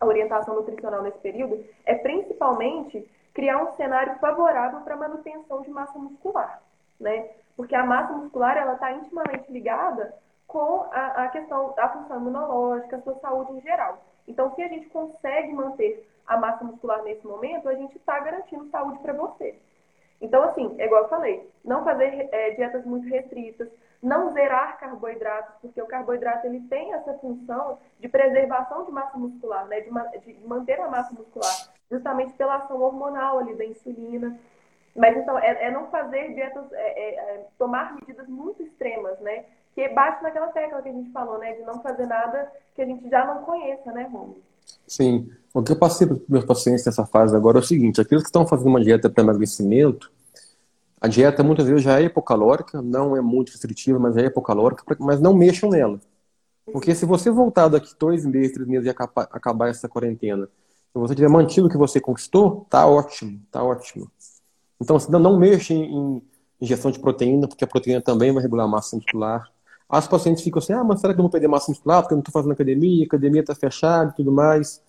a 0.00 0.06
orientação 0.06 0.54
nutricional 0.54 1.02
nesse 1.02 1.18
período 1.18 1.64
é 1.84 1.94
principalmente 1.94 3.08
criar 3.32 3.62
um 3.62 3.76
cenário 3.76 4.16
favorável 4.18 4.80
para 4.80 4.94
a 4.94 4.98
manutenção 4.98 5.62
de 5.62 5.70
massa 5.70 5.98
muscular, 5.98 6.60
né? 6.98 7.30
Porque 7.56 7.74
a 7.74 7.84
massa 7.84 8.12
muscular 8.12 8.56
ela 8.56 8.74
está 8.74 8.92
intimamente 8.92 9.50
ligada 9.50 10.14
com 10.46 10.86
a, 10.92 11.24
a 11.24 11.28
questão 11.28 11.72
da 11.74 11.88
função 11.88 12.18
imunológica, 12.18 12.96
a 12.96 13.02
sua 13.02 13.14
saúde 13.16 13.52
em 13.52 13.60
geral. 13.60 14.02
Então, 14.26 14.54
se 14.54 14.62
a 14.62 14.68
gente 14.68 14.86
consegue 14.86 15.52
manter 15.52 16.08
a 16.26 16.36
massa 16.36 16.64
muscular 16.64 17.02
nesse 17.02 17.26
momento, 17.26 17.68
a 17.68 17.74
gente 17.74 17.96
está 17.96 18.18
garantindo 18.20 18.70
saúde 18.70 18.98
para 19.00 19.12
você. 19.12 19.58
Então, 20.24 20.42
assim, 20.42 20.74
é 20.78 20.86
igual 20.86 21.02
eu 21.02 21.08
falei, 21.08 21.50
não 21.62 21.84
fazer 21.84 22.30
é, 22.32 22.52
dietas 22.52 22.82
muito 22.86 23.06
restritas, 23.08 23.68
não 24.02 24.32
zerar 24.32 24.78
carboidratos, 24.78 25.54
porque 25.60 25.80
o 25.80 25.86
carboidrato 25.86 26.46
ele 26.46 26.60
tem 26.62 26.94
essa 26.94 27.12
função 27.14 27.78
de 28.00 28.08
preservação 28.08 28.86
de 28.86 28.90
massa 28.90 29.18
muscular, 29.18 29.66
né? 29.66 29.82
de, 29.82 29.90
de 30.20 30.46
manter 30.46 30.80
a 30.80 30.88
massa 30.88 31.12
muscular, 31.14 31.52
justamente 31.90 32.32
pela 32.32 32.56
ação 32.56 32.80
hormonal 32.80 33.38
ali 33.38 33.54
da 33.54 33.66
insulina. 33.66 34.38
Mas 34.96 35.14
então, 35.14 35.38
é, 35.38 35.64
é 35.64 35.70
não 35.70 35.90
fazer 35.90 36.32
dietas, 36.32 36.72
é, 36.72 36.76
é, 36.76 37.14
é, 37.14 37.46
tomar 37.58 37.94
medidas 37.94 38.26
muito 38.26 38.62
extremas, 38.62 39.18
né? 39.20 39.44
Que 39.74 39.88
bate 39.88 40.22
naquela 40.22 40.48
tecla 40.48 40.80
que 40.80 40.88
a 40.88 40.92
gente 40.92 41.10
falou, 41.10 41.36
né? 41.36 41.52
De 41.52 41.62
não 41.62 41.82
fazer 41.82 42.06
nada 42.06 42.50
que 42.74 42.80
a 42.80 42.86
gente 42.86 43.10
já 43.10 43.26
não 43.26 43.42
conheça, 43.42 43.92
né, 43.92 44.04
Romulo? 44.04 44.40
Sim. 44.86 45.30
O 45.52 45.62
que 45.62 45.72
eu 45.72 45.76
passei 45.76 46.06
para 46.06 46.16
os 46.16 46.28
meus 46.28 46.44
pacientes 46.44 46.84
nessa 46.84 47.06
fase 47.06 47.34
agora 47.36 47.58
é 47.58 47.60
o 47.60 47.64
seguinte: 47.64 48.00
aqueles 48.00 48.22
que 48.22 48.28
estão 48.28 48.46
fazendo 48.46 48.68
uma 48.68 48.82
dieta 48.82 49.08
para 49.08 49.22
emagrecimento, 49.22 50.10
a 51.00 51.06
dieta 51.06 51.42
muitas 51.42 51.66
vezes 51.66 51.82
já 51.82 52.00
é 52.00 52.04
hipocalórica, 52.04 52.80
não 52.82 53.16
é 53.16 53.20
muito 53.20 53.50
restritiva, 53.50 53.98
mas 53.98 54.16
é 54.16 54.26
hipocalórica, 54.26 54.82
mas 54.98 55.20
não 55.20 55.34
mexam 55.34 55.70
nela. 55.70 56.00
Porque 56.72 56.94
se 56.94 57.04
você 57.04 57.30
voltar 57.30 57.68
daqui 57.68 57.94
dois 57.98 58.24
meses, 58.24 58.52
três 58.52 58.66
meses 58.66 58.86
e 58.86 58.90
acabar, 58.90 59.68
essa 59.68 59.88
quarentena, 59.88 60.46
se 60.46 60.98
você 60.98 61.14
tiver 61.14 61.28
mantido 61.28 61.66
o 61.66 61.70
que 61.70 61.76
você 61.76 62.00
conquistou, 62.00 62.66
tá 62.70 62.86
ótimo, 62.86 63.40
tá 63.50 63.62
ótimo. 63.62 64.10
Então, 64.80 64.96
não, 65.10 65.18
não 65.18 65.38
mexa 65.38 65.74
em 65.74 66.22
injeção 66.60 66.90
de 66.90 66.98
proteína, 66.98 67.46
porque 67.46 67.64
a 67.64 67.66
proteína 67.66 68.00
também 68.00 68.32
vai 68.32 68.42
regular 68.42 68.64
a 68.64 68.68
massa 68.68 68.96
muscular. 68.96 69.52
As 69.88 70.08
pacientes 70.08 70.42
ficam 70.42 70.58
assim, 70.58 70.72
ah, 70.72 70.82
mas 70.82 71.00
será 71.00 71.12
que 71.12 71.20
eu 71.20 71.22
vou 71.22 71.30
perder 71.30 71.48
massa 71.48 71.70
muscular 71.70 72.02
porque 72.02 72.14
eu 72.14 72.16
não 72.16 72.20
estou 72.20 72.32
fazendo 72.32 72.52
academia, 72.52 73.04
a 73.04 73.06
academia 73.06 73.40
está 73.40 73.54
fechada 73.54 74.10
e 74.10 74.14
tudo 74.16 74.32
mais. 74.32 74.82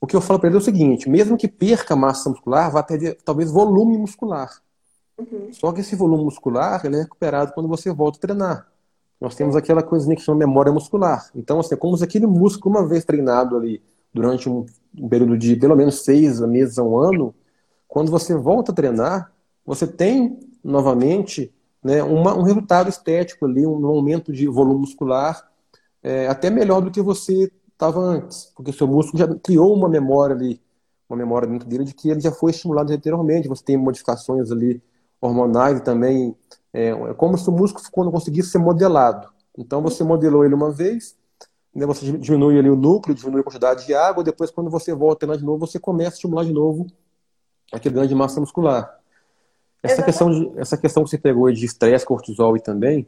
O 0.00 0.06
que 0.06 0.14
eu 0.14 0.20
falo 0.20 0.38
para 0.38 0.48
ele 0.48 0.56
é 0.56 0.60
o 0.60 0.62
seguinte, 0.62 1.08
mesmo 1.08 1.36
que 1.36 1.48
perca 1.48 1.96
massa 1.96 2.28
muscular, 2.28 2.70
vai 2.70 2.84
perder 2.84 3.16
talvez 3.24 3.50
volume 3.50 3.96
muscular. 3.96 4.50
Uhum. 5.18 5.48
Só 5.52 5.72
que 5.72 5.80
esse 5.80 5.96
volume 5.96 6.24
muscular 6.24 6.84
ele 6.84 6.96
é 6.96 7.00
recuperado 7.00 7.52
quando 7.52 7.68
você 7.68 7.90
volta 7.92 8.18
a 8.18 8.20
treinar. 8.20 8.68
Nós 9.20 9.34
temos 9.34 9.56
aquela 9.56 9.82
coisinha 9.82 10.14
que 10.14 10.22
chama 10.22 10.38
memória 10.38 10.70
muscular. 10.70 11.30
Então, 11.34 11.58
assim, 11.58 11.74
é 11.74 11.78
como 11.78 11.96
se 11.96 12.04
aquele 12.04 12.26
músculo, 12.26 12.76
uma 12.76 12.86
vez 12.86 13.04
treinado 13.04 13.56
ali 13.56 13.82
durante 14.12 14.48
um 14.48 14.66
período 15.08 15.38
de 15.38 15.56
pelo 15.56 15.74
menos 15.74 16.04
seis 16.04 16.40
meses 16.40 16.78
a 16.78 16.82
um 16.82 16.98
ano, 16.98 17.34
quando 17.88 18.10
você 18.10 18.34
volta 18.34 18.72
a 18.72 18.74
treinar, 18.74 19.32
você 19.64 19.86
tem 19.86 20.38
novamente 20.62 21.52
né, 21.86 22.02
uma, 22.02 22.36
um 22.36 22.42
resultado 22.42 22.88
estético 22.88 23.46
ali, 23.46 23.64
um 23.64 23.86
aumento 23.86 24.32
de 24.32 24.48
volume 24.48 24.80
muscular 24.80 25.48
é, 26.02 26.26
até 26.26 26.50
melhor 26.50 26.80
do 26.80 26.90
que 26.90 27.00
você 27.00 27.50
estava 27.72 28.00
antes, 28.00 28.52
porque 28.56 28.72
seu 28.72 28.88
músculo 28.88 29.18
já 29.18 29.32
criou 29.36 29.72
uma 29.72 29.88
memória 29.88 30.34
ali, 30.34 30.60
uma 31.08 31.16
memória 31.16 31.46
dentro 31.46 31.68
dele 31.68 31.84
de 31.84 31.94
que 31.94 32.10
ele 32.10 32.20
já 32.20 32.32
foi 32.32 32.50
estimulado 32.50 32.92
anteriormente, 32.92 33.46
você 33.46 33.62
tem 33.62 33.76
modificações 33.76 34.50
ali 34.50 34.82
hormonais 35.20 35.80
também 35.80 36.34
é, 36.72 36.88
é 36.88 37.14
como 37.14 37.38
se 37.38 37.48
o 37.48 37.52
músculo 37.52 38.04
não 38.04 38.12
conseguisse 38.12 38.50
ser 38.50 38.58
modelado. 38.58 39.28
Então 39.56 39.80
você 39.80 40.02
modelou 40.02 40.44
ele 40.44 40.54
uma 40.54 40.72
vez, 40.72 41.16
né, 41.72 41.86
você 41.86 42.18
diminui 42.18 42.58
ali 42.58 42.68
o 42.68 42.76
núcleo, 42.76 43.14
diminui 43.14 43.40
a 43.42 43.44
quantidade 43.44 43.86
de 43.86 43.94
água, 43.94 44.24
depois 44.24 44.50
quando 44.50 44.70
você 44.70 44.92
volta 44.92 45.24
lá 45.24 45.36
de 45.36 45.44
novo, 45.44 45.66
você 45.66 45.78
começa 45.78 46.10
a 46.10 46.14
estimular 46.14 46.44
de 46.44 46.52
novo 46.52 46.86
aquele 47.72 47.94
ganho 47.94 48.08
de 48.08 48.14
massa 48.14 48.40
muscular. 48.40 49.05
Essa 49.82 50.02
questão, 50.02 50.30
de, 50.30 50.58
essa 50.58 50.76
questão 50.76 51.04
que 51.04 51.10
você 51.10 51.18
pegou 51.18 51.50
de 51.52 51.64
estresse, 51.64 52.04
cortisol 52.04 52.56
e 52.56 52.60
também, 52.60 53.06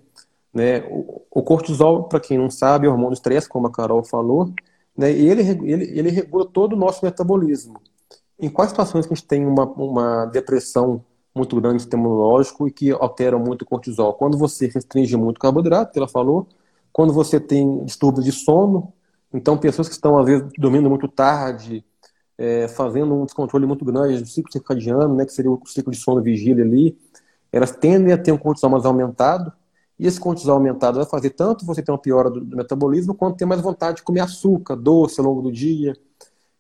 né, 0.53 0.81
o, 0.91 1.23
o 1.31 1.43
cortisol, 1.43 2.05
para 2.05 2.21
quem 2.21 2.39
não 2.39 2.51
sabe, 2.51 2.87
é 2.87 2.89
o 2.89 2.93
hormônio 2.93 3.15
estresse, 3.15 3.49
como 3.49 3.67
a 3.67 3.73
Carol 3.73 4.05
falou, 4.05 4.53
né, 4.97 5.13
e 5.13 5.29
ele, 5.29 5.43
ele, 5.43 5.99
ele 5.99 6.11
regula 6.11 6.47
todo 6.47 6.75
o 6.75 6.77
nosso 6.77 7.05
metabolismo. 7.05 7.81
Em 8.39 8.49
quais 8.49 8.71
situações 8.71 9.07
que 9.07 9.13
a 9.13 9.17
gente 9.17 9.27
tem 9.27 9.45
uma, 9.45 9.65
uma 9.65 10.27
depressão 10.27 11.05
muito 11.35 11.61
grande 11.61 11.87
imunológico 11.93 12.67
e 12.69 12.71
que 12.71 12.91
alteram 12.93 13.39
muito 13.39 13.63
o 13.63 13.67
cortisol? 13.67 14.15
Quando 14.15 14.39
você 14.39 14.67
restringe 14.67 15.17
muito 15.17 15.39
o 15.39 15.41
carboidrato, 15.41 15.93
que 15.93 15.99
ela 15.99 16.09
falou, 16.09 16.47
quando 16.93 17.13
você 17.13 17.39
tem 17.41 17.85
distúrbio 17.85 18.23
de 18.23 18.33
sono, 18.33 18.93
então 19.33 19.59
pessoas 19.59 19.89
que 19.89 19.95
estão 19.95 20.19
às 20.19 20.27
vezes 20.27 20.49
dormindo 20.57 20.89
muito 20.89 21.07
tarde, 21.09 21.85
é, 22.39 22.69
fazendo 22.69 23.13
um 23.15 23.25
descontrole 23.25 23.67
muito 23.67 23.85
grande 23.85 24.23
do 24.23 24.29
ciclo 24.29 24.53
circadiano, 24.53 25.15
né, 25.15 25.27
que 25.27 25.33
seria 25.33 25.51
o 25.51 25.61
ciclo 25.67 25.93
de 25.93 25.99
sono 25.99 26.23
vigília 26.23 26.65
ali, 26.65 26.97
elas 27.53 27.73
tendem 27.73 28.13
a 28.13 28.19
ter 28.19 28.31
um 28.31 28.39
cortisol 28.39 28.71
mais 28.71 28.87
aumentado, 28.87 29.53
e 29.99 30.07
esse 30.07 30.21
cortisol 30.21 30.55
aumentado 30.55 30.97
vai 30.97 31.07
fazer 31.07 31.31
tanto 31.31 31.67
você 31.67 31.83
ter 31.83 31.91
uma 31.91 31.99
piora 31.99 32.31
do, 32.31 32.41
do 32.41 32.57
metabolismo, 32.57 33.15
quanto 33.15 33.37
ter 33.37 33.45
mais 33.45 33.61
vontade 33.61 33.97
de 33.97 34.03
comer 34.05 34.21
açúcar, 34.21 34.77
doce 34.77 35.21
ao 35.21 35.27
longo 35.27 35.43
do 35.43 35.51
dia. 35.51 35.97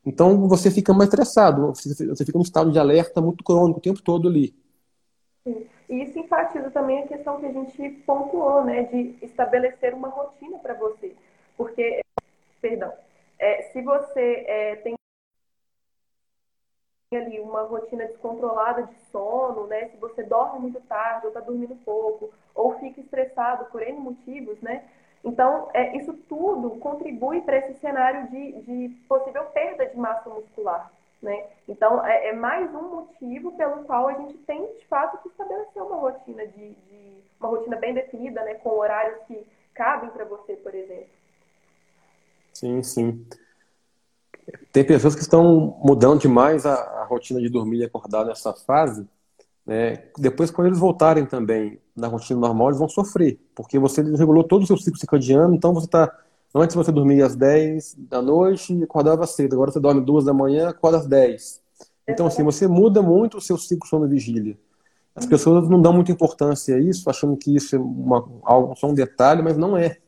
Então 0.04 0.48
você 0.48 0.70
fica 0.70 0.92
mais 0.92 1.08
estressado, 1.08 1.72
você 1.72 2.24
fica 2.24 2.36
num 2.36 2.42
estado 2.42 2.72
de 2.72 2.78
alerta 2.78 3.20
muito 3.20 3.44
crônico 3.44 3.78
o 3.78 3.82
tempo 3.82 4.02
todo 4.02 4.26
ali. 4.26 4.52
Sim. 5.44 5.66
E 5.88 6.02
isso 6.02 6.18
enfatiza 6.18 6.70
também 6.70 7.02
a 7.02 7.06
questão 7.06 7.38
que 7.38 7.46
a 7.46 7.52
gente 7.52 7.90
pontuou, 8.04 8.64
né, 8.64 8.82
de 8.84 9.14
estabelecer 9.22 9.94
uma 9.94 10.08
rotina 10.08 10.58
para 10.58 10.74
você. 10.74 11.14
Porque, 11.56 12.02
perdão, 12.60 12.92
é, 13.38 13.70
se 13.72 13.80
você 13.80 14.44
é, 14.46 14.76
tem 14.76 14.97
ali 17.16 17.40
uma 17.40 17.62
rotina 17.62 18.04
descontrolada 18.04 18.82
de 18.82 18.94
sono, 19.10 19.66
né, 19.66 19.88
se 19.88 19.96
você 19.96 20.22
dorme 20.22 20.60
muito 20.60 20.80
tarde 20.82 21.26
ou 21.26 21.28
está 21.28 21.40
dormindo 21.40 21.74
pouco, 21.84 22.30
ou 22.54 22.78
fica 22.78 23.00
estressado 23.00 23.64
por 23.66 23.82
N 23.82 23.98
motivos, 23.98 24.60
né, 24.60 24.84
então 25.24 25.70
é, 25.72 25.96
isso 25.96 26.12
tudo 26.28 26.70
contribui 26.78 27.40
para 27.40 27.56
esse 27.56 27.80
cenário 27.80 28.28
de, 28.28 28.52
de 28.60 28.88
possível 29.08 29.44
perda 29.46 29.86
de 29.86 29.96
massa 29.96 30.28
muscular. 30.28 30.92
Né? 31.20 31.46
Então, 31.66 32.06
é, 32.06 32.28
é, 32.28 32.32
mais 32.32 32.72
um 32.72 32.94
motivo 32.94 33.50
pelo 33.56 33.82
qual 33.84 34.06
a 34.06 34.12
gente 34.12 34.38
tem, 34.38 34.64
de 34.76 34.86
fato, 34.86 35.18
que 35.20 35.28
estabelecer 35.28 35.82
uma 35.82 35.96
rotina 35.96 36.46
de, 36.46 36.70
de 36.70 37.22
uma 37.40 37.48
rotina 37.48 37.74
bem 37.74 37.92
definida, 37.92 38.44
né? 38.44 38.54
com 38.54 38.70
horários 38.70 39.20
que 39.26 39.44
cabem 39.74 40.10
para 40.10 40.24
você, 40.24 40.54
por 40.54 40.72
exemplo. 40.72 41.08
Sim, 42.54 42.84
sim. 42.84 43.26
Tem 44.72 44.84
pessoas 44.84 45.14
que 45.14 45.22
estão 45.22 45.78
mudando 45.82 46.20
demais 46.20 46.66
a, 46.66 46.74
a 46.74 47.04
rotina 47.04 47.40
de 47.40 47.48
dormir 47.48 47.78
e 47.78 47.84
acordar 47.84 48.24
nessa 48.24 48.52
fase. 48.52 49.06
Né? 49.66 50.04
Depois, 50.16 50.50
quando 50.50 50.68
eles 50.68 50.78
voltarem 50.78 51.26
também 51.26 51.78
na 51.96 52.08
rotina 52.08 52.40
normal, 52.40 52.68
eles 52.68 52.78
vão 52.78 52.88
sofrer, 52.88 53.38
porque 53.54 53.78
você 53.78 54.02
regulou 54.02 54.44
todo 54.44 54.62
o 54.62 54.66
seu 54.66 54.76
ciclo 54.76 54.98
circadiano, 54.98 55.54
então 55.54 55.74
você 55.74 55.86
está 55.86 56.12
Antes 56.54 56.74
você 56.74 56.90
dormia 56.90 57.26
às 57.26 57.36
10 57.36 57.94
da 57.98 58.22
noite 58.22 58.74
e 58.74 58.82
acordava 58.82 59.26
cedo. 59.26 59.54
Agora 59.54 59.70
você 59.70 59.78
dorme 59.78 60.00
duas 60.00 60.24
da 60.24 60.32
manhã, 60.32 60.70
acorda 60.70 60.98
às 60.98 61.06
10. 61.06 61.62
Então, 62.08 62.26
assim, 62.26 62.42
você 62.42 62.66
muda 62.66 63.02
muito 63.02 63.36
o 63.36 63.40
seu 63.40 63.58
ciclo 63.58 63.86
sono-vigília. 63.86 64.58
As 65.14 65.26
pessoas 65.26 65.68
não 65.68 65.80
dão 65.80 65.92
muita 65.92 66.10
importância 66.10 66.76
a 66.76 66.80
isso, 66.80 67.10
achando 67.10 67.36
que 67.36 67.54
isso 67.54 67.76
é 67.76 67.78
uma, 67.78 68.24
só 68.76 68.86
um 68.86 68.94
detalhe, 68.94 69.42
mas 69.42 69.58
não 69.58 69.76
é. 69.76 69.98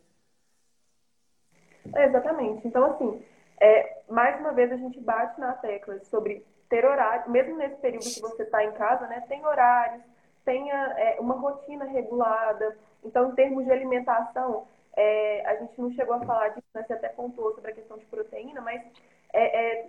é 1.95 2.07
exatamente. 2.07 2.67
Então, 2.67 2.85
assim, 2.87 3.21
é, 3.61 3.99
mais 4.09 4.41
uma 4.41 4.53
vez 4.53 4.73
a 4.73 4.77
gente 4.77 4.99
bate 5.01 5.39
na 5.39 5.53
tecla 5.53 5.99
sobre 6.05 6.45
ter 6.69 6.85
horário, 6.85 7.31
mesmo 7.31 7.57
nesse 7.57 7.77
período 7.77 8.05
que 8.05 8.21
você 8.21 8.45
está 8.45 8.65
em 8.65 8.73
casa, 8.73 9.07
né, 9.07 9.25
tem 9.29 9.45
horários, 9.45 10.03
tenha 10.45 10.95
é, 10.97 11.21
uma 11.21 11.35
rotina 11.35 11.85
regulada. 11.85 12.77
Então, 13.05 13.31
em 13.31 13.35
termos 13.35 13.65
de 13.65 13.73
alimentação, 13.73 14.67
é, 14.97 15.47
a 15.47 15.57
gente 15.57 15.81
não 15.81 15.91
chegou 15.93 16.15
a 16.15 16.21
falar 16.21 16.49
disso, 16.49 16.67
né? 16.75 16.85
você 16.87 16.93
até 16.93 17.09
pontuou 17.09 17.55
sobre 17.55 17.71
a 17.71 17.75
questão 17.75 17.97
de 17.97 18.05
proteína, 18.07 18.61
mas 18.61 18.83
é, 19.33 19.81
é, 19.81 19.89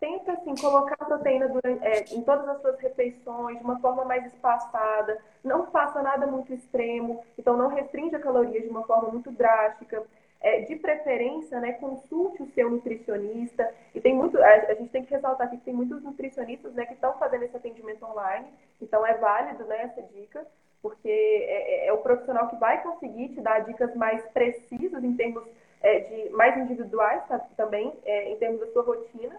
tenta 0.00 0.32
assim, 0.32 0.54
colocar 0.56 0.96
a 0.98 1.04
proteína 1.04 1.48
durante, 1.48 1.84
é, 1.84 2.04
em 2.12 2.22
todas 2.22 2.48
as 2.48 2.60
suas 2.60 2.78
refeições, 2.80 3.58
de 3.58 3.64
uma 3.64 3.78
forma 3.78 4.04
mais 4.04 4.26
espaçada, 4.26 5.18
não 5.42 5.70
faça 5.70 6.02
nada 6.02 6.26
muito 6.26 6.52
extremo, 6.52 7.22
então 7.38 7.56
não 7.56 7.68
restrinja 7.68 8.18
calorias 8.18 8.64
de 8.64 8.70
uma 8.70 8.82
forma 8.84 9.10
muito 9.10 9.30
drástica. 9.30 10.02
É, 10.46 10.60
de 10.60 10.76
preferência, 10.76 11.58
né, 11.58 11.72
consulte 11.72 12.42
o 12.42 12.50
seu 12.52 12.68
nutricionista. 12.68 13.72
E 13.94 14.00
tem 14.00 14.14
muito, 14.14 14.36
a, 14.36 14.46
a, 14.46 14.74
gente 14.74 14.90
tem 14.90 15.02
que 15.02 15.14
ressaltar 15.14 15.46
aqui 15.46 15.56
que 15.56 15.64
tem 15.64 15.72
muitos 15.72 16.02
nutricionistas 16.02 16.74
né, 16.74 16.84
que 16.84 16.92
estão 16.92 17.14
fazendo 17.14 17.44
esse 17.44 17.56
atendimento 17.56 18.04
online, 18.04 18.46
então 18.80 19.06
é 19.06 19.14
válido 19.14 19.64
né, 19.64 19.84
essa 19.84 20.02
dica 20.02 20.46
porque 20.84 21.08
é, 21.08 21.86
é, 21.86 21.86
é, 21.86 21.92
o 21.94 22.02
profissional 22.02 22.46
que 22.48 22.56
vai 22.56 22.82
conseguir 22.82 23.30
te 23.30 23.40
dar 23.40 23.60
dicas 23.60 23.94
mais 23.94 24.22
precisas 24.32 25.02
em 25.02 25.16
termos 25.16 25.42
é, 25.80 26.00
de 26.00 26.28
mais 26.28 26.58
individuais 26.58 27.26
tá, 27.26 27.38
também, 27.56 27.90
é, 28.04 28.30
em 28.30 28.36
termos 28.36 28.60
da 28.60 28.66
sua 28.70 28.82
rotina. 28.82 29.34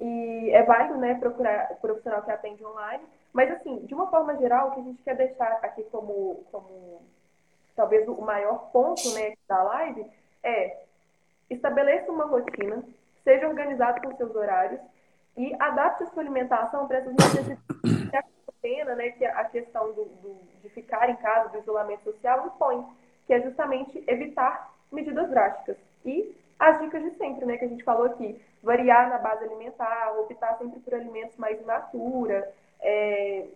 E 0.00 0.50
é 0.50 0.62
válido, 0.62 0.96
né, 0.96 1.14
procurar 1.16 1.72
o 1.72 1.76
profissional 1.76 2.22
que 2.22 2.30
atende 2.30 2.64
online. 2.64 3.04
Mas, 3.34 3.50
assim, 3.50 3.84
de 3.84 3.92
uma 3.92 4.06
forma 4.06 4.34
geral, 4.38 4.68
o 4.68 4.70
que 4.72 4.80
a 4.80 4.84
gente 4.84 5.02
quer 5.02 5.14
deixar 5.14 5.60
aqui 5.62 5.84
como, 5.92 6.42
como 6.50 7.02
talvez 7.76 8.08
o 8.08 8.22
maior 8.22 8.70
ponto 8.72 9.12
né, 9.12 9.34
da 9.46 9.62
live 9.62 10.06
é 10.42 10.82
estabeleça 11.50 12.10
uma 12.10 12.24
rotina, 12.24 12.82
seja 13.24 13.48
organizado 13.48 14.00
com 14.00 14.16
seus 14.16 14.34
horários 14.34 14.80
e 15.36 15.54
adapte 15.58 16.04
a 16.04 16.06
sua 16.06 16.22
alimentação 16.22 16.86
para 16.86 16.98
essas 16.98 17.14
necessidades 17.14 17.62
pena, 18.62 18.94
né, 18.94 19.10
que 19.10 19.24
a 19.24 19.44
questão 19.44 19.92
do, 19.92 20.04
do, 20.04 20.36
de 20.62 20.68
ficar 20.70 21.10
em 21.10 21.16
casa, 21.16 21.48
do 21.48 21.58
isolamento 21.58 22.04
social, 22.04 22.46
impõe, 22.46 22.86
que 23.26 23.34
é 23.34 23.42
justamente 23.42 24.02
evitar 24.06 24.72
medidas 24.90 25.28
drásticas. 25.28 25.76
E 26.04 26.34
as 26.58 26.80
dicas 26.80 27.02
de 27.02 27.10
sempre, 27.16 27.44
né, 27.44 27.56
que 27.56 27.64
a 27.64 27.68
gente 27.68 27.82
falou 27.82 28.06
aqui, 28.06 28.40
variar 28.62 29.10
na 29.10 29.18
base 29.18 29.44
alimentar, 29.44 30.16
optar 30.20 30.56
sempre 30.58 30.78
por 30.78 30.94
alimentos 30.94 31.36
mais 31.36 31.64
natura, 31.66 32.52
é, 32.80 33.46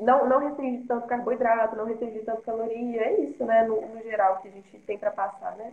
não, 0.00 0.28
não 0.28 0.38
restringir 0.40 0.84
tanto 0.86 1.06
carboidrato, 1.06 1.76
não 1.76 1.86
restringir 1.86 2.24
tanto 2.24 2.42
caloria, 2.42 3.00
é 3.00 3.20
isso, 3.20 3.44
né, 3.44 3.64
no, 3.66 3.80
no 3.80 4.02
geral, 4.02 4.40
que 4.42 4.48
a 4.48 4.50
gente 4.50 4.78
tem 4.86 4.98
para 4.98 5.10
passar, 5.10 5.56
né? 5.56 5.72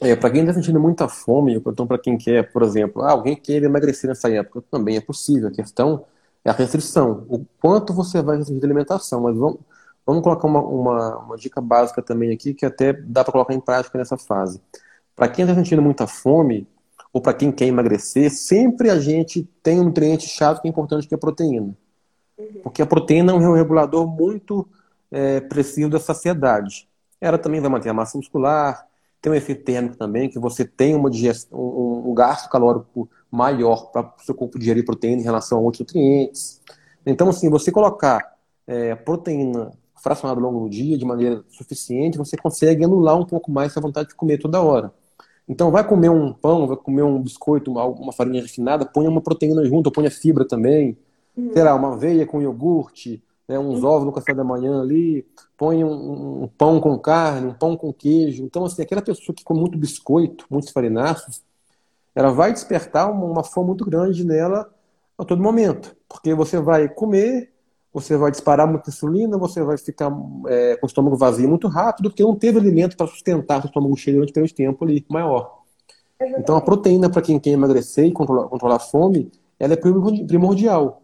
É, 0.00 0.14
para 0.14 0.30
quem 0.30 0.42
está 0.42 0.52
sentindo 0.52 0.78
muita 0.78 1.08
fome, 1.08 1.54
então 1.54 1.86
para 1.86 1.98
quem 1.98 2.18
quer, 2.18 2.52
por 2.52 2.62
exemplo, 2.62 3.02
ah, 3.02 3.12
alguém 3.12 3.34
quer 3.34 3.62
emagrecer 3.62 4.08
nessa 4.08 4.30
época, 4.30 4.62
também 4.70 4.96
é 4.96 5.00
possível. 5.00 5.48
A 5.48 5.52
questão 5.52 6.04
é 6.44 6.50
a 6.50 6.52
restrição. 6.52 7.24
O 7.28 7.46
quanto 7.60 7.94
você 7.94 8.20
vai 8.20 8.36
restringir 8.36 8.60
de 8.60 8.66
alimentação. 8.66 9.22
Mas 9.22 9.34
vamos, 9.36 9.58
vamos 10.04 10.22
colocar 10.22 10.46
uma, 10.46 10.60
uma, 10.60 11.18
uma 11.18 11.36
dica 11.36 11.62
básica 11.62 12.02
também 12.02 12.30
aqui, 12.32 12.52
que 12.52 12.66
até 12.66 12.92
dá 12.92 13.24
para 13.24 13.32
colocar 13.32 13.54
em 13.54 13.60
prática 13.60 13.96
nessa 13.96 14.18
fase. 14.18 14.60
Para 15.14 15.28
quem 15.28 15.44
está 15.44 15.54
sentindo 15.54 15.80
muita 15.80 16.06
fome, 16.06 16.68
ou 17.10 17.20
para 17.22 17.32
quem 17.32 17.50
quer 17.50 17.64
emagrecer, 17.64 18.30
sempre 18.30 18.90
a 18.90 19.00
gente 19.00 19.48
tem 19.62 19.80
um 19.80 19.84
nutriente 19.84 20.28
chato 20.28 20.60
que 20.60 20.68
é 20.68 20.70
importante, 20.70 21.08
que 21.08 21.14
é 21.14 21.16
a 21.16 21.18
proteína. 21.18 21.74
Porque 22.62 22.82
a 22.82 22.86
proteína 22.86 23.32
é 23.32 23.34
um 23.34 23.54
regulador 23.54 24.06
muito 24.06 24.68
é, 25.10 25.40
preciso 25.40 25.88
da 25.88 25.98
saciedade. 25.98 26.88
Ela 27.20 27.38
também 27.38 27.60
vai 27.60 27.70
manter 27.70 27.88
a 27.88 27.94
massa 27.94 28.18
muscular, 28.18 28.86
tem 29.20 29.32
um 29.32 29.34
efeito 29.34 29.64
térmico 29.64 29.96
também, 29.96 30.28
que 30.28 30.38
você 30.38 30.64
tem 30.64 30.94
uma 30.94 31.10
digestão, 31.10 31.58
um, 31.58 32.10
um 32.10 32.14
gasto 32.14 32.48
calórico 32.48 33.08
maior 33.30 33.90
para 33.90 34.02
o 34.02 34.24
seu 34.24 34.34
corpo 34.34 34.58
digerir 34.58 34.84
proteína 34.84 35.20
em 35.20 35.24
relação 35.24 35.58
a 35.58 35.60
outros 35.60 35.80
nutrientes. 35.80 36.60
Então, 37.04 37.28
assim, 37.28 37.48
você 37.48 37.72
colocar 37.72 38.36
é, 38.66 38.94
proteína 38.94 39.72
fracionada 40.02 40.40
ao 40.40 40.46
longo 40.46 40.64
do 40.64 40.70
dia 40.70 40.96
de 40.96 41.04
maneira 41.04 41.42
suficiente, 41.48 42.18
você 42.18 42.36
consegue 42.36 42.84
anular 42.84 43.18
um 43.18 43.24
pouco 43.24 43.50
mais 43.50 43.72
essa 43.72 43.80
vontade 43.80 44.10
de 44.10 44.14
comer 44.14 44.38
toda 44.38 44.60
hora. 44.60 44.92
Então, 45.48 45.70
vai 45.70 45.86
comer 45.86 46.10
um 46.10 46.32
pão, 46.32 46.66
vai 46.66 46.76
comer 46.76 47.02
um 47.02 47.22
biscoito, 47.22 47.70
uma, 47.70 47.84
uma 47.84 48.12
farinha 48.12 48.42
refinada, 48.42 48.84
põe 48.84 49.06
uma 49.08 49.20
proteína 49.20 49.64
junto, 49.64 49.90
põe 49.90 50.06
a 50.06 50.10
fibra 50.10 50.46
também. 50.46 50.96
Uhum. 51.36 51.52
Sei 51.52 51.62
lá, 51.62 51.74
uma 51.74 51.92
aveia 51.92 52.26
com 52.26 52.40
iogurte, 52.40 53.22
né, 53.48 53.58
uns 53.58 53.82
uhum. 53.82 53.88
ovos 53.88 54.06
no 54.06 54.12
café 54.12 54.34
da 54.34 54.42
manhã 54.42 54.80
ali, 54.80 55.26
põe 55.56 55.84
um, 55.84 56.44
um, 56.44 56.48
pão 56.48 56.80
com 56.80 56.98
carne, 56.98 57.48
um 57.48 57.54
pão 57.54 57.76
com 57.76 57.92
queijo. 57.92 58.44
Então, 58.44 58.64
assim, 58.64 58.82
aquela 58.82 59.02
pessoa 59.02 59.34
que 59.34 59.44
come 59.44 59.60
muito 59.60 59.78
biscoito, 59.78 60.46
muitos 60.50 60.70
farináceos, 60.70 61.42
ela 62.14 62.30
vai 62.30 62.52
despertar 62.52 63.10
uma, 63.10 63.24
uma 63.24 63.44
fome 63.44 63.68
muito 63.68 63.84
grande 63.84 64.24
nela 64.24 64.68
a 65.18 65.24
todo 65.24 65.42
momento. 65.42 65.94
Porque 66.08 66.34
você 66.34 66.58
vai 66.60 66.88
comer, 66.88 67.52
você 67.92 68.16
vai 68.16 68.30
disparar 68.30 68.66
muita 68.66 68.90
insulina, 68.90 69.38
você 69.38 69.62
vai 69.62 69.78
ficar 69.78 70.10
é, 70.48 70.76
com 70.76 70.86
o 70.86 70.88
estômago 70.88 71.16
vazio 71.16 71.48
muito 71.48 71.68
rápido, 71.68 72.10
porque 72.10 72.22
não 72.22 72.34
teve 72.34 72.58
alimento 72.58 72.96
para 72.96 73.06
sustentar 73.06 73.62
o 73.62 73.66
estômago 73.66 73.96
cheio 73.96 74.16
durante 74.16 74.52
um 74.52 74.54
tempo 74.54 74.84
ali 74.84 75.04
maior. 75.08 75.62
Então 76.38 76.56
a 76.56 76.60
proteína 76.60 77.10
para 77.10 77.22
quem 77.22 77.38
quer 77.38 77.50
emagrecer 77.50 78.06
e 78.06 78.12
controlar, 78.12 78.48
controlar 78.48 78.76
a 78.76 78.80
fome, 78.80 79.30
ela 79.58 79.74
é 79.74 79.76
primordial. 79.76 81.02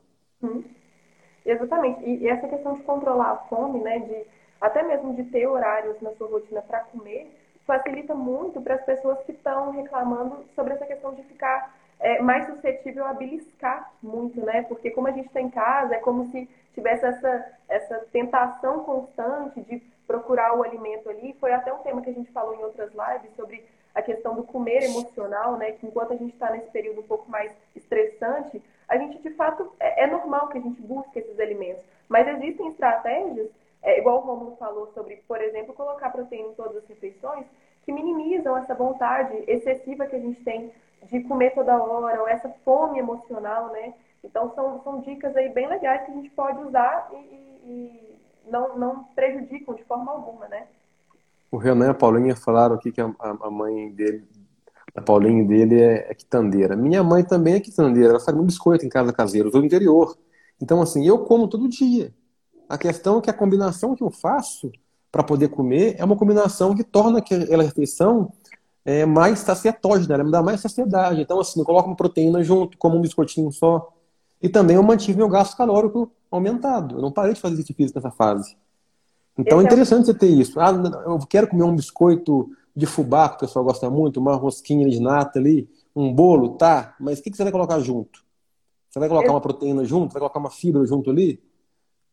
Exatamente. 1.45 2.05
E 2.05 2.29
essa 2.29 2.49
questão 2.49 2.75
de 2.75 2.83
controlar 2.83 3.33
a 3.33 3.37
fome, 3.49 3.81
né, 3.81 3.99
de 3.99 4.25
até 4.61 4.83
mesmo 4.83 5.15
de 5.15 5.25
ter 5.25 5.47
horários 5.47 6.01
na 6.01 6.13
sua 6.13 6.29
rotina 6.29 6.63
para 6.63 6.81
comer, 6.81 7.31
facilita 7.67 8.15
muito 8.15 8.61
para 8.61 8.75
as 8.75 8.85
pessoas 8.85 9.19
que 9.25 9.33
estão 9.33 9.73
reclamando 9.73 10.45
sobre 10.55 10.75
essa 10.75 10.87
questão 10.87 11.15
de 11.15 11.23
ficar 11.25 11.75
é, 11.99 12.21
mais 12.21 12.47
suscetível 12.47 13.05
a 13.07 13.13
beliscar 13.13 13.93
muito, 14.03 14.41
né? 14.45 14.63
Porque 14.63 14.91
como 14.91 15.09
a 15.09 15.13
gente 15.13 15.27
está 15.27 15.41
em 15.41 15.51
casa, 15.51 15.95
é 15.95 15.99
como 15.99 16.31
se 16.31 16.49
tivesse 16.75 17.05
essa, 17.05 17.53
essa 17.69 17.99
tentação 18.13 18.85
constante 18.85 19.61
de 19.63 19.81
procurar 20.07 20.57
o 20.57 20.63
alimento 20.63 21.09
ali. 21.09 21.35
Foi 21.41 21.53
até 21.53 21.73
um 21.73 21.79
tema 21.79 22.03
que 22.03 22.11
a 22.11 22.15
gente 22.15 22.31
falou 22.33 22.55
em 22.55 22.63
outras 22.63 22.91
lives 22.91 23.35
sobre 23.37 23.65
a 23.95 24.03
questão 24.03 24.35
do 24.35 24.43
comer 24.43 24.83
emocional, 24.85 25.57
né? 25.57 25.73
Que 25.73 25.87
enquanto 25.87 26.13
a 26.13 26.17
gente 26.17 26.33
está 26.33 26.51
nesse 26.51 26.71
período 26.71 27.01
um 27.01 27.07
pouco 27.07 27.31
mais 27.31 27.53
estressante, 27.75 28.63
a 28.89 28.97
gente 28.97 29.19
de 29.19 29.31
fato 29.31 29.73
é, 29.79 30.05
é, 30.05 30.07
normal 30.07 30.49
que 30.49 30.59
a 30.59 30.61
gente 30.61 30.81
busque 30.83 31.19
esses 31.19 31.39
alimentos. 31.39 31.85
Mas 32.09 32.29
existem 32.29 32.69
estratégias, 32.69 33.49
é, 33.83 33.99
igual 33.99 34.19
o 34.19 34.21
Romulo 34.21 34.57
falou 34.57 34.87
sobre, 34.93 35.17
por 35.29 35.41
exemplo, 35.41 35.75
colocar 35.75 36.11
proteína 36.11 36.49
em 36.49 36.55
todas 36.55 36.77
as 36.77 36.89
refeições, 36.89 37.47
que 37.85 37.93
minimizam 37.93 38.57
essa 38.57 38.75
vontade 38.75 39.43
excessiva 39.47 40.07
que 40.07 40.17
a 40.17 40.21
gente 40.21 40.43
tem 40.43 40.71
de 41.05 41.21
comer 41.25 41.53
toda 41.53 41.83
hora, 41.83 42.21
ou 42.21 42.29
essa 42.29 42.49
fome 42.65 42.99
emocional, 42.99 43.69
né? 43.73 43.95
Então 44.23 44.55
são, 44.55 44.81
são 44.83 45.01
dicas 45.01 45.37
aí 45.37 45.49
bem 45.49 45.67
legais 45.67 46.05
que 46.05 46.13
a 46.13 46.15
gente 46.15 46.31
pode 46.31 46.63
usar 46.63 47.11
e, 47.13 47.17
e 47.17 48.19
não, 48.47 48.77
não 48.77 49.05
prejudicam 49.15 49.75
de 49.75 49.83
forma 49.85 50.13
alguma, 50.13 50.47
né? 50.49 50.67
O 51.53 51.59
Renan 51.59 51.89
e 51.89 51.91
a 51.91 51.95
Paulinha 51.95 52.35
falaram 52.35 52.77
aqui 52.77 52.91
que 52.91 53.01
a, 53.01 53.13
a 53.21 53.51
mãe 53.51 53.91
dele, 53.91 54.27
a 54.97 55.03
Paulinha 55.03 55.45
dele 55.45 55.83
é, 55.83 56.11
é 56.11 56.15
quitandeira. 56.15 56.75
Minha 56.75 57.05
mãe 57.05 57.23
também 57.23 57.53
é 57.53 57.61
quitandeira, 57.61 58.09
ela 58.09 58.21
faz 58.21 58.35
um 58.35 58.43
biscoito 58.43 58.87
em 58.87 58.89
casa 58.89 59.13
caseiro, 59.13 59.51
do 59.51 59.63
interior. 59.63 60.17
Então, 60.59 60.81
assim, 60.81 61.07
eu 61.07 61.19
como 61.19 61.47
todo 61.47 61.69
dia. 61.69 62.11
A 62.71 62.79
questão 62.79 63.19
é 63.19 63.21
que 63.21 63.29
a 63.29 63.35
combinação 63.35 63.95
que 63.95 64.03
eu 64.03 64.11
faço 64.11 64.73
para 65.11 65.23
poder 65.23 65.49
comer 65.49 65.95
é 65.99 66.05
uma 66.05 66.17
combinação 66.17 66.75
que 66.75 66.83
torna 66.83 67.19
aquela 67.19 67.63
refeição 67.63 68.33
é, 68.83 69.05
mais 69.05 69.41
sacietógena, 69.41 70.15
ela 70.15 70.25
me 70.25 70.31
dá 70.31 70.43
mais 70.43 70.59
saciedade. 70.59 71.21
Então, 71.21 71.39
assim, 71.39 71.61
eu 71.61 71.67
coloco 71.67 71.87
uma 71.87 71.97
proteína 71.97 72.43
junto, 72.43 72.79
como 72.79 72.97
um 72.97 73.03
biscoitinho 73.03 73.53
só. 73.53 73.93
E 74.41 74.49
também 74.49 74.77
eu 74.77 74.83
mantive 74.83 75.19
meu 75.19 75.29
gasto 75.29 75.55
calórico 75.55 76.11
aumentado. 76.31 76.97
Eu 76.97 77.03
não 77.03 77.13
parei 77.13 77.35
de 77.35 77.41
fazer 77.41 77.55
exercício 77.55 77.77
físico 77.77 77.99
nessa 77.99 78.11
fase. 78.11 78.57
Então 79.39 79.61
é 79.61 79.65
interessante 79.65 80.07
você 80.07 80.15
ter 80.15 80.29
isso. 80.29 80.61
Ah, 80.61 80.71
eu 81.07 81.19
quero 81.27 81.49
comer 81.49 81.65
um 81.65 81.75
biscoito 81.75 82.51
de 82.75 82.87
fubá, 82.87 83.29
que 83.29 83.37
o 83.37 83.39
pessoal 83.41 83.65
gosta 83.65 83.89
muito, 83.91 84.21
uma 84.21 84.35
rosquinha 84.35 84.89
de 84.89 85.01
nata 85.01 85.39
ali, 85.39 85.69
um 85.95 86.13
bolo, 86.13 86.51
tá, 86.51 86.95
mas 86.99 87.19
o 87.19 87.23
que, 87.23 87.31
que 87.31 87.37
você 87.37 87.43
vai 87.43 87.53
colocar 87.53 87.79
junto? 87.81 88.23
Você 88.89 88.99
vai 88.99 89.09
colocar 89.09 89.31
uma 89.31 89.41
proteína 89.41 89.85
junto? 89.85 90.13
Vai 90.13 90.21
colocar 90.21 90.39
uma 90.39 90.51
fibra 90.51 90.85
junto 90.87 91.11
ali? 91.11 91.43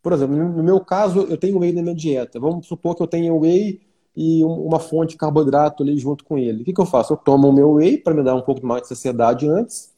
Por 0.02 0.14
exemplo, 0.14 0.36
no 0.36 0.64
meu 0.64 0.80
caso, 0.80 1.22
eu 1.30 1.38
tenho 1.38 1.60
whey 1.60 1.74
na 1.74 1.82
minha 1.82 1.96
dieta. 1.96 2.40
Vamos 2.40 2.68
supor 2.68 2.96
que 2.96 3.04
eu 3.04 3.08
tenha 3.08 3.34
whey 3.34 3.82
e 4.16 4.44
uma 4.44 4.80
fonte 4.80 5.12
de 5.12 5.18
carboidrato 5.18 5.84
ali 5.84 5.98
junto 5.98 6.24
com 6.24 6.38
ele. 6.38 6.62
O 6.62 6.66
que, 6.66 6.74
que 6.74 6.82
eu 6.82 6.86
faço? 6.86 7.14
Eu 7.14 7.18
tomo 7.18 7.50
o 7.50 7.54
meu 7.54 7.74
whey 7.74 7.98
para 7.98 8.14
me 8.14 8.24
dar 8.24 8.34
um 8.36 8.42
pouco 8.42 8.66
mais 8.66 8.84
de 8.84 8.88
saciedade 8.88 9.48
antes, 9.48 9.94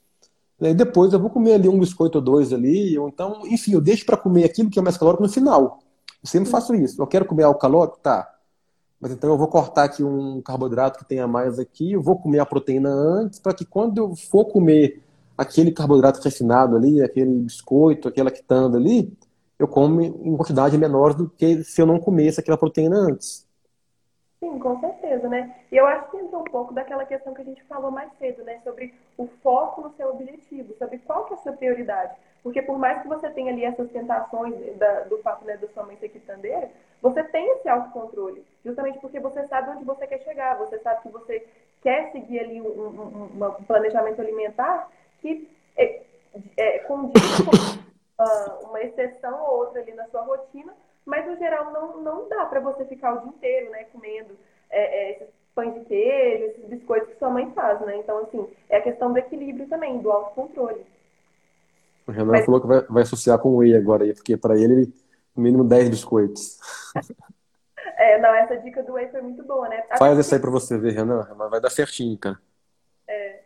né? 0.59 0.71
e 0.71 0.73
depois 0.73 1.13
eu 1.13 1.19
vou 1.19 1.29
comer 1.29 1.53
ali 1.53 1.69
um 1.69 1.79
biscoito 1.79 2.17
ou 2.17 2.23
dois 2.23 2.51
ali, 2.51 2.97
ou 2.97 3.07
então, 3.07 3.43
enfim, 3.45 3.73
eu 3.73 3.81
deixo 3.81 4.05
para 4.05 4.17
comer 4.17 4.43
aquilo 4.43 4.69
que 4.69 4.79
é 4.79 4.81
mais 4.81 4.97
calórico 4.97 5.23
no 5.23 5.29
final. 5.29 5.80
Eu 6.23 6.29
sempre 6.29 6.49
faço 6.49 6.75
isso. 6.75 7.01
Eu 7.01 7.07
quero 7.07 7.25
comer 7.25 7.43
algo 7.43 7.59
calórico? 7.59 7.99
Tá. 7.99 8.31
Mas 8.99 9.11
então 9.11 9.31
eu 9.31 9.37
vou 9.37 9.47
cortar 9.47 9.85
aqui 9.85 10.03
um 10.03 10.41
carboidrato 10.41 10.99
que 10.99 11.05
tenha 11.05 11.27
mais 11.27 11.57
aqui, 11.57 11.93
eu 11.93 12.01
vou 12.01 12.19
comer 12.19 12.39
a 12.39 12.45
proteína 12.45 12.89
antes, 12.89 13.39
para 13.39 13.53
que 13.53 13.65
quando 13.65 13.97
eu 13.97 14.15
for 14.15 14.45
comer 14.45 15.01
aquele 15.35 15.71
carboidrato 15.71 16.21
refinado 16.21 16.75
ali, 16.75 17.01
aquele 17.01 17.39
biscoito, 17.39 18.07
aquela 18.07 18.29
quitanda 18.29 18.77
ali, 18.77 19.11
eu 19.57 19.67
como 19.67 20.01
em 20.01 20.37
quantidade 20.37 20.77
menor 20.77 21.15
do 21.15 21.27
que 21.29 21.63
se 21.63 21.81
eu 21.81 21.87
não 21.87 21.99
comesse 21.99 22.39
aquela 22.39 22.57
proteína 22.57 22.95
antes. 22.95 23.47
Sim, 24.39 24.59
com 24.59 24.79
certeza, 24.79 25.27
né? 25.27 25.55
E 25.71 25.77
eu 25.77 25.85
acho 25.85 26.09
que 26.11 26.17
entra 26.17 26.37
um 26.37 26.43
pouco 26.43 26.73
daquela 26.73 27.05
questão 27.05 27.33
que 27.33 27.41
a 27.41 27.45
gente 27.45 27.63
falou 27.65 27.91
mais 27.91 28.11
cedo, 28.19 28.43
né? 28.43 28.59
Sobre 28.63 28.93
o 29.17 29.27
foco 29.41 29.81
no 29.81 29.93
seu 29.95 30.09
objetivo, 30.09 30.75
sobre 30.77 30.99
qual 30.99 31.25
que 31.25 31.33
é 31.33 31.37
a 31.37 31.39
sua 31.39 31.53
prioridade. 31.53 32.13
Porque 32.43 32.61
por 32.61 32.77
mais 32.77 33.01
que 33.01 33.07
você 33.07 33.29
tenha 33.29 33.51
ali 33.51 33.63
essas 33.63 33.89
tentações 33.91 34.55
da, 34.77 35.01
do 35.01 35.17
fato 35.19 35.45
né, 35.45 35.57
da 35.57 35.67
sua 35.69 35.83
mãe 35.83 35.95
ser 35.97 36.09
quitandeira, 36.09 36.69
você 37.01 37.23
tem 37.23 37.47
esse 37.51 37.69
autocontrole. 37.69 38.43
Justamente 38.65 38.99
porque 38.99 39.19
você 39.19 39.47
sabe 39.47 39.71
onde 39.71 39.85
você 39.85 40.07
quer 40.07 40.19
chegar, 40.19 40.57
você 40.57 40.79
sabe 40.79 41.01
que 41.03 41.09
você 41.09 41.45
quer 41.81 42.11
seguir 42.11 42.39
ali 42.39 42.61
um, 42.61 42.67
um, 42.67 43.45
um 43.45 43.63
planejamento 43.63 44.21
alimentar 44.21 44.89
que 45.19 45.47
é, 45.77 46.01
é, 46.57 46.79
condiz 46.79 47.21
com 47.41 48.23
uh, 48.23 48.69
uma 48.69 48.81
exceção 48.81 49.43
ou 49.43 49.59
outra 49.59 49.81
ali 49.81 49.93
na 49.93 50.07
sua 50.07 50.21
rotina, 50.21 50.73
mas 51.05 51.25
no 51.25 51.35
geral 51.37 51.71
não, 51.71 52.01
não 52.01 52.29
dá 52.29 52.45
para 52.45 52.59
você 52.59 52.85
ficar 52.85 53.13
o 53.13 53.19
dia 53.21 53.29
inteiro, 53.29 53.71
né, 53.71 53.85
comendo 53.91 54.37
é, 54.69 54.81
é, 54.81 55.11
esses 55.11 55.27
pães 55.53 55.73
de 55.73 55.81
queijo, 55.81 56.45
esses 56.45 56.65
biscoitos 56.65 57.09
que 57.09 57.19
sua 57.19 57.29
mãe 57.29 57.51
faz, 57.51 57.79
né? 57.81 57.97
Então, 57.97 58.19
assim, 58.19 58.47
é 58.69 58.77
a 58.77 58.81
questão 58.81 59.11
do 59.11 59.19
equilíbrio 59.19 59.67
também, 59.67 59.99
do 59.99 60.11
autocontrole. 60.11 60.85
O 62.07 62.11
Renan 62.11 62.31
mas... 62.31 62.45
falou 62.45 62.61
que 62.61 62.67
vai, 62.67 62.81
vai, 62.81 63.03
associar 63.03 63.39
com 63.39 63.49
o 63.49 63.57
whey 63.57 63.75
agora, 63.75 64.05
porque 64.13 64.37
para 64.37 64.57
ele, 64.57 64.93
no 65.35 65.43
mínimo 65.43 65.63
10 65.63 65.89
biscoitos. 65.89 66.59
É, 67.97 68.17
não, 68.19 68.33
essa 68.33 68.57
dica 68.57 68.81
do 68.81 68.93
whey 68.93 69.09
foi 69.09 69.21
muito 69.21 69.43
boa, 69.43 69.69
né? 69.69 69.83
Faz 69.99 70.17
essa 70.17 70.35
aí 70.35 70.41
para 70.41 70.49
você 70.49 70.75
ver, 70.75 70.93
Renan, 70.93 71.27
mas 71.37 71.51
vai 71.51 71.61
dar 71.61 71.69
certinho, 71.69 72.17
cara. 72.17 72.39
É. 73.07 73.41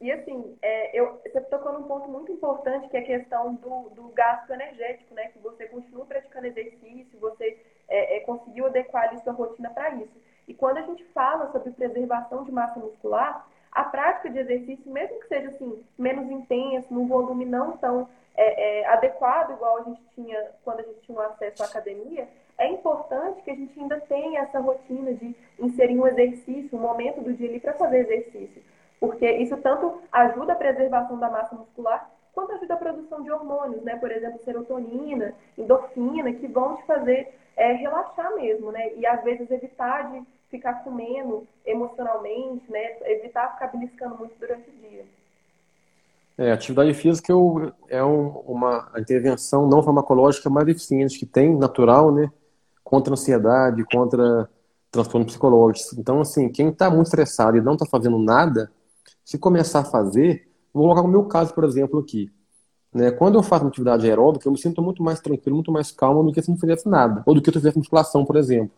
E 0.00 0.10
assim, 0.10 0.56
é, 0.60 0.98
eu, 0.98 1.20
você 1.24 1.40
tocou 1.42 1.72
num 1.72 1.84
ponto 1.84 2.08
muito 2.08 2.32
importante, 2.32 2.88
que 2.88 2.96
é 2.96 3.00
a 3.00 3.04
questão 3.04 3.54
do, 3.54 3.90
do 3.90 4.08
gasto 4.08 4.50
energético, 4.50 5.14
né? 5.14 5.28
Que 5.28 5.38
você 5.38 5.66
continua 5.66 6.04
praticando 6.06 6.46
exercício, 6.46 7.18
você 7.20 7.58
é, 7.88 8.16
é, 8.16 8.20
conseguiu 8.20 8.66
adequar 8.66 9.08
ali 9.08 9.20
sua 9.22 9.32
rotina 9.32 9.70
para 9.70 9.94
isso. 9.94 10.12
E 10.46 10.54
quando 10.54 10.78
a 10.78 10.82
gente 10.82 11.04
fala 11.14 11.50
sobre 11.52 11.70
preservação 11.70 12.44
de 12.44 12.52
massa 12.52 12.78
muscular, 12.78 13.48
a 13.74 13.84
prática 13.84 14.30
de 14.30 14.38
exercício, 14.38 14.90
mesmo 14.90 15.20
que 15.20 15.28
seja 15.28 15.48
assim, 15.48 15.82
menos 15.98 16.30
intenso, 16.30 16.92
num 16.94 17.06
volume 17.06 17.44
não 17.44 17.76
tão 17.76 18.08
é, 18.36 18.80
é, 18.80 18.86
adequado, 18.86 19.52
igual 19.52 19.78
a 19.78 19.82
gente 19.82 20.00
tinha 20.14 20.50
quando 20.64 20.80
a 20.80 20.82
gente 20.84 21.00
tinha 21.00 21.18
um 21.18 21.22
acesso 21.22 21.62
à 21.62 21.66
academia, 21.66 22.28
é 22.56 22.68
importante 22.68 23.42
que 23.42 23.50
a 23.50 23.54
gente 23.54 23.78
ainda 23.78 24.00
tenha 24.00 24.40
essa 24.40 24.60
rotina 24.60 25.12
de 25.12 25.34
inserir 25.58 25.98
um 25.98 26.06
exercício, 26.06 26.78
um 26.78 26.80
momento 26.80 27.20
do 27.20 27.32
dia 27.32 27.48
ali 27.48 27.58
para 27.58 27.74
fazer 27.74 27.98
exercício 27.98 28.62
porque 29.04 29.30
isso 29.30 29.56
tanto 29.58 30.00
ajuda 30.10 30.54
a 30.54 30.56
preservação 30.56 31.18
da 31.18 31.28
massa 31.28 31.54
muscular, 31.54 32.10
quanto 32.32 32.52
ajuda 32.52 32.72
a 32.72 32.78
produção 32.78 33.22
de 33.22 33.30
hormônios, 33.30 33.82
né? 33.82 33.96
Por 33.96 34.10
exemplo, 34.10 34.40
serotonina, 34.42 35.34
endorfina, 35.58 36.32
que 36.32 36.46
vão 36.46 36.76
te 36.76 36.86
fazer 36.86 37.34
é, 37.54 37.72
relaxar 37.72 38.34
mesmo, 38.34 38.72
né? 38.72 38.94
E 38.94 39.06
às 39.06 39.22
vezes 39.22 39.50
evitar 39.50 40.10
de 40.10 40.22
ficar 40.54 40.84
comendo 40.84 41.46
emocionalmente, 41.66 42.70
né? 42.70 42.96
Evitar 43.02 43.54
ficar 43.54 43.66
beliscando 43.68 44.16
muito 44.16 44.34
durante 44.38 44.70
o 44.70 44.88
dia. 44.88 45.04
É, 46.38 46.52
atividade 46.52 46.94
física 46.94 47.32
é 47.88 48.02
uma 48.02 48.90
intervenção 48.96 49.68
não 49.68 49.82
farmacológica 49.82 50.48
mais 50.48 50.68
eficiente 50.68 51.18
que 51.18 51.26
tem, 51.26 51.56
natural, 51.56 52.12
né? 52.12 52.30
Contra 52.84 53.12
ansiedade, 53.12 53.84
contra 53.84 54.48
transtornos 54.90 55.32
psicológicos. 55.32 55.98
Então, 55.98 56.20
assim, 56.20 56.48
quem 56.48 56.68
está 56.68 56.88
muito 56.88 57.06
estressado 57.06 57.56
e 57.56 57.60
não 57.60 57.72
está 57.72 57.84
fazendo 57.86 58.18
nada, 58.18 58.70
se 59.24 59.36
começar 59.36 59.80
a 59.80 59.84
fazer, 59.84 60.48
vou 60.72 60.84
colocar 60.84 61.02
o 61.02 61.08
meu 61.08 61.24
caso, 61.24 61.52
por 61.52 61.64
exemplo, 61.64 61.98
aqui. 61.98 62.32
Né? 62.92 63.10
Quando 63.10 63.36
eu 63.36 63.42
faço 63.42 63.64
uma 63.64 63.70
atividade 63.70 64.06
aeróbica, 64.06 64.46
eu 64.46 64.52
me 64.52 64.58
sinto 64.58 64.80
muito 64.80 65.02
mais 65.02 65.18
tranquilo, 65.20 65.56
muito 65.56 65.72
mais 65.72 65.90
calmo 65.90 66.22
do 66.22 66.32
que 66.32 66.40
se 66.40 66.48
não 66.48 66.56
fizesse 66.56 66.88
nada. 66.88 67.24
Ou 67.26 67.34
do 67.34 67.42
que 67.42 67.50
se 67.50 67.56
eu 67.56 67.60
fizesse 67.60 67.78
musculação, 67.78 68.24
por 68.24 68.36
exemplo. 68.36 68.70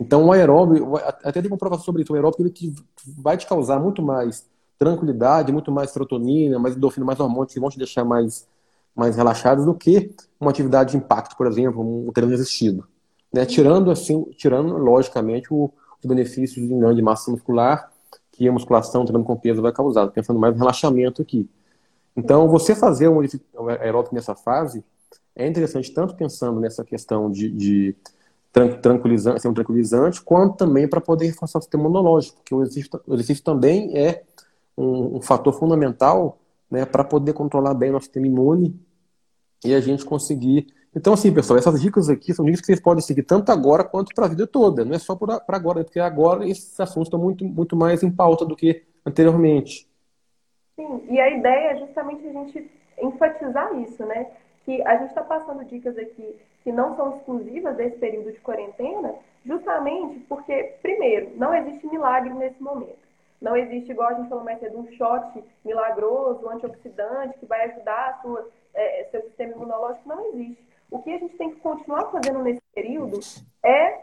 Então, 0.00 0.26
o 0.26 0.32
aeróbico, 0.32 0.96
até 0.96 1.40
tem 1.40 1.50
comprovação 1.50 1.84
sobre 1.84 2.02
isso, 2.02 2.12
o 2.12 2.16
aeróbico 2.16 2.42
ele 2.42 2.50
te, 2.50 2.72
vai 3.18 3.36
te 3.36 3.46
causar 3.46 3.80
muito 3.80 4.02
mais 4.02 4.48
tranquilidade, 4.78 5.52
muito 5.52 5.72
mais 5.72 5.90
serotonina, 5.90 6.58
mais 6.58 6.76
endorfina, 6.76 7.06
mais 7.06 7.20
hormônios 7.20 7.52
que 7.52 7.60
vão 7.60 7.70
te 7.70 7.78
deixar 7.78 8.04
mais, 8.04 8.46
mais 8.94 9.16
relaxados 9.16 9.64
do 9.64 9.74
que 9.74 10.14
uma 10.40 10.50
atividade 10.50 10.92
de 10.92 10.96
impacto, 10.96 11.36
por 11.36 11.46
exemplo, 11.46 11.80
um 11.80 12.12
treino 12.12 12.30
resistido. 12.30 12.86
Né? 13.32 13.44
Tirando, 13.44 13.90
assim, 13.90 14.24
tirando, 14.36 14.76
logicamente, 14.76 15.52
o, 15.52 15.72
os 16.02 16.08
benefícios 16.08 16.66
de 16.66 16.74
ganho 16.74 16.94
de 16.94 17.02
massa 17.02 17.30
muscular 17.30 17.90
que 18.30 18.48
a 18.48 18.52
musculação, 18.52 19.04
treinando 19.04 19.26
com 19.26 19.36
peso, 19.36 19.62
vai 19.62 19.72
causar. 19.72 20.08
Pensando 20.08 20.38
mais 20.40 20.52
no 20.54 20.58
relaxamento 20.58 21.22
aqui. 21.22 21.48
Então, 22.16 22.48
você 22.48 22.74
fazer 22.74 23.08
um 23.08 23.20
aeróbico 23.80 24.14
nessa 24.14 24.34
fase 24.34 24.84
é 25.36 25.46
interessante, 25.46 25.92
tanto 25.92 26.14
pensando 26.14 26.60
nessa 26.60 26.84
questão 26.84 27.30
de, 27.30 27.50
de 27.50 27.96
tranquilizante, 28.80 29.42
ser 29.42 29.48
um 29.48 29.54
tranquilizante, 29.54 30.22
quanto 30.22 30.56
também 30.56 30.88
para 30.88 31.00
poder 31.00 31.26
reforçar 31.26 31.58
o 31.58 31.62
sistema 31.62 31.84
imunológico, 31.84 32.36
porque 32.36 32.54
o 32.54 32.62
exercício, 32.62 33.00
o 33.06 33.14
exercício 33.14 33.42
também 33.42 33.96
é 33.98 34.22
um, 34.76 35.16
um 35.16 35.20
fator 35.20 35.52
fundamental 35.52 36.38
né, 36.70 36.84
para 36.86 37.02
poder 37.02 37.32
controlar 37.32 37.74
bem 37.74 37.90
o 37.90 37.94
nosso 37.94 38.04
sistema 38.04 38.26
imune 38.26 38.78
e 39.64 39.74
a 39.74 39.80
gente 39.80 40.04
conseguir 40.04 40.68
Então, 40.94 41.12
assim, 41.14 41.34
pessoal, 41.34 41.58
essas 41.58 41.80
dicas 41.80 42.08
aqui 42.08 42.32
são 42.32 42.44
dicas 42.44 42.60
que 42.60 42.66
vocês 42.66 42.80
podem 42.80 43.02
seguir 43.02 43.24
tanto 43.24 43.50
agora 43.50 43.82
quanto 43.82 44.14
para 44.14 44.26
a 44.26 44.28
vida 44.28 44.46
toda. 44.46 44.84
Não 44.84 44.94
é 44.94 44.98
só 45.00 45.16
para 45.16 45.42
agora, 45.48 45.82
porque 45.82 45.98
agora 45.98 46.48
esses 46.48 46.78
assuntos 46.78 47.08
estão 47.08 47.18
muito, 47.18 47.44
muito 47.44 47.74
mais 47.74 48.04
em 48.04 48.10
pauta 48.10 48.44
do 48.44 48.54
que 48.54 48.84
anteriormente. 49.04 49.88
Sim, 50.76 51.02
e 51.10 51.20
a 51.20 51.36
ideia 51.36 51.72
é 51.72 51.78
justamente 51.78 52.24
a 52.24 52.32
gente 52.32 52.70
enfatizar 53.02 53.76
isso, 53.80 54.04
né? 54.06 54.28
Que 54.64 54.80
a 54.82 54.98
gente 54.98 55.08
está 55.08 55.22
passando 55.22 55.64
dicas 55.64 55.98
aqui 55.98 56.36
que 56.64 56.72
não 56.72 56.96
são 56.96 57.16
exclusivas 57.16 57.76
desse 57.76 57.98
período 57.98 58.32
de 58.32 58.40
quarentena, 58.40 59.14
justamente 59.44 60.20
porque, 60.20 60.74
primeiro, 60.80 61.36
não 61.36 61.54
existe 61.54 61.86
milagre 61.86 62.32
nesse 62.32 62.60
momento. 62.62 63.04
Não 63.40 63.54
existe, 63.54 63.92
igual 63.92 64.08
a 64.08 64.14
gente 64.14 64.30
falou 64.30 64.42
mais 64.42 64.58
cedo, 64.58 64.78
um 64.78 64.90
shot 64.92 65.44
milagroso, 65.62 66.48
antioxidante, 66.48 67.38
que 67.38 67.44
vai 67.44 67.70
ajudar 67.70 68.18
sua, 68.22 68.48
é, 68.72 69.04
seu 69.10 69.20
sistema 69.22 69.52
imunológico. 69.52 70.08
Não 70.08 70.26
existe. 70.28 70.66
O 70.90 71.02
que 71.02 71.12
a 71.12 71.18
gente 71.18 71.36
tem 71.36 71.50
que 71.50 71.60
continuar 71.60 72.10
fazendo 72.10 72.42
nesse 72.42 72.62
período 72.74 73.20
é 73.62 73.98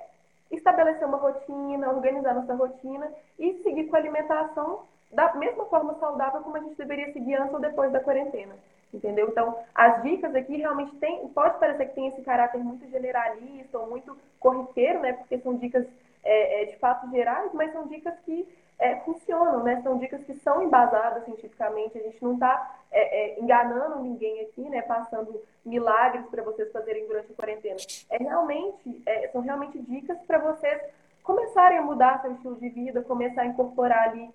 estabelecer 0.52 1.08
uma 1.08 1.18
rotina, 1.18 1.90
organizar 1.90 2.36
nossa 2.36 2.54
rotina 2.54 3.12
e 3.40 3.54
seguir 3.64 3.88
com 3.88 3.96
a 3.96 4.00
alimentação 4.00 4.84
da 5.12 5.34
mesma 5.34 5.66
forma 5.66 5.96
saudável 5.96 6.42
como 6.42 6.58
a 6.58 6.60
gente 6.60 6.76
deveria 6.76 7.12
seguir 7.12 7.36
antes 7.36 7.54
ou 7.54 7.60
depois 7.60 7.92
da 7.92 8.00
quarentena. 8.00 8.54
Entendeu? 8.94 9.30
Então, 9.30 9.58
as 9.74 10.02
dicas 10.04 10.36
aqui 10.36 10.58
realmente 10.58 10.94
tem, 10.98 11.26
pode 11.30 11.58
parecer 11.60 11.86
que 11.88 11.96
tem 11.96 12.08
esse 12.08 12.22
caráter 12.22 12.58
muito 12.58 12.90
generalista 12.90 13.80
ou 13.80 13.90
muito 13.90 14.18
corriqueiro, 14.40 15.00
né? 15.00 15.14
Porque 15.14 15.38
são 15.40 15.56
dicas 15.56 15.86
é, 16.24 16.64
é, 16.64 16.66
de 16.66 16.76
fato 16.78 17.10
gerais, 17.10 17.52
mas 17.54 17.72
são 17.72 17.88
dicas 17.88 18.14
que 18.26 18.48
é, 18.78 18.98
funcionam, 18.98 19.64
né? 19.64 19.82
São 19.82 19.98
dicas 19.98 20.24
que 20.24 20.34
são 20.40 20.62
embasadas 20.62 21.24
cientificamente. 21.24 21.98
A 21.98 22.02
gente 22.02 22.22
não 22.22 22.34
está 22.34 22.80
é, 22.92 23.36
é, 23.38 23.40
enganando 23.40 24.04
ninguém 24.04 24.42
aqui, 24.42 24.62
né? 24.62 24.82
Passando 24.82 25.42
milagres 25.66 26.26
para 26.28 26.44
vocês 26.44 26.72
fazerem 26.72 27.08
durante 27.08 27.32
a 27.32 27.36
quarentena. 27.36 27.78
É 28.10 28.18
realmente, 28.18 29.02
é, 29.06 29.30
são 29.30 29.42
realmente 29.42 29.80
dicas 29.80 30.18
para 30.28 30.38
vocês 30.40 30.82
começarem 31.24 31.78
a 31.78 31.82
mudar 31.82 32.22
seu 32.22 32.34
estilo 32.34 32.56
de 32.56 32.70
vida, 32.70 33.02
começar 33.04 33.44
a 33.44 33.46
incorporar 33.46 34.10
ali 34.10 34.30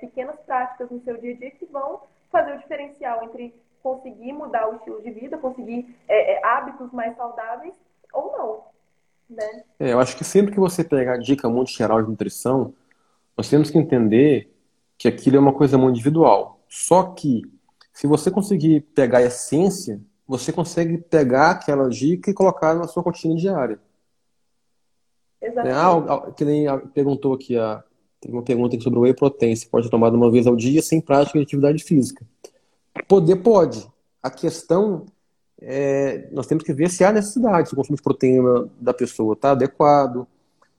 pequenas 0.00 0.36
práticas 0.40 0.90
no 0.90 1.00
seu 1.02 1.16
dia 1.18 1.34
a 1.34 1.36
dia 1.36 1.52
que 1.52 1.64
vão 1.66 2.00
fazer 2.32 2.52
o 2.54 2.58
diferencial 2.58 3.22
entre 3.22 3.54
conseguir 3.88 4.32
mudar 4.32 4.68
o 4.68 4.76
estilo 4.76 5.02
de 5.02 5.10
vida, 5.10 5.38
conseguir 5.38 5.96
é, 6.06 6.34
é, 6.34 6.46
hábitos 6.46 6.92
mais 6.92 7.16
saudáveis 7.16 7.74
ou 8.12 8.32
não. 8.32 8.60
Né? 9.30 9.64
É, 9.78 9.92
eu 9.92 10.00
acho 10.00 10.16
que 10.16 10.24
sempre 10.24 10.52
que 10.52 10.60
você 10.60 10.84
pegar 10.84 11.14
a 11.14 11.18
dica 11.18 11.48
muito 11.48 11.70
geral 11.70 12.02
de 12.02 12.10
nutrição, 12.10 12.74
nós 13.36 13.48
temos 13.48 13.70
que 13.70 13.78
entender 13.78 14.52
que 14.98 15.08
aquilo 15.08 15.36
é 15.36 15.40
uma 15.40 15.54
coisa 15.54 15.78
muito 15.78 15.94
individual. 15.94 16.60
Só 16.68 17.02
que, 17.14 17.42
se 17.92 18.06
você 18.06 18.30
conseguir 18.30 18.82
pegar 18.94 19.18
a 19.18 19.22
essência, 19.22 20.00
você 20.26 20.52
consegue 20.52 20.98
pegar 20.98 21.52
aquela 21.52 21.88
dica 21.88 22.30
e 22.30 22.34
colocar 22.34 22.74
na 22.74 22.86
sua 22.86 23.02
rotina 23.02 23.34
diária. 23.34 23.78
Exatamente. 25.40 26.10
Ah, 26.10 26.30
que 26.32 26.44
nem 26.44 26.66
perguntou 26.88 27.32
aqui, 27.32 27.56
a, 27.56 27.82
tem 28.20 28.32
uma 28.32 28.42
pergunta 28.42 28.74
aqui 28.74 28.84
sobre 28.84 28.98
o 28.98 29.02
whey 29.02 29.14
protein. 29.14 29.56
Você 29.56 29.66
pode 29.66 29.88
tomar 29.88 30.12
uma 30.12 30.30
vez 30.30 30.46
ao 30.46 30.56
dia 30.56 30.82
sem 30.82 31.00
prática 31.00 31.38
de 31.38 31.44
atividade 31.44 31.82
física. 31.82 32.26
Poder 33.06 33.36
pode. 33.36 33.86
A 34.22 34.30
questão 34.30 35.06
é, 35.60 36.28
nós 36.32 36.46
temos 36.46 36.64
que 36.64 36.72
ver 36.72 36.90
se 36.90 37.04
há 37.04 37.12
necessidade, 37.12 37.68
se 37.68 37.74
o 37.74 37.76
consumo 37.76 37.96
de 37.96 38.02
proteína 38.02 38.68
da 38.80 38.94
pessoa 38.94 39.34
está 39.34 39.52
adequado, 39.52 40.26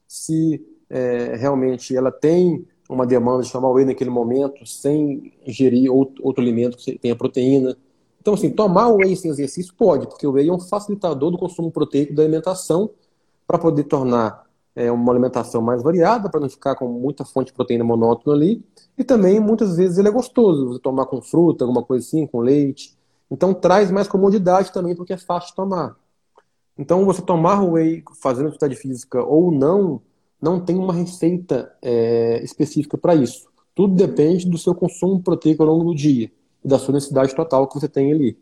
se 0.08 0.66
é, 0.90 1.36
realmente 1.36 1.96
ela 1.96 2.12
tem 2.12 2.66
uma 2.90 3.06
demanda 3.06 3.44
de 3.44 3.52
tomar 3.52 3.70
whey 3.70 3.86
naquele 3.86 4.10
momento 4.10 4.66
sem 4.66 5.34
ingerir 5.46 5.92
outro, 5.92 6.26
outro 6.26 6.42
alimento 6.42 6.78
que 6.78 6.98
tenha 6.98 7.16
proteína. 7.16 7.78
Então, 8.20 8.34
assim, 8.34 8.50
tomar 8.50 8.90
whey 8.90 9.16
sem 9.16 9.30
exercício 9.30 9.74
pode, 9.76 10.08
porque 10.08 10.26
o 10.26 10.32
whey 10.32 10.50
é 10.50 10.52
um 10.52 10.60
facilitador 10.60 11.30
do 11.30 11.38
consumo 11.38 11.72
proteico 11.72 12.14
da 12.14 12.24
alimentação 12.24 12.90
para 13.46 13.60
poder 13.60 13.84
tornar 13.84 14.49
é, 14.80 14.90
uma 14.90 15.12
alimentação 15.12 15.62
mais 15.62 15.84
variada, 15.84 16.30
para 16.30 16.40
não 16.40 16.50
ficar 16.50 16.74
com 16.76 16.88
muita 16.88 17.26
fonte 17.26 17.48
de 17.48 17.54
proteína 17.54 17.84
monótona 17.84 18.34
ali. 18.34 18.64
E 18.98 19.04
também, 19.04 19.38
muitas 19.38 19.76
vezes, 19.76 19.98
ele 19.98 20.08
é 20.08 20.12
gostoso, 20.12 20.70
você 20.70 20.80
tomar 20.80 21.06
com 21.06 21.22
fruta, 21.22 21.66
alguma 21.66 21.84
coisa 21.84 22.08
assim, 22.08 22.26
com 22.26 22.40
leite. 22.40 22.98
Então, 23.30 23.54
traz 23.54 23.92
mais 23.92 24.08
comodidade 24.08 24.72
também, 24.72 24.96
porque 24.96 25.12
é 25.12 25.18
fácil 25.18 25.50
de 25.50 25.56
tomar. 25.56 25.98
Então, 26.78 27.04
você 27.04 27.22
tomar 27.22 27.62
whey 27.62 28.02
fazendo 28.22 28.48
atividade 28.48 28.78
física 28.78 29.22
ou 29.22 29.52
não, 29.52 30.02
não 30.42 30.64
tem 30.64 30.78
uma 30.78 30.94
receita 30.94 31.76
é, 31.82 32.42
específica 32.42 32.98
para 32.98 33.14
isso. 33.16 33.50
Tudo 33.76 33.96
depende 33.96 34.50
do 34.50 34.58
seu 34.58 34.74
consumo 34.74 35.22
proteico 35.22 35.62
ao 35.62 35.68
longo 35.68 35.92
do 35.92 35.96
dia 35.96 36.32
e 36.64 36.68
da 36.70 36.80
sua 36.80 36.94
necessidade 36.94 37.36
total 37.36 37.68
que 37.68 37.78
você 37.78 37.90
tem 37.90 38.14
ali. 38.14 38.40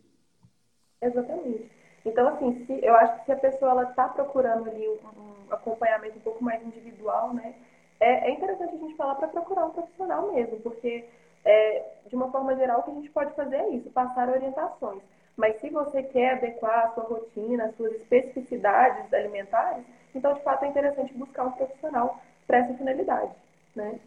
Exatamente. 1.01 1.71
Então, 2.05 2.27
assim, 2.27 2.63
se, 2.67 2.79
eu 2.85 2.93
acho 2.93 3.19
que 3.19 3.25
se 3.25 3.31
a 3.31 3.37
pessoa 3.37 3.83
está 3.85 4.07
procurando 4.07 4.69
ali 4.69 4.87
um, 4.87 5.36
acompanhamento 5.51 6.17
um 6.17 6.21
pouco 6.21 6.43
mais 6.43 6.61
individual, 6.65 7.33
né, 7.33 7.55
é, 7.99 8.29
é 8.29 8.31
interessante 8.31 8.75
a 8.75 8.77
gente 8.77 8.95
falar 8.95 9.15
para 9.15 9.27
procurar 9.27 9.65
um 9.65 9.71
profissional 9.71 10.31
mesmo, 10.31 10.59
porque, 10.59 11.05
é, 11.43 11.83
de 12.07 12.15
uma 12.15 12.31
forma 12.31 12.55
geral, 12.55 12.79
o 12.79 12.83
que 12.83 12.91
a 12.91 12.95
gente 12.95 13.09
pode 13.09 13.33
fazer 13.33 13.57
é 13.57 13.69
isso, 13.69 13.89
passar 13.89 14.29
orientações. 14.29 15.01
Mas 15.35 15.59
se 15.59 15.69
você 15.69 16.03
quer 16.03 16.33
adequar 16.33 16.85
a 16.85 16.89
sua 16.89 17.03
rotina, 17.03 17.65
as 17.65 17.75
suas 17.75 17.93
especificidades 17.93 19.13
alimentares, 19.13 19.85
então, 20.13 20.33
de 20.33 20.41
fato, 20.41 20.65
é 20.65 20.67
interessante 20.67 21.13
buscar 21.13 21.43
um 21.43 21.51
profissional 21.51 22.19
para 22.47 22.59
essa 22.59 22.73
finalidade, 22.73 23.31
né? 23.75 23.99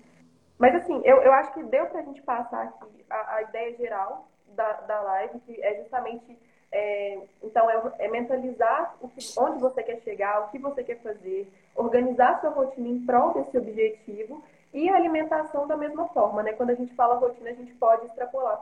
Mas, 0.59 0.75
assim, 0.75 1.01
eu, 1.05 1.23
eu 1.23 1.33
acho 1.33 1.53
que 1.53 1.63
deu 1.63 1.87
para 1.87 2.01
a 2.01 2.03
gente 2.03 2.21
passar 2.23 2.65
aqui 2.65 3.05
a, 3.09 3.37
a 3.37 3.43
ideia 3.43 3.77
geral 3.77 4.29
da, 4.49 4.73
da 4.73 5.01
live, 5.03 5.41
que 5.41 5.63
é 5.63 5.77
justamente 5.77 6.37
é, 6.73 7.19
então, 7.43 7.69
é, 7.69 7.93
é 7.99 8.09
mentalizar 8.09 8.95
que, 9.15 9.39
onde 9.39 9.59
você 9.59 9.83
quer 9.83 9.99
chegar, 9.99 10.41
o 10.41 10.49
que 10.51 10.59
você 10.59 10.85
quer 10.85 10.99
fazer, 11.01 11.51
organizar 11.75 12.41
sua 12.41 12.51
rotina 12.51 12.89
em 12.89 13.05
prol 13.05 13.35
desse 13.35 13.57
objetivo 13.59 14.43
e 14.73 14.89
a 14.89 14.97
alimentação 14.97 15.67
da 15.67 15.77
mesma 15.77 16.09
forma. 16.09 16.43
Né? 16.43 16.53
Quando 16.53 16.71
a 16.71 16.75
gente 16.75 16.95
fala 16.95 17.17
rotina, 17.17 17.51
a 17.51 17.55
gente 17.55 17.75
pode 17.75 18.07
extrapolar 18.07 18.61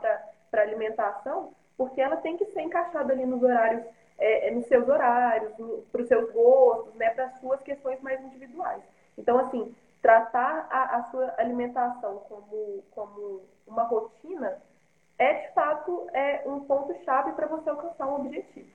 para 0.49 0.61
alimentação, 0.61 1.53
porque 1.77 2.01
ela 2.01 2.17
tem 2.17 2.35
que 2.37 2.45
ser 2.45 2.61
encaixada 2.61 3.13
ali 3.13 3.25
nos 3.25 3.43
horários, 3.43 3.83
é, 4.17 4.47
é 4.47 4.51
nos 4.51 4.65
seus 4.65 4.87
horários, 4.89 5.53
para 5.91 6.01
os 6.01 6.07
seus 6.07 6.31
gostos, 6.31 6.93
né? 6.95 7.11
para 7.11 7.25
as 7.25 7.39
suas 7.39 7.61
questões 7.61 8.01
mais 8.01 8.19
individuais. 8.21 8.81
Então, 9.17 9.37
assim, 9.37 9.75
tratar 10.01 10.67
a, 10.71 10.97
a 10.97 11.03
sua 11.03 11.33
alimentação 11.37 12.23
como, 12.27 12.83
como 12.91 13.41
uma 13.67 13.83
rotina 13.83 14.57
é 15.19 15.33
de 15.33 15.53
fato 15.53 16.07
é 16.13 16.18
um 16.51 16.61
ponto-chave 16.61 17.31
para 17.33 17.47
você 17.47 17.69
alcançar 17.69 18.07
um 18.07 18.15
objetivo. 18.15 18.67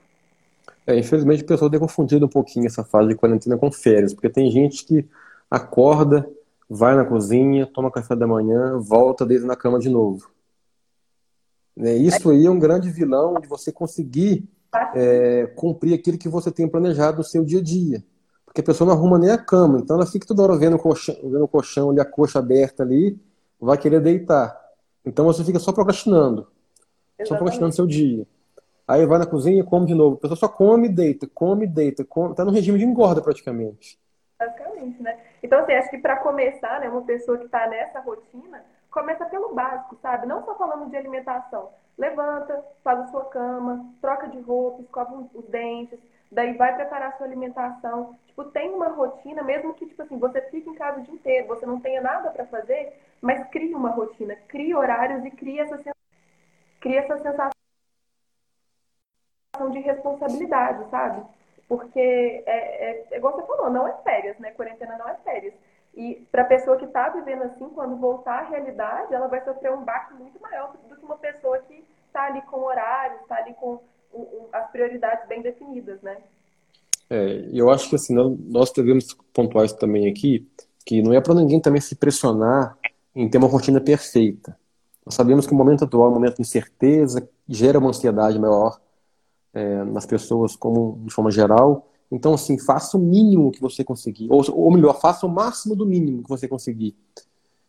É, 0.86 0.98
infelizmente 0.98 1.42
o 1.42 1.46
pessoal 1.46 1.70
tem 1.70 1.80
confundido 1.80 2.26
um 2.26 2.28
pouquinho 2.28 2.66
essa 2.66 2.84
fase 2.84 3.08
de 3.08 3.14
quarentena 3.14 3.56
com 3.56 3.70
férias, 3.70 4.12
porque 4.12 4.28
tem 4.28 4.50
gente 4.50 4.84
que 4.84 5.08
acorda, 5.50 6.28
vai 6.68 6.94
na 6.94 7.04
cozinha, 7.04 7.66
toma 7.66 7.90
café 7.90 8.14
da 8.14 8.26
manhã, 8.26 8.78
volta 8.78 9.24
desde 9.24 9.46
na 9.46 9.56
cama 9.56 9.78
de 9.78 9.88
novo. 9.88 10.30
Né, 11.76 11.94
isso 11.94 12.30
aí 12.30 12.46
é 12.46 12.50
um 12.50 12.58
grande 12.58 12.90
vilão 12.90 13.34
de 13.40 13.48
você 13.48 13.72
conseguir 13.72 14.48
é, 14.94 15.46
cumprir 15.56 15.94
aquilo 15.94 16.18
que 16.18 16.28
você 16.28 16.50
tem 16.50 16.68
planejado 16.68 17.18
no 17.18 17.24
seu 17.24 17.44
dia 17.44 17.60
a 17.60 17.62
dia. 17.62 18.04
Porque 18.44 18.60
a 18.60 18.64
pessoa 18.64 18.88
não 18.88 18.94
arruma 18.94 19.18
nem 19.18 19.30
a 19.30 19.38
cama, 19.38 19.78
então 19.78 19.96
ela 19.96 20.06
fica 20.06 20.26
toda 20.26 20.42
hora 20.42 20.56
vendo 20.56 20.76
o 20.76 20.78
colchão, 20.78 21.16
vendo 21.22 21.44
o 21.44 21.48
colchão 21.48 21.90
ali, 21.90 22.00
a 22.00 22.04
coxa 22.04 22.38
aberta 22.38 22.82
ali, 22.82 23.18
vai 23.60 23.76
querer 23.76 24.00
deitar. 24.00 24.56
Então 25.04 25.24
você 25.24 25.42
fica 25.42 25.58
só 25.58 25.72
procrastinando. 25.72 26.46
Só 27.22 27.36
procrastinando 27.36 27.74
seu 27.74 27.86
dia. 27.86 28.26
Aí 28.86 29.06
vai 29.06 29.18
na 29.18 29.26
cozinha 29.26 29.60
e 29.60 29.64
come 29.64 29.86
de 29.86 29.94
novo. 29.94 30.16
A 30.16 30.20
pessoa 30.20 30.36
só 30.36 30.48
come 30.48 30.88
e 30.88 30.92
deita, 30.92 31.26
come 31.32 31.64
e 31.64 31.68
deita. 31.68 32.04
Come... 32.04 32.34
Tá 32.34 32.44
no 32.44 32.50
regime 32.50 32.78
de 32.78 32.84
engorda 32.84 33.22
praticamente. 33.22 33.98
Basicamente, 34.38 35.02
né? 35.02 35.18
Então, 35.42 35.60
assim, 35.60 35.72
acho 35.72 35.90
que 35.90 35.98
para 35.98 36.16
começar, 36.16 36.80
né, 36.80 36.88
uma 36.88 37.02
pessoa 37.02 37.38
que 37.38 37.46
está 37.46 37.66
nessa 37.66 38.00
rotina, 38.00 38.62
começa 38.90 39.24
pelo 39.26 39.54
básico, 39.54 39.96
sabe? 40.02 40.26
Não 40.26 40.44
só 40.44 40.54
falando 40.56 40.90
de 40.90 40.96
alimentação. 40.96 41.70
Levanta, 41.96 42.62
faz 42.82 43.00
a 43.00 43.06
sua 43.06 43.24
cama, 43.26 43.86
troca 44.00 44.28
de 44.28 44.38
roupa, 44.40 44.82
escova 44.82 45.28
os 45.32 45.44
dentes, 45.46 45.98
daí 46.30 46.54
vai 46.56 46.74
preparar 46.74 47.10
a 47.10 47.16
sua 47.16 47.26
alimentação. 47.26 48.16
Tipo, 48.26 48.44
tem 48.46 48.70
uma 48.70 48.88
rotina, 48.88 49.42
mesmo 49.42 49.74
que, 49.74 49.86
tipo 49.86 50.02
assim, 50.02 50.18
você 50.18 50.42
fique 50.42 50.68
em 50.68 50.74
casa 50.74 51.00
o 51.00 51.02
dia 51.02 51.14
inteiro, 51.14 51.48
você 51.48 51.64
não 51.64 51.80
tenha 51.80 52.00
nada 52.00 52.30
para 52.30 52.46
fazer, 52.46 52.92
mas 53.20 53.48
crie 53.50 53.74
uma 53.74 53.90
rotina, 53.90 54.36
crie 54.48 54.74
horários 54.74 55.24
e 55.24 55.30
crie 55.30 55.60
essa, 55.60 55.78
crie 56.84 56.98
essa 56.98 57.16
sensação 57.16 57.50
de 59.70 59.78
responsabilidade, 59.78 60.90
sabe? 60.90 61.24
Porque, 61.66 61.98
é, 61.98 62.44
é, 62.46 63.06
é 63.10 63.16
igual 63.16 63.34
você 63.34 63.46
falou, 63.46 63.70
não 63.70 63.88
é 63.88 63.96
férias, 64.02 64.38
né? 64.38 64.50
Quarentena 64.50 64.98
não 64.98 65.08
é 65.08 65.14
férias. 65.24 65.54
E 65.94 66.26
para 66.30 66.42
a 66.42 66.46
pessoa 66.46 66.76
que 66.76 66.84
está 66.84 67.08
vivendo 67.08 67.44
assim, 67.44 67.70
quando 67.70 67.96
voltar 67.96 68.40
à 68.40 68.48
realidade, 68.48 69.14
ela 69.14 69.28
vai 69.28 69.42
sofrer 69.42 69.72
um 69.72 69.82
baque 69.82 70.12
muito 70.14 70.38
maior 70.42 70.74
do 70.88 70.94
que 70.94 71.04
uma 71.04 71.16
pessoa 71.16 71.58
que 71.60 71.82
está 72.06 72.24
ali 72.24 72.42
com 72.42 72.58
horários, 72.58 73.22
está 73.22 73.36
ali 73.36 73.54
com 73.54 73.80
as 74.52 74.70
prioridades 74.70 75.26
bem 75.26 75.40
definidas, 75.40 76.02
né? 76.02 76.18
É, 77.08 77.48
eu 77.52 77.70
acho 77.70 77.88
que 77.88 77.96
assim, 77.96 78.14
nós 78.14 78.70
devemos 78.72 79.14
pontuar 79.32 79.64
isso 79.64 79.78
também 79.78 80.08
aqui, 80.08 80.46
que 80.84 81.00
não 81.00 81.14
é 81.14 81.20
para 81.20 81.34
ninguém 81.34 81.60
também 81.60 81.80
se 81.80 81.96
pressionar 81.96 82.76
em 83.14 83.28
ter 83.30 83.38
uma 83.38 83.48
rotina 83.48 83.80
perfeita. 83.80 84.58
Nós 85.04 85.14
sabemos 85.14 85.46
que 85.46 85.52
o 85.52 85.56
momento 85.56 85.84
atual 85.84 86.06
é 86.06 86.10
um 86.10 86.14
momento 86.14 86.36
de 86.36 86.42
incerteza, 86.42 87.28
gera 87.48 87.78
uma 87.78 87.90
ansiedade 87.90 88.38
maior. 88.38 88.80
é, 89.54 89.84
nas 89.84 90.04
pessoas 90.04 90.56
como 90.56 91.00
de 91.06 91.14
forma 91.14 91.30
geral. 91.30 91.88
Então, 92.10 92.34
assim, 92.34 92.58
faça 92.58 92.96
o 92.96 93.00
mínimo 93.00 93.50
que 93.50 93.60
você 93.60 93.82
conseguir, 93.82 94.28
ou, 94.30 94.44
ou 94.52 94.70
melhor, 94.70 95.00
faça 95.00 95.26
o 95.26 95.28
máximo 95.28 95.74
do 95.74 95.86
mínimo 95.86 96.22
que 96.22 96.28
você 96.28 96.46
conseguir. 96.46 96.96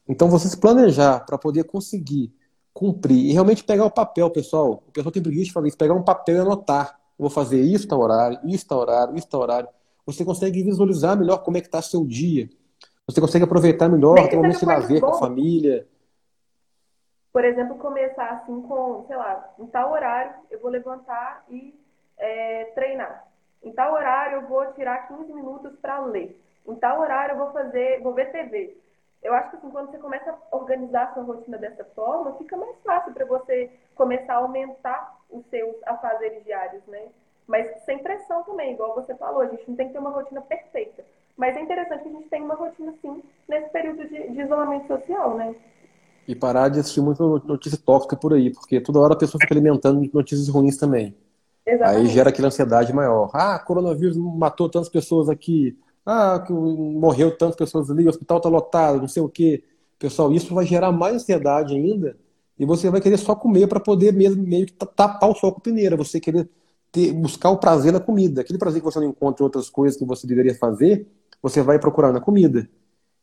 Então, 0.07 0.29
você 0.29 0.49
se 0.49 0.57
planejar 0.57 1.21
para 1.21 1.37
poder 1.37 1.63
conseguir 1.63 2.33
cumprir 2.73 3.25
e 3.29 3.31
realmente 3.31 3.63
pegar 3.63 3.85
o 3.85 3.91
papel, 3.91 4.29
pessoal. 4.29 4.83
O 4.87 4.91
pessoal 4.91 5.11
tem 5.11 5.23
preguiça 5.23 5.45
de 5.45 5.53
fazer 5.53 5.67
isso, 5.69 5.77
pegar 5.77 5.93
um 5.93 6.03
papel 6.03 6.35
e 6.35 6.39
anotar. 6.39 6.99
vou 7.17 7.29
fazer 7.29 7.61
isso 7.61 7.87
tá 7.87 7.95
horário, 7.97 8.39
isso 8.43 8.67
tá 8.67 8.75
horário, 8.75 9.15
isso 9.15 9.27
tá 9.27 9.37
horário. 9.37 9.69
Você 10.05 10.25
consegue 10.25 10.61
visualizar 10.61 11.17
melhor 11.17 11.37
como 11.37 11.57
é 11.57 11.61
que 11.61 11.67
está 11.67 11.81
seu 11.81 12.05
dia. 12.05 12.49
Você 13.07 13.21
consegue 13.21 13.45
aproveitar 13.45 13.87
melhor, 13.87 14.27
ter 14.27 14.35
um 14.35 14.41
momento 14.41 14.59
de 14.59 14.65
lazer 14.65 14.99
com 14.99 15.07
a 15.07 15.13
família. 15.19 15.87
Por 17.35 17.43
exemplo, 17.43 17.77
começar 17.79 18.29
assim 18.29 18.61
com, 18.61 19.03
sei 19.07 19.17
lá, 19.17 19.53
em 19.59 19.67
tal 19.67 19.91
horário 19.91 20.33
eu 20.49 20.57
vou 20.61 20.71
levantar 20.71 21.43
e 21.49 21.77
é, 22.17 22.71
treinar. 22.73 23.27
Em 23.61 23.73
tal 23.73 23.91
horário 23.91 24.37
eu 24.37 24.47
vou 24.47 24.65
tirar 24.71 25.09
15 25.09 25.33
minutos 25.33 25.77
para 25.79 25.99
ler. 25.99 26.41
Em 26.65 26.75
tal 26.75 27.01
horário 27.01 27.33
eu 27.33 27.39
vou 27.39 27.51
fazer, 27.51 28.01
vou 28.01 28.13
ver 28.13 28.31
TV 28.31 28.77
eu 29.25 29.33
acho 29.33 29.49
que 29.49 29.55
assim, 29.57 29.71
quando 29.71 29.89
você 29.89 29.97
começa 29.97 30.29
a 30.31 30.55
organizar 30.55 31.05
a 31.05 31.13
sua 31.15 31.23
rotina 31.23 31.57
dessa 31.57 31.83
forma, 31.83 32.37
fica 32.37 32.55
mais 32.55 32.77
fácil 32.83 33.11
para 33.11 33.25
você 33.25 33.71
começar 33.95 34.35
a 34.35 34.37
aumentar 34.37 35.17
os 35.31 35.43
seus 35.47 35.75
afazeres 35.87 36.43
diários, 36.43 36.85
né? 36.85 37.07
Mas 37.47 37.67
sem 37.85 37.97
pressão 37.97 38.43
também, 38.43 38.73
igual 38.73 38.93
você 38.93 39.15
falou, 39.15 39.41
a 39.41 39.47
gente 39.47 39.67
não 39.67 39.75
tem 39.75 39.87
que 39.87 39.93
ter 39.93 39.99
uma 39.99 40.11
rotina 40.11 40.41
perfeita. 40.41 41.03
Mas 41.35 41.57
é 41.57 41.59
interessante 41.59 42.03
que 42.03 42.09
a 42.09 42.11
gente 42.11 42.29
tenha 42.29 42.45
uma 42.45 42.53
rotina, 42.53 42.93
sim, 43.01 43.23
nesse 43.47 43.69
período 43.71 44.07
de, 44.07 44.29
de 44.29 44.41
isolamento 44.41 44.87
social, 44.87 45.35
né? 45.35 45.55
E 46.27 46.35
parar 46.35 46.69
de 46.69 46.79
assistir 46.79 47.01
muita 47.01 47.23
notícia 47.23 47.77
tóxica 47.77 48.15
por 48.15 48.33
aí, 48.33 48.51
porque 48.51 48.81
toda 48.81 48.99
hora 48.99 49.13
a 49.13 49.17
pessoa 49.17 49.39
fica 49.39 49.53
alimentando 49.53 50.09
notícias 50.13 50.47
ruins 50.47 50.77
também. 50.77 51.15
Exatamente. 51.65 52.07
Aí 52.07 52.13
gera 52.13 52.29
aquela 52.29 52.47
ansiedade 52.47 52.93
maior. 52.93 53.29
Ah, 53.33 53.59
coronavírus 53.59 54.17
matou 54.17 54.69
tantas 54.69 54.89
pessoas 54.89 55.29
aqui. 55.29 55.77
Ah, 56.05 56.43
que 56.45 56.53
morreu 56.53 57.35
tantas 57.35 57.55
pessoas 57.55 57.89
ali, 57.89 58.05
o 58.05 58.09
hospital 58.09 58.37
está 58.37 58.49
lotado, 58.49 58.99
não 58.99 59.07
sei 59.07 59.23
o 59.23 59.29
quê. 59.29 59.63
Pessoal, 59.97 60.31
isso 60.31 60.53
vai 60.53 60.65
gerar 60.65 60.91
mais 60.91 61.15
ansiedade 61.15 61.73
ainda 61.73 62.15
e 62.57 62.65
você 62.65 62.89
vai 62.89 63.01
querer 63.01 63.17
só 63.17 63.35
comer 63.35 63.67
para 63.67 63.79
poder 63.79 64.13
mesmo 64.13 64.41
meio 64.41 64.65
que 64.65 64.73
tapar 64.73 65.29
o 65.29 65.35
sol 65.35 65.51
com 65.51 65.59
peneira. 65.59 65.97
Você 65.97 66.19
querer 66.19 66.49
ter, 66.91 67.11
buscar 67.11 67.49
o 67.49 67.57
prazer 67.57 67.91
na 67.91 67.99
comida. 67.99 68.41
Aquele 68.41 68.57
prazer 68.59 68.81
que 68.81 68.85
você 68.85 68.99
não 68.99 69.07
encontra 69.07 69.43
em 69.43 69.45
outras 69.45 69.69
coisas 69.69 69.97
que 69.97 70.05
você 70.05 70.25
deveria 70.25 70.55
fazer, 70.55 71.05
você 71.41 71.61
vai 71.61 71.79
procurar 71.79 72.13
na 72.13 72.21
comida. 72.21 72.67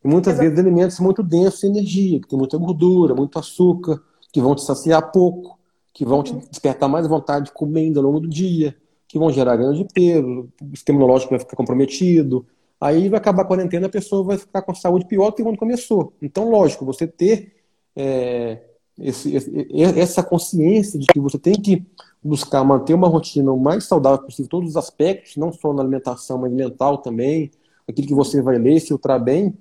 E 0.03 0.07
muitas 0.07 0.33
Exato. 0.33 0.49
vezes 0.49 0.59
alimentos 0.59 0.99
muito 0.99 1.23
densos 1.23 1.63
em 1.63 1.67
energia, 1.67 2.19
que 2.19 2.27
tem 2.27 2.37
muita 2.37 2.57
gordura, 2.57 3.15
muito 3.15 3.39
açúcar, 3.39 4.01
que 4.31 4.41
vão 4.41 4.55
te 4.55 4.63
saciar 4.63 5.11
pouco, 5.11 5.57
que 5.93 6.03
vão 6.03 6.23
te 6.23 6.33
uhum. 6.33 6.41
despertar 6.49 6.89
mais 6.89 7.07
vontade 7.07 7.45
de 7.45 7.51
comer 7.51 7.81
ainda 7.81 7.99
ao 7.99 8.05
longo 8.05 8.19
do 8.19 8.27
dia, 8.27 8.75
que 9.07 9.19
vão 9.19 9.31
gerar 9.31 9.55
ganho 9.55 9.73
de 9.73 9.85
peso, 9.93 10.49
o 10.61 10.75
sistema 10.75 10.97
imunológico 10.97 11.29
vai 11.29 11.39
ficar 11.39 11.55
comprometido, 11.55 12.45
aí 12.81 13.07
vai 13.07 13.19
acabar 13.19 13.43
a 13.43 13.45
quarentena, 13.45 13.85
a 13.85 13.89
pessoa 13.89 14.23
vai 14.23 14.37
ficar 14.37 14.61
com 14.63 14.71
a 14.71 14.75
saúde 14.75 15.05
pior 15.05 15.29
do 15.29 15.35
que 15.35 15.43
quando 15.43 15.57
começou. 15.57 16.13
Então, 16.21 16.49
lógico, 16.49 16.83
você 16.83 17.05
ter 17.07 17.53
é, 17.95 18.59
esse, 18.99 19.35
esse, 19.35 19.67
essa 19.71 20.23
consciência 20.23 20.99
de 20.99 21.05
que 21.05 21.19
você 21.19 21.37
tem 21.37 21.53
que 21.53 21.85
buscar 22.23 22.63
manter 22.63 22.93
uma 22.93 23.07
rotina 23.07 23.51
o 23.51 23.59
mais 23.59 23.83
saudável 23.83 24.25
possível, 24.25 24.49
todos 24.49 24.71
os 24.71 24.77
aspectos, 24.77 25.35
não 25.37 25.51
só 25.51 25.73
na 25.73 25.81
alimentação, 25.81 26.37
mas 26.39 26.51
mental 26.51 26.97
também, 26.97 27.51
aquilo 27.87 28.07
que 28.07 28.13
você 28.13 28.41
vai 28.41 28.57
ler, 28.57 28.79
filtrar 28.79 29.21
bem, 29.23 29.53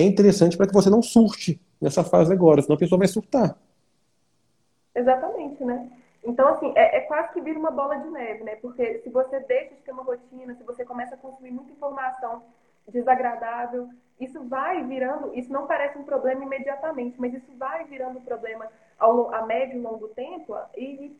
é 0.00 0.04
interessante 0.04 0.56
para 0.56 0.66
que 0.66 0.72
você 0.72 0.90
não 0.90 1.02
surte 1.02 1.60
nessa 1.80 2.04
fase 2.04 2.32
agora, 2.32 2.62
senão 2.62 2.76
a 2.76 2.78
pessoa 2.78 2.98
vai 2.98 3.08
surtar. 3.08 3.56
Exatamente, 4.94 5.64
né? 5.64 5.90
Então, 6.24 6.48
assim, 6.48 6.72
é, 6.74 6.98
é, 6.98 7.00
quase 7.02 7.32
que 7.32 7.40
vira 7.40 7.58
uma 7.58 7.70
bola 7.70 7.96
de 7.96 8.08
neve, 8.10 8.44
né? 8.44 8.56
Porque 8.56 8.98
se 8.98 9.08
você 9.08 9.40
deixa 9.40 9.74
de 9.74 9.80
ter 9.80 9.92
uma 9.92 10.02
rotina, 10.02 10.54
se 10.54 10.64
você 10.64 10.84
começa 10.84 11.14
a 11.14 11.18
consumir 11.18 11.50
muita 11.50 11.72
informação 11.72 12.42
desagradável. 12.90 13.88
Isso 14.18 14.42
vai 14.44 14.82
virando, 14.84 15.32
isso 15.34 15.52
não 15.52 15.66
parece 15.66 15.96
um 15.98 16.02
problema 16.02 16.42
imediatamente, 16.42 17.20
mas 17.20 17.34
isso 17.34 17.52
vai 17.56 17.84
virando 17.84 18.18
um 18.18 18.24
problema 18.24 18.66
ao, 18.98 19.32
a 19.32 19.46
médio 19.46 19.78
e 19.78 19.82
longo 19.82 20.08
tempo 20.08 20.56
e 20.76 21.16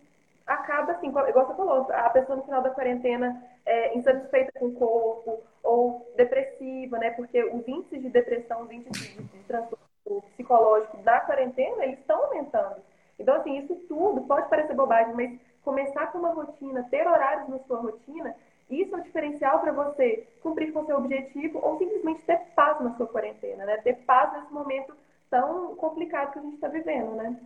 acaba 0.48 0.92
assim, 0.92 1.08
igual 1.08 1.46
você 1.46 1.54
falou, 1.54 1.86
a 1.92 2.10
pessoa 2.10 2.36
no 2.36 2.42
final 2.42 2.62
da 2.62 2.70
quarentena 2.70 3.40
é, 3.66 3.96
insatisfeita 3.96 4.50
com 4.58 4.66
o 4.66 4.74
corpo 4.74 5.42
ou 5.62 6.10
depressiva, 6.16 6.98
né? 6.98 7.10
Porque 7.10 7.44
os 7.44 7.68
índices 7.68 8.00
de 8.00 8.08
depressão, 8.08 8.62
os 8.62 8.70
índices 8.70 9.14
de, 9.14 9.38
transtorno 9.46 9.78
psicológico 10.32 10.96
da 10.98 11.20
quarentena, 11.20 11.84
eles 11.84 11.98
estão 11.98 12.24
aumentando. 12.24 12.76
Então, 13.18 13.36
assim, 13.36 13.58
isso 13.58 13.74
tudo 13.86 14.22
pode 14.22 14.48
parecer 14.48 14.74
bobagem, 14.74 15.14
mas 15.14 15.38
começar 15.62 16.06
com 16.10 16.18
uma 16.18 16.32
rotina, 16.32 16.86
ter 16.90 17.06
horários 17.06 17.48
na 17.48 17.58
sua 17.60 17.80
rotina, 17.80 18.34
isso 18.70 18.94
é 18.94 18.98
um 18.98 19.02
diferencial 19.02 19.60
para 19.60 19.72
você 19.72 20.26
cumprir 20.42 20.72
com 20.72 20.86
seu 20.86 20.96
objetivo 20.96 21.58
ou 21.62 21.78
simplesmente 21.78 22.24
ter 22.24 22.38
paz 22.54 22.80
na 22.80 22.94
sua 22.96 23.06
quarentena, 23.06 23.66
né? 23.66 23.76
Ter 23.78 23.96
paz 24.06 24.32
nesse 24.32 24.52
momento 24.52 24.96
tão 25.28 25.76
complicado 25.76 26.32
que 26.32 26.38
a 26.38 26.42
gente 26.42 26.54
está 26.54 26.68
vivendo, 26.68 27.12
né? 27.12 27.38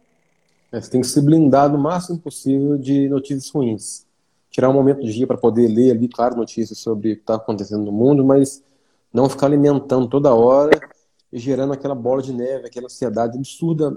É, 0.73 0.81
você 0.81 0.91
tem 0.91 1.01
que 1.01 1.07
se 1.07 1.21
blindar 1.21 1.71
no 1.71 1.79
máximo 1.79 2.19
possível 2.19 2.79
de 2.79 3.09
notícias 3.09 3.51
ruins. 3.51 4.07
Tirar 4.51 4.71
um 4.71 4.73
momento 4.73 5.01
do 5.01 5.11
dia 5.11 5.27
para 5.27 5.37
poder 5.37 5.69
ler 5.69 5.93
ali, 5.93 6.09
claro, 6.09 6.37
notícias 6.37 6.79
sobre 6.79 7.13
o 7.13 7.17
que 7.17 7.21
está 7.23 7.35
acontecendo 7.37 7.85
no 7.85 7.93
mundo, 7.93 8.25
mas 8.25 8.63
não 9.13 9.29
ficar 9.29 9.47
alimentando 9.47 10.09
toda 10.09 10.35
hora 10.35 10.79
e 11.33 11.39
gerando 11.39 11.73
aquela 11.73 11.95
bola 11.95 12.23
de 12.23 12.33
neve, 12.33 12.67
aquela 12.67 12.87
ansiedade 12.87 13.37
absurda, 13.37 13.95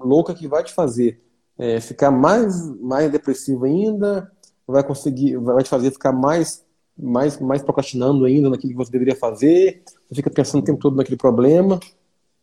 louca 0.00 0.34
que 0.34 0.46
vai 0.46 0.62
te 0.62 0.72
fazer 0.72 1.20
é, 1.58 1.80
ficar 1.80 2.10
mais, 2.10 2.70
mais 2.78 3.10
depressivo 3.10 3.64
ainda, 3.64 4.30
vai 4.66 4.84
conseguir, 4.84 5.36
vai 5.38 5.62
te 5.64 5.68
fazer 5.68 5.90
ficar 5.90 6.12
mais 6.12 6.64
mais, 7.00 7.38
mais 7.38 7.62
procrastinando 7.62 8.24
ainda 8.24 8.50
naquilo 8.50 8.72
que 8.72 8.76
você 8.76 8.90
deveria 8.90 9.14
fazer, 9.14 9.82
você 10.08 10.16
fica 10.16 10.30
pensando 10.30 10.62
o 10.62 10.64
tempo 10.64 10.80
todo 10.80 10.96
naquele 10.96 11.16
problema 11.16 11.78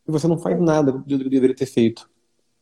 e 0.07 0.11
você 0.11 0.27
não 0.29 0.37
faz 0.37 0.57
nada 0.61 0.93
do 0.93 1.03
que 1.03 1.29
deveria 1.29 1.55
ter 1.55 1.65
feito. 1.65 2.09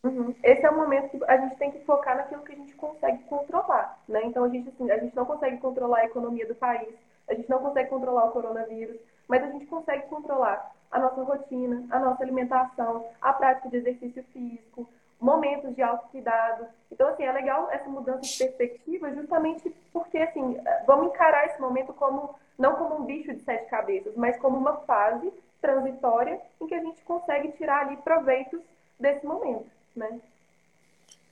Uhum. 0.04 0.36
Esse 0.44 0.66
é 0.66 0.70
o 0.70 0.76
momento 0.76 1.10
que 1.10 1.24
a 1.26 1.38
gente 1.38 1.56
tem 1.56 1.72
que 1.72 1.80
focar 1.86 2.18
naquilo 2.18 2.44
que 2.44 2.52
a 2.52 2.56
gente 2.56 2.76
consegue 2.76 3.24
controlar, 3.24 3.98
né? 4.08 4.22
Então 4.26 4.44
a 4.44 4.50
gente 4.50 4.68
assim, 4.68 4.92
a 4.92 4.98
gente 4.98 5.16
não 5.16 5.26
consegue 5.26 5.58
controlar 5.58 6.00
a 6.00 6.06
economia 6.06 6.46
do 6.46 6.56
país, 6.56 6.94
a 7.28 7.34
gente 7.34 7.50
não 7.50 7.60
consegue 7.60 7.90
controlar 7.90 8.26
o 8.26 8.32
coronavírus, 8.32 8.98
mas 9.30 9.42
a 9.44 9.48
gente 9.48 9.66
consegue 9.66 10.06
controlar 10.08 10.72
a 10.92 11.00
nossa 11.00 11.24
rotina, 11.24 11.86
a 11.90 12.00
nossa 12.00 12.22
alimentação, 12.22 13.08
a 13.22 13.32
prática 13.32 13.70
de 13.70 13.78
exercício 13.78 14.24
físico, 14.26 14.88
momentos 15.20 15.74
de 15.74 15.82
autocuidado. 15.82 16.68
Então, 16.92 17.08
assim, 17.08 17.24
é 17.24 17.32
legal 17.32 17.70
essa 17.72 17.90
mudança 17.90 18.22
de 18.22 18.38
perspectiva 18.38 19.10
justamente 19.14 19.74
porque, 19.94 20.18
assim, 20.18 20.58
vamos 20.86 21.08
encarar 21.08 21.46
esse 21.46 21.62
momento 21.62 21.94
como, 21.94 22.36
não 22.60 22.76
como 22.76 22.98
um 22.98 23.06
bicho 23.06 23.34
de 23.34 23.42
sete 23.42 23.70
cabeças, 23.70 24.14
mas 24.18 24.38
como 24.38 24.58
uma 24.58 24.78
fase 24.82 25.32
transitória 25.62 26.42
em 26.60 26.68
que 26.68 26.76
a 26.76 26.80
gente 26.80 27.02
consegue 27.04 27.54
tirar 27.54 27.88
ali 27.88 27.96
proveitos 27.98 28.62
desse 29.00 29.26
momento, 29.26 29.66
né? 29.96 30.20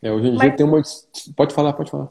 É, 0.02 0.12
hoje 0.12 0.28
em 0.28 0.32
mas, 0.32 0.42
dia 0.42 0.56
tem 0.56 0.66
uma... 0.66 0.82
Pode 1.36 1.54
falar, 1.54 1.74
pode 1.74 1.92
falar. 1.92 2.10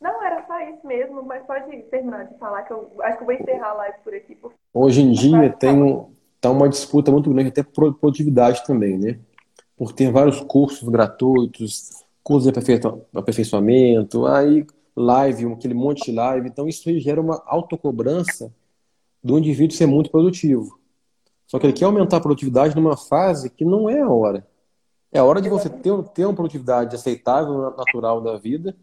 Não, 0.00 0.22
era 0.24 0.44
só 0.46 0.58
isso 0.60 0.86
mesmo, 0.86 1.22
mas 1.22 1.44
pode 1.46 1.82
terminar 1.84 2.24
de 2.24 2.36
falar, 2.38 2.62
que 2.62 2.72
eu 2.72 2.90
acho 3.02 3.16
que 3.18 3.22
eu 3.22 3.26
vou 3.26 3.34
encerrar 3.34 3.70
a 3.70 3.74
live 3.74 3.98
por 4.02 4.14
aqui. 4.14 4.34
Porque... 4.34 4.56
Hoje 4.74 5.02
em 5.02 5.12
dia 5.12 5.50
tem 5.52 6.06
tá 6.40 6.50
uma 6.50 6.68
disputa 6.68 7.12
muito 7.12 7.30
grande 7.30 7.50
até 7.50 7.62
por 7.62 7.94
produtividade 7.94 8.64
também, 8.64 8.98
né? 8.98 9.18
por 9.82 9.92
ter 9.92 10.12
vários 10.12 10.40
cursos 10.40 10.88
gratuitos, 10.88 12.04
cursos 12.22 12.52
de 12.52 12.58
aperfeiçoamento, 13.16 14.26
aí 14.26 14.64
live, 14.94 15.52
aquele 15.52 15.74
monte 15.74 16.04
de 16.04 16.12
live. 16.12 16.48
Então 16.48 16.68
isso 16.68 16.88
gera 17.00 17.20
uma 17.20 17.42
autocobrança 17.46 18.54
do 19.22 19.36
indivíduo 19.36 19.76
ser 19.76 19.86
muito 19.86 20.08
produtivo. 20.08 20.78
Só 21.48 21.58
que 21.58 21.66
ele 21.66 21.72
quer 21.72 21.86
aumentar 21.86 22.18
a 22.18 22.20
produtividade 22.20 22.76
numa 22.76 22.96
fase 22.96 23.50
que 23.50 23.64
não 23.64 23.90
é 23.90 24.00
a 24.00 24.08
hora. 24.08 24.46
É 25.12 25.18
a 25.18 25.24
hora 25.24 25.40
de 25.40 25.48
você 25.48 25.68
ter, 25.68 25.92
ter 26.14 26.24
uma 26.24 26.34
produtividade 26.34 26.96
aceitável, 26.96 27.74
natural 27.76 28.20
da 28.20 28.36
vida, 28.38 28.74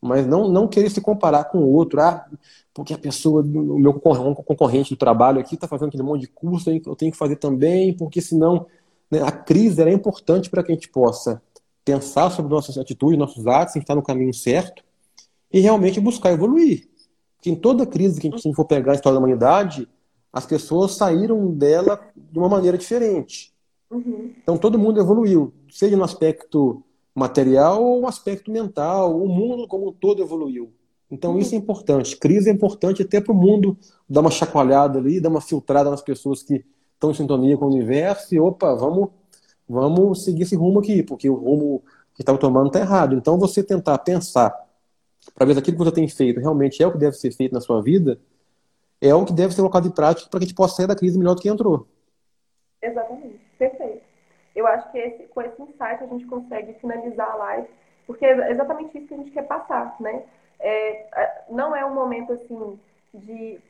mas 0.00 0.26
não, 0.26 0.48
não 0.48 0.66
querer 0.66 0.90
se 0.90 1.00
comparar 1.00 1.44
com 1.44 1.58
o 1.58 1.72
outro. 1.72 2.00
Ah, 2.00 2.26
porque 2.74 2.92
a 2.92 2.98
pessoa, 2.98 3.42
o 3.42 3.78
meu 3.78 3.94
concorrente 3.94 4.90
do 4.90 4.96
trabalho 4.96 5.40
aqui 5.40 5.54
está 5.54 5.68
fazendo 5.68 5.88
aquele 5.88 6.02
monte 6.02 6.22
de 6.22 6.28
curso, 6.28 6.70
eu 6.70 6.96
tenho 6.96 7.12
que 7.12 7.18
fazer 7.18 7.36
também, 7.36 7.92
porque 7.96 8.20
senão 8.20 8.66
né? 9.10 9.22
A 9.22 9.32
crise 9.32 9.82
é 9.82 9.92
importante 9.92 10.50
para 10.50 10.62
que 10.62 10.72
a 10.72 10.74
gente 10.74 10.88
possa 10.88 11.42
pensar 11.84 12.30
sobre 12.30 12.52
nossas 12.52 12.76
atitudes, 12.76 13.18
nossos 13.18 13.46
atos, 13.46 13.76
estar 13.76 13.94
no 13.94 14.02
caminho 14.02 14.34
certo 14.34 14.82
e 15.52 15.60
realmente 15.60 16.00
buscar 16.00 16.32
evoluir. 16.32 16.88
Porque 17.36 17.50
em 17.50 17.56
toda 17.56 17.86
crise 17.86 18.20
que 18.20 18.28
a 18.28 18.30
gente 18.30 18.54
for 18.54 18.64
pegar 18.64 18.92
a 18.92 18.94
história 18.94 19.14
da 19.14 19.24
humanidade, 19.24 19.88
as 20.32 20.44
pessoas 20.44 20.96
saíram 20.96 21.50
dela 21.50 22.00
de 22.14 22.38
uma 22.38 22.48
maneira 22.48 22.76
diferente. 22.76 23.52
Uhum. 23.90 24.32
Então 24.42 24.58
todo 24.58 24.78
mundo 24.78 25.00
evoluiu, 25.00 25.52
seja 25.70 25.96
no 25.96 26.04
aspecto 26.04 26.82
material 27.14 27.82
ou 27.82 28.00
no 28.00 28.06
aspecto 28.06 28.50
mental, 28.50 29.20
o 29.20 29.28
mundo 29.28 29.66
como 29.66 29.88
um 29.88 29.92
todo 29.92 30.22
evoluiu. 30.22 30.72
Então 31.10 31.32
uhum. 31.32 31.38
isso 31.38 31.54
é 31.54 31.58
importante. 31.58 32.16
Crise 32.16 32.50
é 32.50 32.52
importante 32.52 33.02
até 33.02 33.20
para 33.20 33.32
o 33.32 33.36
mundo 33.36 33.76
dar 34.08 34.20
uma 34.20 34.30
chacoalhada 34.30 34.98
ali, 34.98 35.20
dar 35.20 35.30
uma 35.30 35.40
filtrada 35.40 35.90
nas 35.90 36.02
pessoas 36.02 36.42
que 36.42 36.64
estão 36.98 37.12
em 37.12 37.14
sintonia 37.14 37.56
com 37.56 37.66
o 37.66 37.70
universo 37.70 38.34
e, 38.34 38.40
opa, 38.40 38.74
vamos, 38.74 39.10
vamos 39.68 40.24
seguir 40.24 40.42
esse 40.42 40.56
rumo 40.56 40.80
aqui, 40.80 41.02
porque 41.02 41.30
o 41.30 41.34
rumo 41.34 41.82
que 42.12 42.22
estava 42.22 42.36
tomando 42.36 42.66
está 42.66 42.80
errado. 42.80 43.14
Então, 43.14 43.38
você 43.38 43.62
tentar 43.62 43.96
pensar 43.98 44.52
para 45.34 45.46
ver 45.46 45.54
se 45.54 45.60
aquilo 45.60 45.76
que 45.78 45.84
você 45.84 45.92
tem 45.92 46.08
feito 46.08 46.40
realmente 46.40 46.82
é 46.82 46.86
o 46.86 46.90
que 46.90 46.98
deve 46.98 47.16
ser 47.16 47.30
feito 47.30 47.52
na 47.52 47.60
sua 47.60 47.80
vida, 47.80 48.20
é 49.00 49.14
o 49.14 49.24
que 49.24 49.32
deve 49.32 49.54
ser 49.54 49.60
colocado 49.60 49.86
em 49.86 49.90
prática 49.92 50.28
para 50.28 50.40
que 50.40 50.44
a 50.44 50.48
gente 50.48 50.56
possa 50.56 50.76
sair 50.76 50.88
da 50.88 50.96
crise 50.96 51.16
melhor 51.16 51.34
do 51.34 51.40
que 51.40 51.48
entrou. 51.48 51.86
Exatamente, 52.82 53.40
perfeito. 53.58 54.02
Eu 54.54 54.66
acho 54.66 54.90
que 54.90 54.98
esse, 54.98 55.24
com 55.24 55.42
esse 55.42 55.60
insight 55.62 56.02
a 56.02 56.06
gente 56.06 56.26
consegue 56.26 56.72
finalizar 56.74 57.30
a 57.30 57.36
live, 57.36 57.68
porque 58.06 58.24
é 58.24 58.50
exatamente 58.50 58.96
isso 58.96 59.06
que 59.06 59.14
a 59.14 59.18
gente 59.18 59.30
quer 59.30 59.46
passar, 59.46 59.96
né? 60.00 60.24
É, 60.58 61.44
não 61.48 61.76
é 61.76 61.84
um 61.84 61.94
momento 61.94 62.32
assim 62.32 62.80
de 63.14 63.60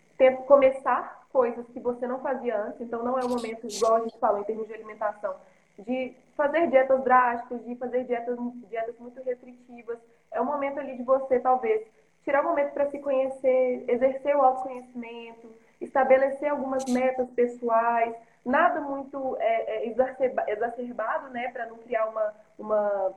começar 0.46 1.26
coisas 1.32 1.66
que 1.68 1.80
você 1.80 2.06
não 2.06 2.20
fazia 2.20 2.56
antes, 2.56 2.80
então 2.80 3.02
não 3.02 3.18
é 3.18 3.24
um 3.24 3.28
momento, 3.28 3.66
igual 3.66 3.96
a 3.96 4.00
gente 4.00 4.18
falou 4.18 4.40
em 4.40 4.44
termos 4.44 4.66
de 4.66 4.74
alimentação, 4.74 5.34
de 5.78 6.14
fazer 6.36 6.68
dietas 6.68 7.02
drásticas, 7.04 7.64
de 7.64 7.76
fazer 7.76 8.04
dietas, 8.04 8.38
dietas 8.68 8.98
muito 8.98 9.22
restritivas. 9.22 9.98
É 10.32 10.40
um 10.40 10.44
momento 10.44 10.80
ali 10.80 10.96
de 10.96 11.02
você, 11.02 11.38
talvez, 11.38 11.86
tirar 12.24 12.42
um 12.42 12.48
momento 12.48 12.72
para 12.72 12.90
se 12.90 12.98
conhecer, 12.98 13.84
exercer 13.88 14.36
o 14.36 14.42
autoconhecimento, 14.42 15.48
estabelecer 15.80 16.50
algumas 16.50 16.84
metas 16.86 17.30
pessoais, 17.30 18.14
nada 18.44 18.80
muito 18.80 19.36
é, 19.40 19.86
é, 19.86 19.88
exacerbado, 19.88 21.30
né, 21.30 21.48
para 21.48 21.66
não 21.66 21.76
criar 21.78 22.06
uma, 22.06 22.34
uma, 22.58 23.12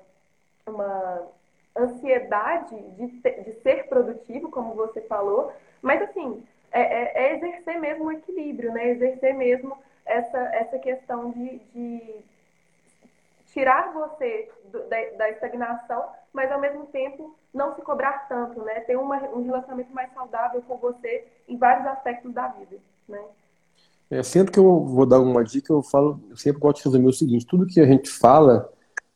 uma 0.65 1.27
ansiedade 1.77 2.75
de, 2.91 3.07
de 3.07 3.53
ser 3.61 3.87
produtivo, 3.87 4.51
como 4.51 4.73
você 4.73 5.01
falou, 5.01 5.53
mas 5.81 6.01
assim, 6.01 6.43
é, 6.71 6.81
é, 6.81 7.23
é 7.23 7.35
exercer 7.35 7.79
mesmo 7.79 8.05
o 8.05 8.11
equilíbrio, 8.11 8.71
né, 8.71 8.89
exercer 8.89 9.33
mesmo 9.33 9.77
essa, 10.05 10.37
essa 10.55 10.79
questão 10.79 11.31
de, 11.31 11.59
de 11.73 12.23
tirar 13.53 13.93
você 13.93 14.49
do, 14.65 14.83
da, 14.87 14.97
da, 15.17 15.29
estagnação, 15.29 16.09
mas 16.33 16.51
ao 16.51 16.59
mesmo 16.59 16.85
tempo 16.87 17.35
não 17.53 17.75
se 17.75 17.81
cobrar 17.81 18.27
tanto, 18.27 18.61
né? 18.63 18.79
Ter 18.81 18.95
uma, 18.95 19.17
um 19.29 19.43
relacionamento 19.43 19.93
mais 19.93 20.11
saudável 20.13 20.61
com 20.61 20.77
você 20.77 21.27
em 21.47 21.57
vários 21.57 21.85
aspectos 21.87 22.33
da 22.33 22.47
vida, 22.47 22.77
né? 23.07 23.23
É, 24.11 24.21
sempre 24.21 24.51
que 24.51 24.59
eu 24.59 24.85
vou 24.85 25.05
dar 25.05 25.19
uma 25.21 25.43
dica, 25.43 25.71
eu 25.71 25.81
falo, 25.81 26.21
eu 26.29 26.35
sempre 26.35 26.59
gosto 26.59 26.77
de 26.77 26.83
resumir 26.83 27.07
o 27.07 27.13
seguinte: 27.13 27.45
tudo 27.45 27.65
que 27.65 27.79
a 27.79 27.85
gente 27.85 28.09
fala 28.09 28.71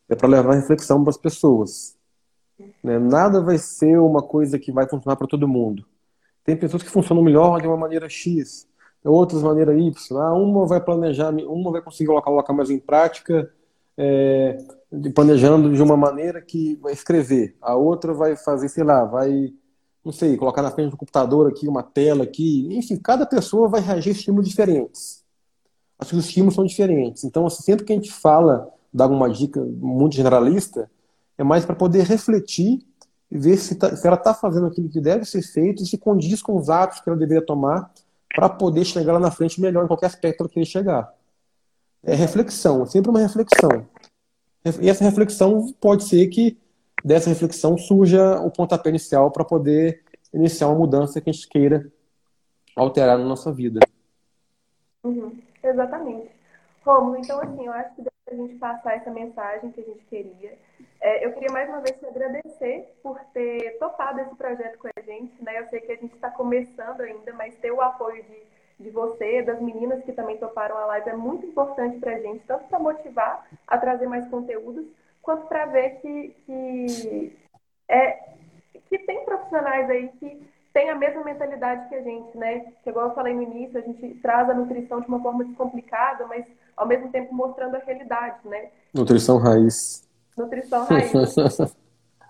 é 0.10 0.16
para 0.16 0.28
levar 0.28 0.56
reflexão 0.56 1.04
para 1.04 1.12
as 1.12 1.18
pessoas. 1.18 1.98
Né? 2.84 2.98
Nada 2.98 3.42
vai 3.42 3.58
ser 3.58 4.00
uma 4.00 4.22
coisa 4.22 4.58
que 4.58 4.72
vai 4.72 4.88
funcionar 4.88 5.18
para 5.18 5.28
todo 5.28 5.48
mundo. 5.48 5.86
Tem 6.44 6.56
pessoas 6.56 6.82
que 6.82 6.90
funcionam 6.90 7.22
melhor 7.22 7.60
de 7.62 7.68
uma 7.68 7.76
maneira 7.76 8.08
X, 8.08 8.68
outras 9.04 9.42
de 9.42 9.48
maneira 9.48 9.78
Y. 9.78 10.18
Ah, 10.18 10.34
uma 10.34 10.66
vai 10.66 10.80
planejar, 10.80 11.32
uma 11.32 11.72
vai 11.72 11.82
conseguir 11.82 12.08
colocar 12.08 12.54
mais 12.54 12.70
em 12.70 12.80
prática 12.80 13.52
é, 13.98 14.58
planejando 15.14 15.74
de 15.74 15.82
uma 15.82 15.96
maneira 15.96 16.42
que 16.42 16.76
vai 16.82 16.94
escrever, 16.94 17.56
a 17.62 17.76
outra 17.76 18.14
vai 18.14 18.36
fazer, 18.36 18.70
sei 18.70 18.84
lá, 18.84 19.06
vai, 19.06 19.54
não 20.06 20.14
sei, 20.14 20.38
colocar 20.38 20.62
na 20.62 20.72
frente 20.72 20.92
do 20.92 20.98
computador 20.98 21.50
aqui, 21.50 21.68
uma 21.68 21.84
tela 21.84 22.24
aqui, 22.24 22.68
enfim, 22.72 22.96
cada 22.96 23.26
pessoa 23.26 23.68
vai 23.68 23.82
reagir 23.82 24.10
a 24.10 24.14
estímulos 24.14 24.48
diferentes. 24.48 25.24
Acho 25.98 26.12
que 26.12 26.16
os 26.18 26.26
estímulos 26.26 26.54
são 26.54 26.64
diferentes. 26.64 27.24
Então, 27.24 27.48
assim, 27.48 27.64
sempre 27.64 27.84
que 27.86 27.92
a 27.92 27.96
gente 27.96 28.12
fala, 28.12 28.70
dá 28.94 29.08
uma 29.08 29.30
dica 29.30 29.60
muito 29.62 30.16
generalista, 30.16 30.90
é 31.38 31.44
mais 31.44 31.66
para 31.66 31.76
poder 31.76 32.04
refletir 32.04 32.86
e 33.32 33.38
ver 33.38 33.58
se, 33.58 33.76
tá, 33.76 33.96
se 33.96 34.06
ela 34.06 34.16
está 34.16 34.34
fazendo 34.34 34.68
aquilo 34.68 34.88
que 34.88 35.02
deve 35.02 35.26
ser 35.26 35.42
feito 35.42 35.82
e 35.82 35.86
se 35.86 35.98
condiz 35.98 36.42
com 36.42 36.56
os 36.56 36.70
atos 36.70 37.02
que 37.02 37.10
ela 37.10 37.18
deveria 37.18 37.46
tomar 37.46 37.92
para 38.34 38.48
poder 38.48 38.86
chegar 38.86 39.14
lá 39.14 39.20
na 39.20 39.32
frente 39.32 39.60
melhor 39.60 39.84
em 39.84 39.88
qualquer 39.88 40.06
aspecto 40.08 40.48
que 40.48 40.54
queira 40.54 40.70
chegar 40.70 41.14
é 42.06 42.14
reflexão, 42.14 42.84
é 42.84 42.86
sempre 42.86 43.10
uma 43.10 43.20
reflexão. 43.20 43.88
E 44.82 44.90
essa 44.90 45.04
reflexão 45.04 45.74
pode 45.80 46.04
ser 46.04 46.28
que 46.28 46.58
dessa 47.06 47.30
reflexão 47.30 47.78
surja 47.78 48.40
o 48.42 48.50
pontapé 48.50 48.90
inicial 48.90 49.30
para 49.30 49.46
poder 49.46 50.04
iniciar 50.34 50.68
uma 50.68 50.80
mudança 50.80 51.22
que 51.22 51.30
a 51.30 51.34
gente 51.34 51.48
queira 51.48 51.86
alterar 52.76 53.16
na 53.20 53.24
nossa 53.24 53.54
vida. 53.54 53.80
Uhum, 55.04 55.40
exatamente. 55.64 56.32
Romulo, 56.84 57.18
então 57.18 57.40
assim, 57.40 57.68
eu 57.68 57.72
acho 57.72 57.96
que 57.96 58.02
dá 58.02 58.12
a 58.32 58.36
gente 58.36 58.56
passar 58.56 58.96
essa 58.96 59.12
mensagem 59.12 59.72
que 59.72 59.82
a 59.82 59.84
gente 59.84 60.04
queria. 60.06 60.58
É, 61.00 61.24
eu 61.24 61.32
queria 61.34 61.52
mais 61.52 61.70
uma 61.70 61.82
vez 61.82 61.96
te 62.00 62.06
agradecer 62.08 62.98
por 63.04 63.20
ter 63.34 63.78
topado 63.78 64.20
esse 64.22 64.36
projeto 64.36 64.80
com 64.80 64.88
a 64.88 65.02
gente. 65.02 65.32
Né? 65.44 65.60
Eu 65.60 65.70
sei 65.70 65.82
que 65.82 65.92
a 65.92 65.96
gente 65.96 66.16
está 66.16 66.32
começando 66.32 67.02
ainda, 67.02 67.32
mas 67.34 67.56
ter 67.58 67.72
o 67.72 67.82
apoio 67.82 68.24
de 68.24 68.56
de 68.80 68.90
você, 68.90 69.42
das 69.42 69.62
meninas 69.62 70.04
que 70.04 70.12
também 70.12 70.38
toparam 70.38 70.78
a 70.78 70.86
live, 70.86 71.10
é 71.10 71.16
muito 71.16 71.46
importante 71.46 71.98
para 71.98 72.16
a 72.16 72.20
gente, 72.20 72.44
tanto 72.46 72.66
para 72.66 72.80
motivar 72.80 73.48
a 73.66 73.78
trazer 73.78 74.06
mais 74.06 74.28
conteúdos, 74.28 74.86
quanto 75.26 75.48
para 75.48 75.66
ver 75.66 76.00
que, 76.02 76.36
que, 76.46 77.38
é, 77.90 78.30
que 78.88 79.00
tem 79.00 79.26
profissionais 79.26 79.90
aí 79.90 80.10
que 80.20 80.48
têm 80.72 80.90
a 80.92 80.96
mesma 80.96 81.24
mentalidade 81.24 81.90
que 81.90 81.96
a 81.96 82.02
gente, 82.02 82.38
né? 82.38 82.72
Que, 82.84 82.92
igual 82.92 83.10
eu 83.10 83.16
falei 83.16 83.34
no 83.34 83.42
início, 83.42 83.80
a 83.80 83.82
gente 83.82 84.14
traz 84.22 84.48
a 84.50 84.54
nutrição 84.54 85.02
de 85.02 85.08
uma 85.08 85.20
forma 85.22 85.44
descomplicada, 85.44 86.28
mas 86.28 86.46
ao 86.78 86.88
mesmo 86.88 87.10
tempo 87.10 87.34
mostrando 87.34 87.76
a 87.76 87.80
realidade, 87.80 88.38
né? 88.46 88.70
Nutrição 88.94 89.38
raiz. 89.38 90.08
Nutrição 90.38 90.86
raiz. 90.86 91.12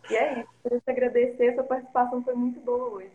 e 0.10 0.16
é 0.16 0.40
isso. 0.40 0.50
Queria 0.64 0.80
te 0.80 0.92
agradecer, 0.92 1.54
sua 1.54 1.64
participação 1.64 2.24
foi 2.24 2.34
muito 2.34 2.60
boa 2.62 2.96
hoje. 2.96 3.12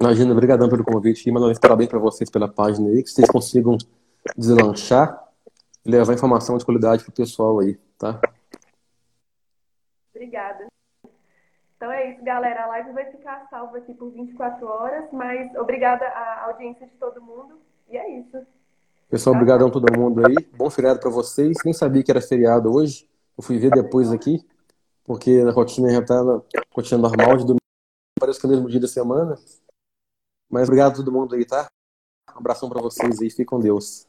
Imagina, 0.00 0.32
obrigadão 0.32 0.68
pelo 0.68 0.84
convite. 0.84 1.28
E 1.28 1.32
mandar 1.32 1.58
parabéns 1.60 1.88
para 1.88 1.98
vocês 1.98 2.28
pela 2.28 2.48
página 2.48 2.90
aí, 2.90 3.02
que 3.02 3.10
vocês 3.10 3.30
consigam 3.30 3.78
deslanchar 4.36 5.22
e 5.84 5.90
levar 5.90 6.12
informação 6.12 6.58
de 6.58 6.64
qualidade 6.64 7.04
para 7.04 7.10
o 7.12 7.14
pessoal 7.14 7.60
aí, 7.60 7.78
tá? 7.96 8.20
Obrigada. 10.26 10.66
Então 11.76 11.92
é 11.92 12.10
isso, 12.10 12.24
galera. 12.24 12.64
A 12.64 12.66
live 12.66 12.92
vai 12.92 13.04
ficar 13.12 13.46
salva 13.48 13.78
aqui 13.78 13.94
por 13.94 14.10
24 14.10 14.66
horas, 14.66 15.04
mas 15.12 15.54
obrigada 15.54 16.04
à 16.04 16.46
audiência 16.46 16.84
de 16.84 16.94
todo 16.94 17.22
mundo. 17.22 17.60
E 17.88 17.96
é 17.96 18.18
isso. 18.18 18.44
Pessoal, 19.08 19.34
tá. 19.34 19.38
obrigadão 19.38 19.68
a 19.68 19.70
todo 19.70 19.96
mundo 19.96 20.26
aí. 20.26 20.34
Bom 20.56 20.68
feriado 20.68 20.98
para 20.98 21.10
vocês. 21.10 21.56
Nem 21.64 21.72
sabia 21.72 22.02
que 22.02 22.10
era 22.10 22.20
feriado 22.20 22.72
hoje. 22.72 23.08
Eu 23.38 23.44
fui 23.44 23.56
ver 23.56 23.70
depois 23.70 24.10
aqui, 24.10 24.44
porque 25.04 25.44
na 25.44 25.52
rotina 25.52 25.90
já 25.90 26.04
tá 26.04 26.24
na 26.24 26.42
rotina 26.74 27.00
normal 27.00 27.36
de 27.36 27.44
domingo. 27.44 27.60
Parece 28.18 28.40
que 28.40 28.46
é 28.46 28.48
o 28.48 28.52
mesmo 28.52 28.68
dia 28.68 28.80
da 28.80 28.88
semana. 28.88 29.38
Mas 30.50 30.64
obrigado 30.64 30.92
a 30.92 30.96
todo 30.96 31.12
mundo 31.12 31.36
aí, 31.36 31.44
tá? 31.44 31.68
Um 32.34 32.38
abração 32.38 32.68
para 32.68 32.82
vocês 32.82 33.20
aí, 33.20 33.30
fiquem 33.30 33.46
com 33.46 33.60
Deus. 33.60 34.08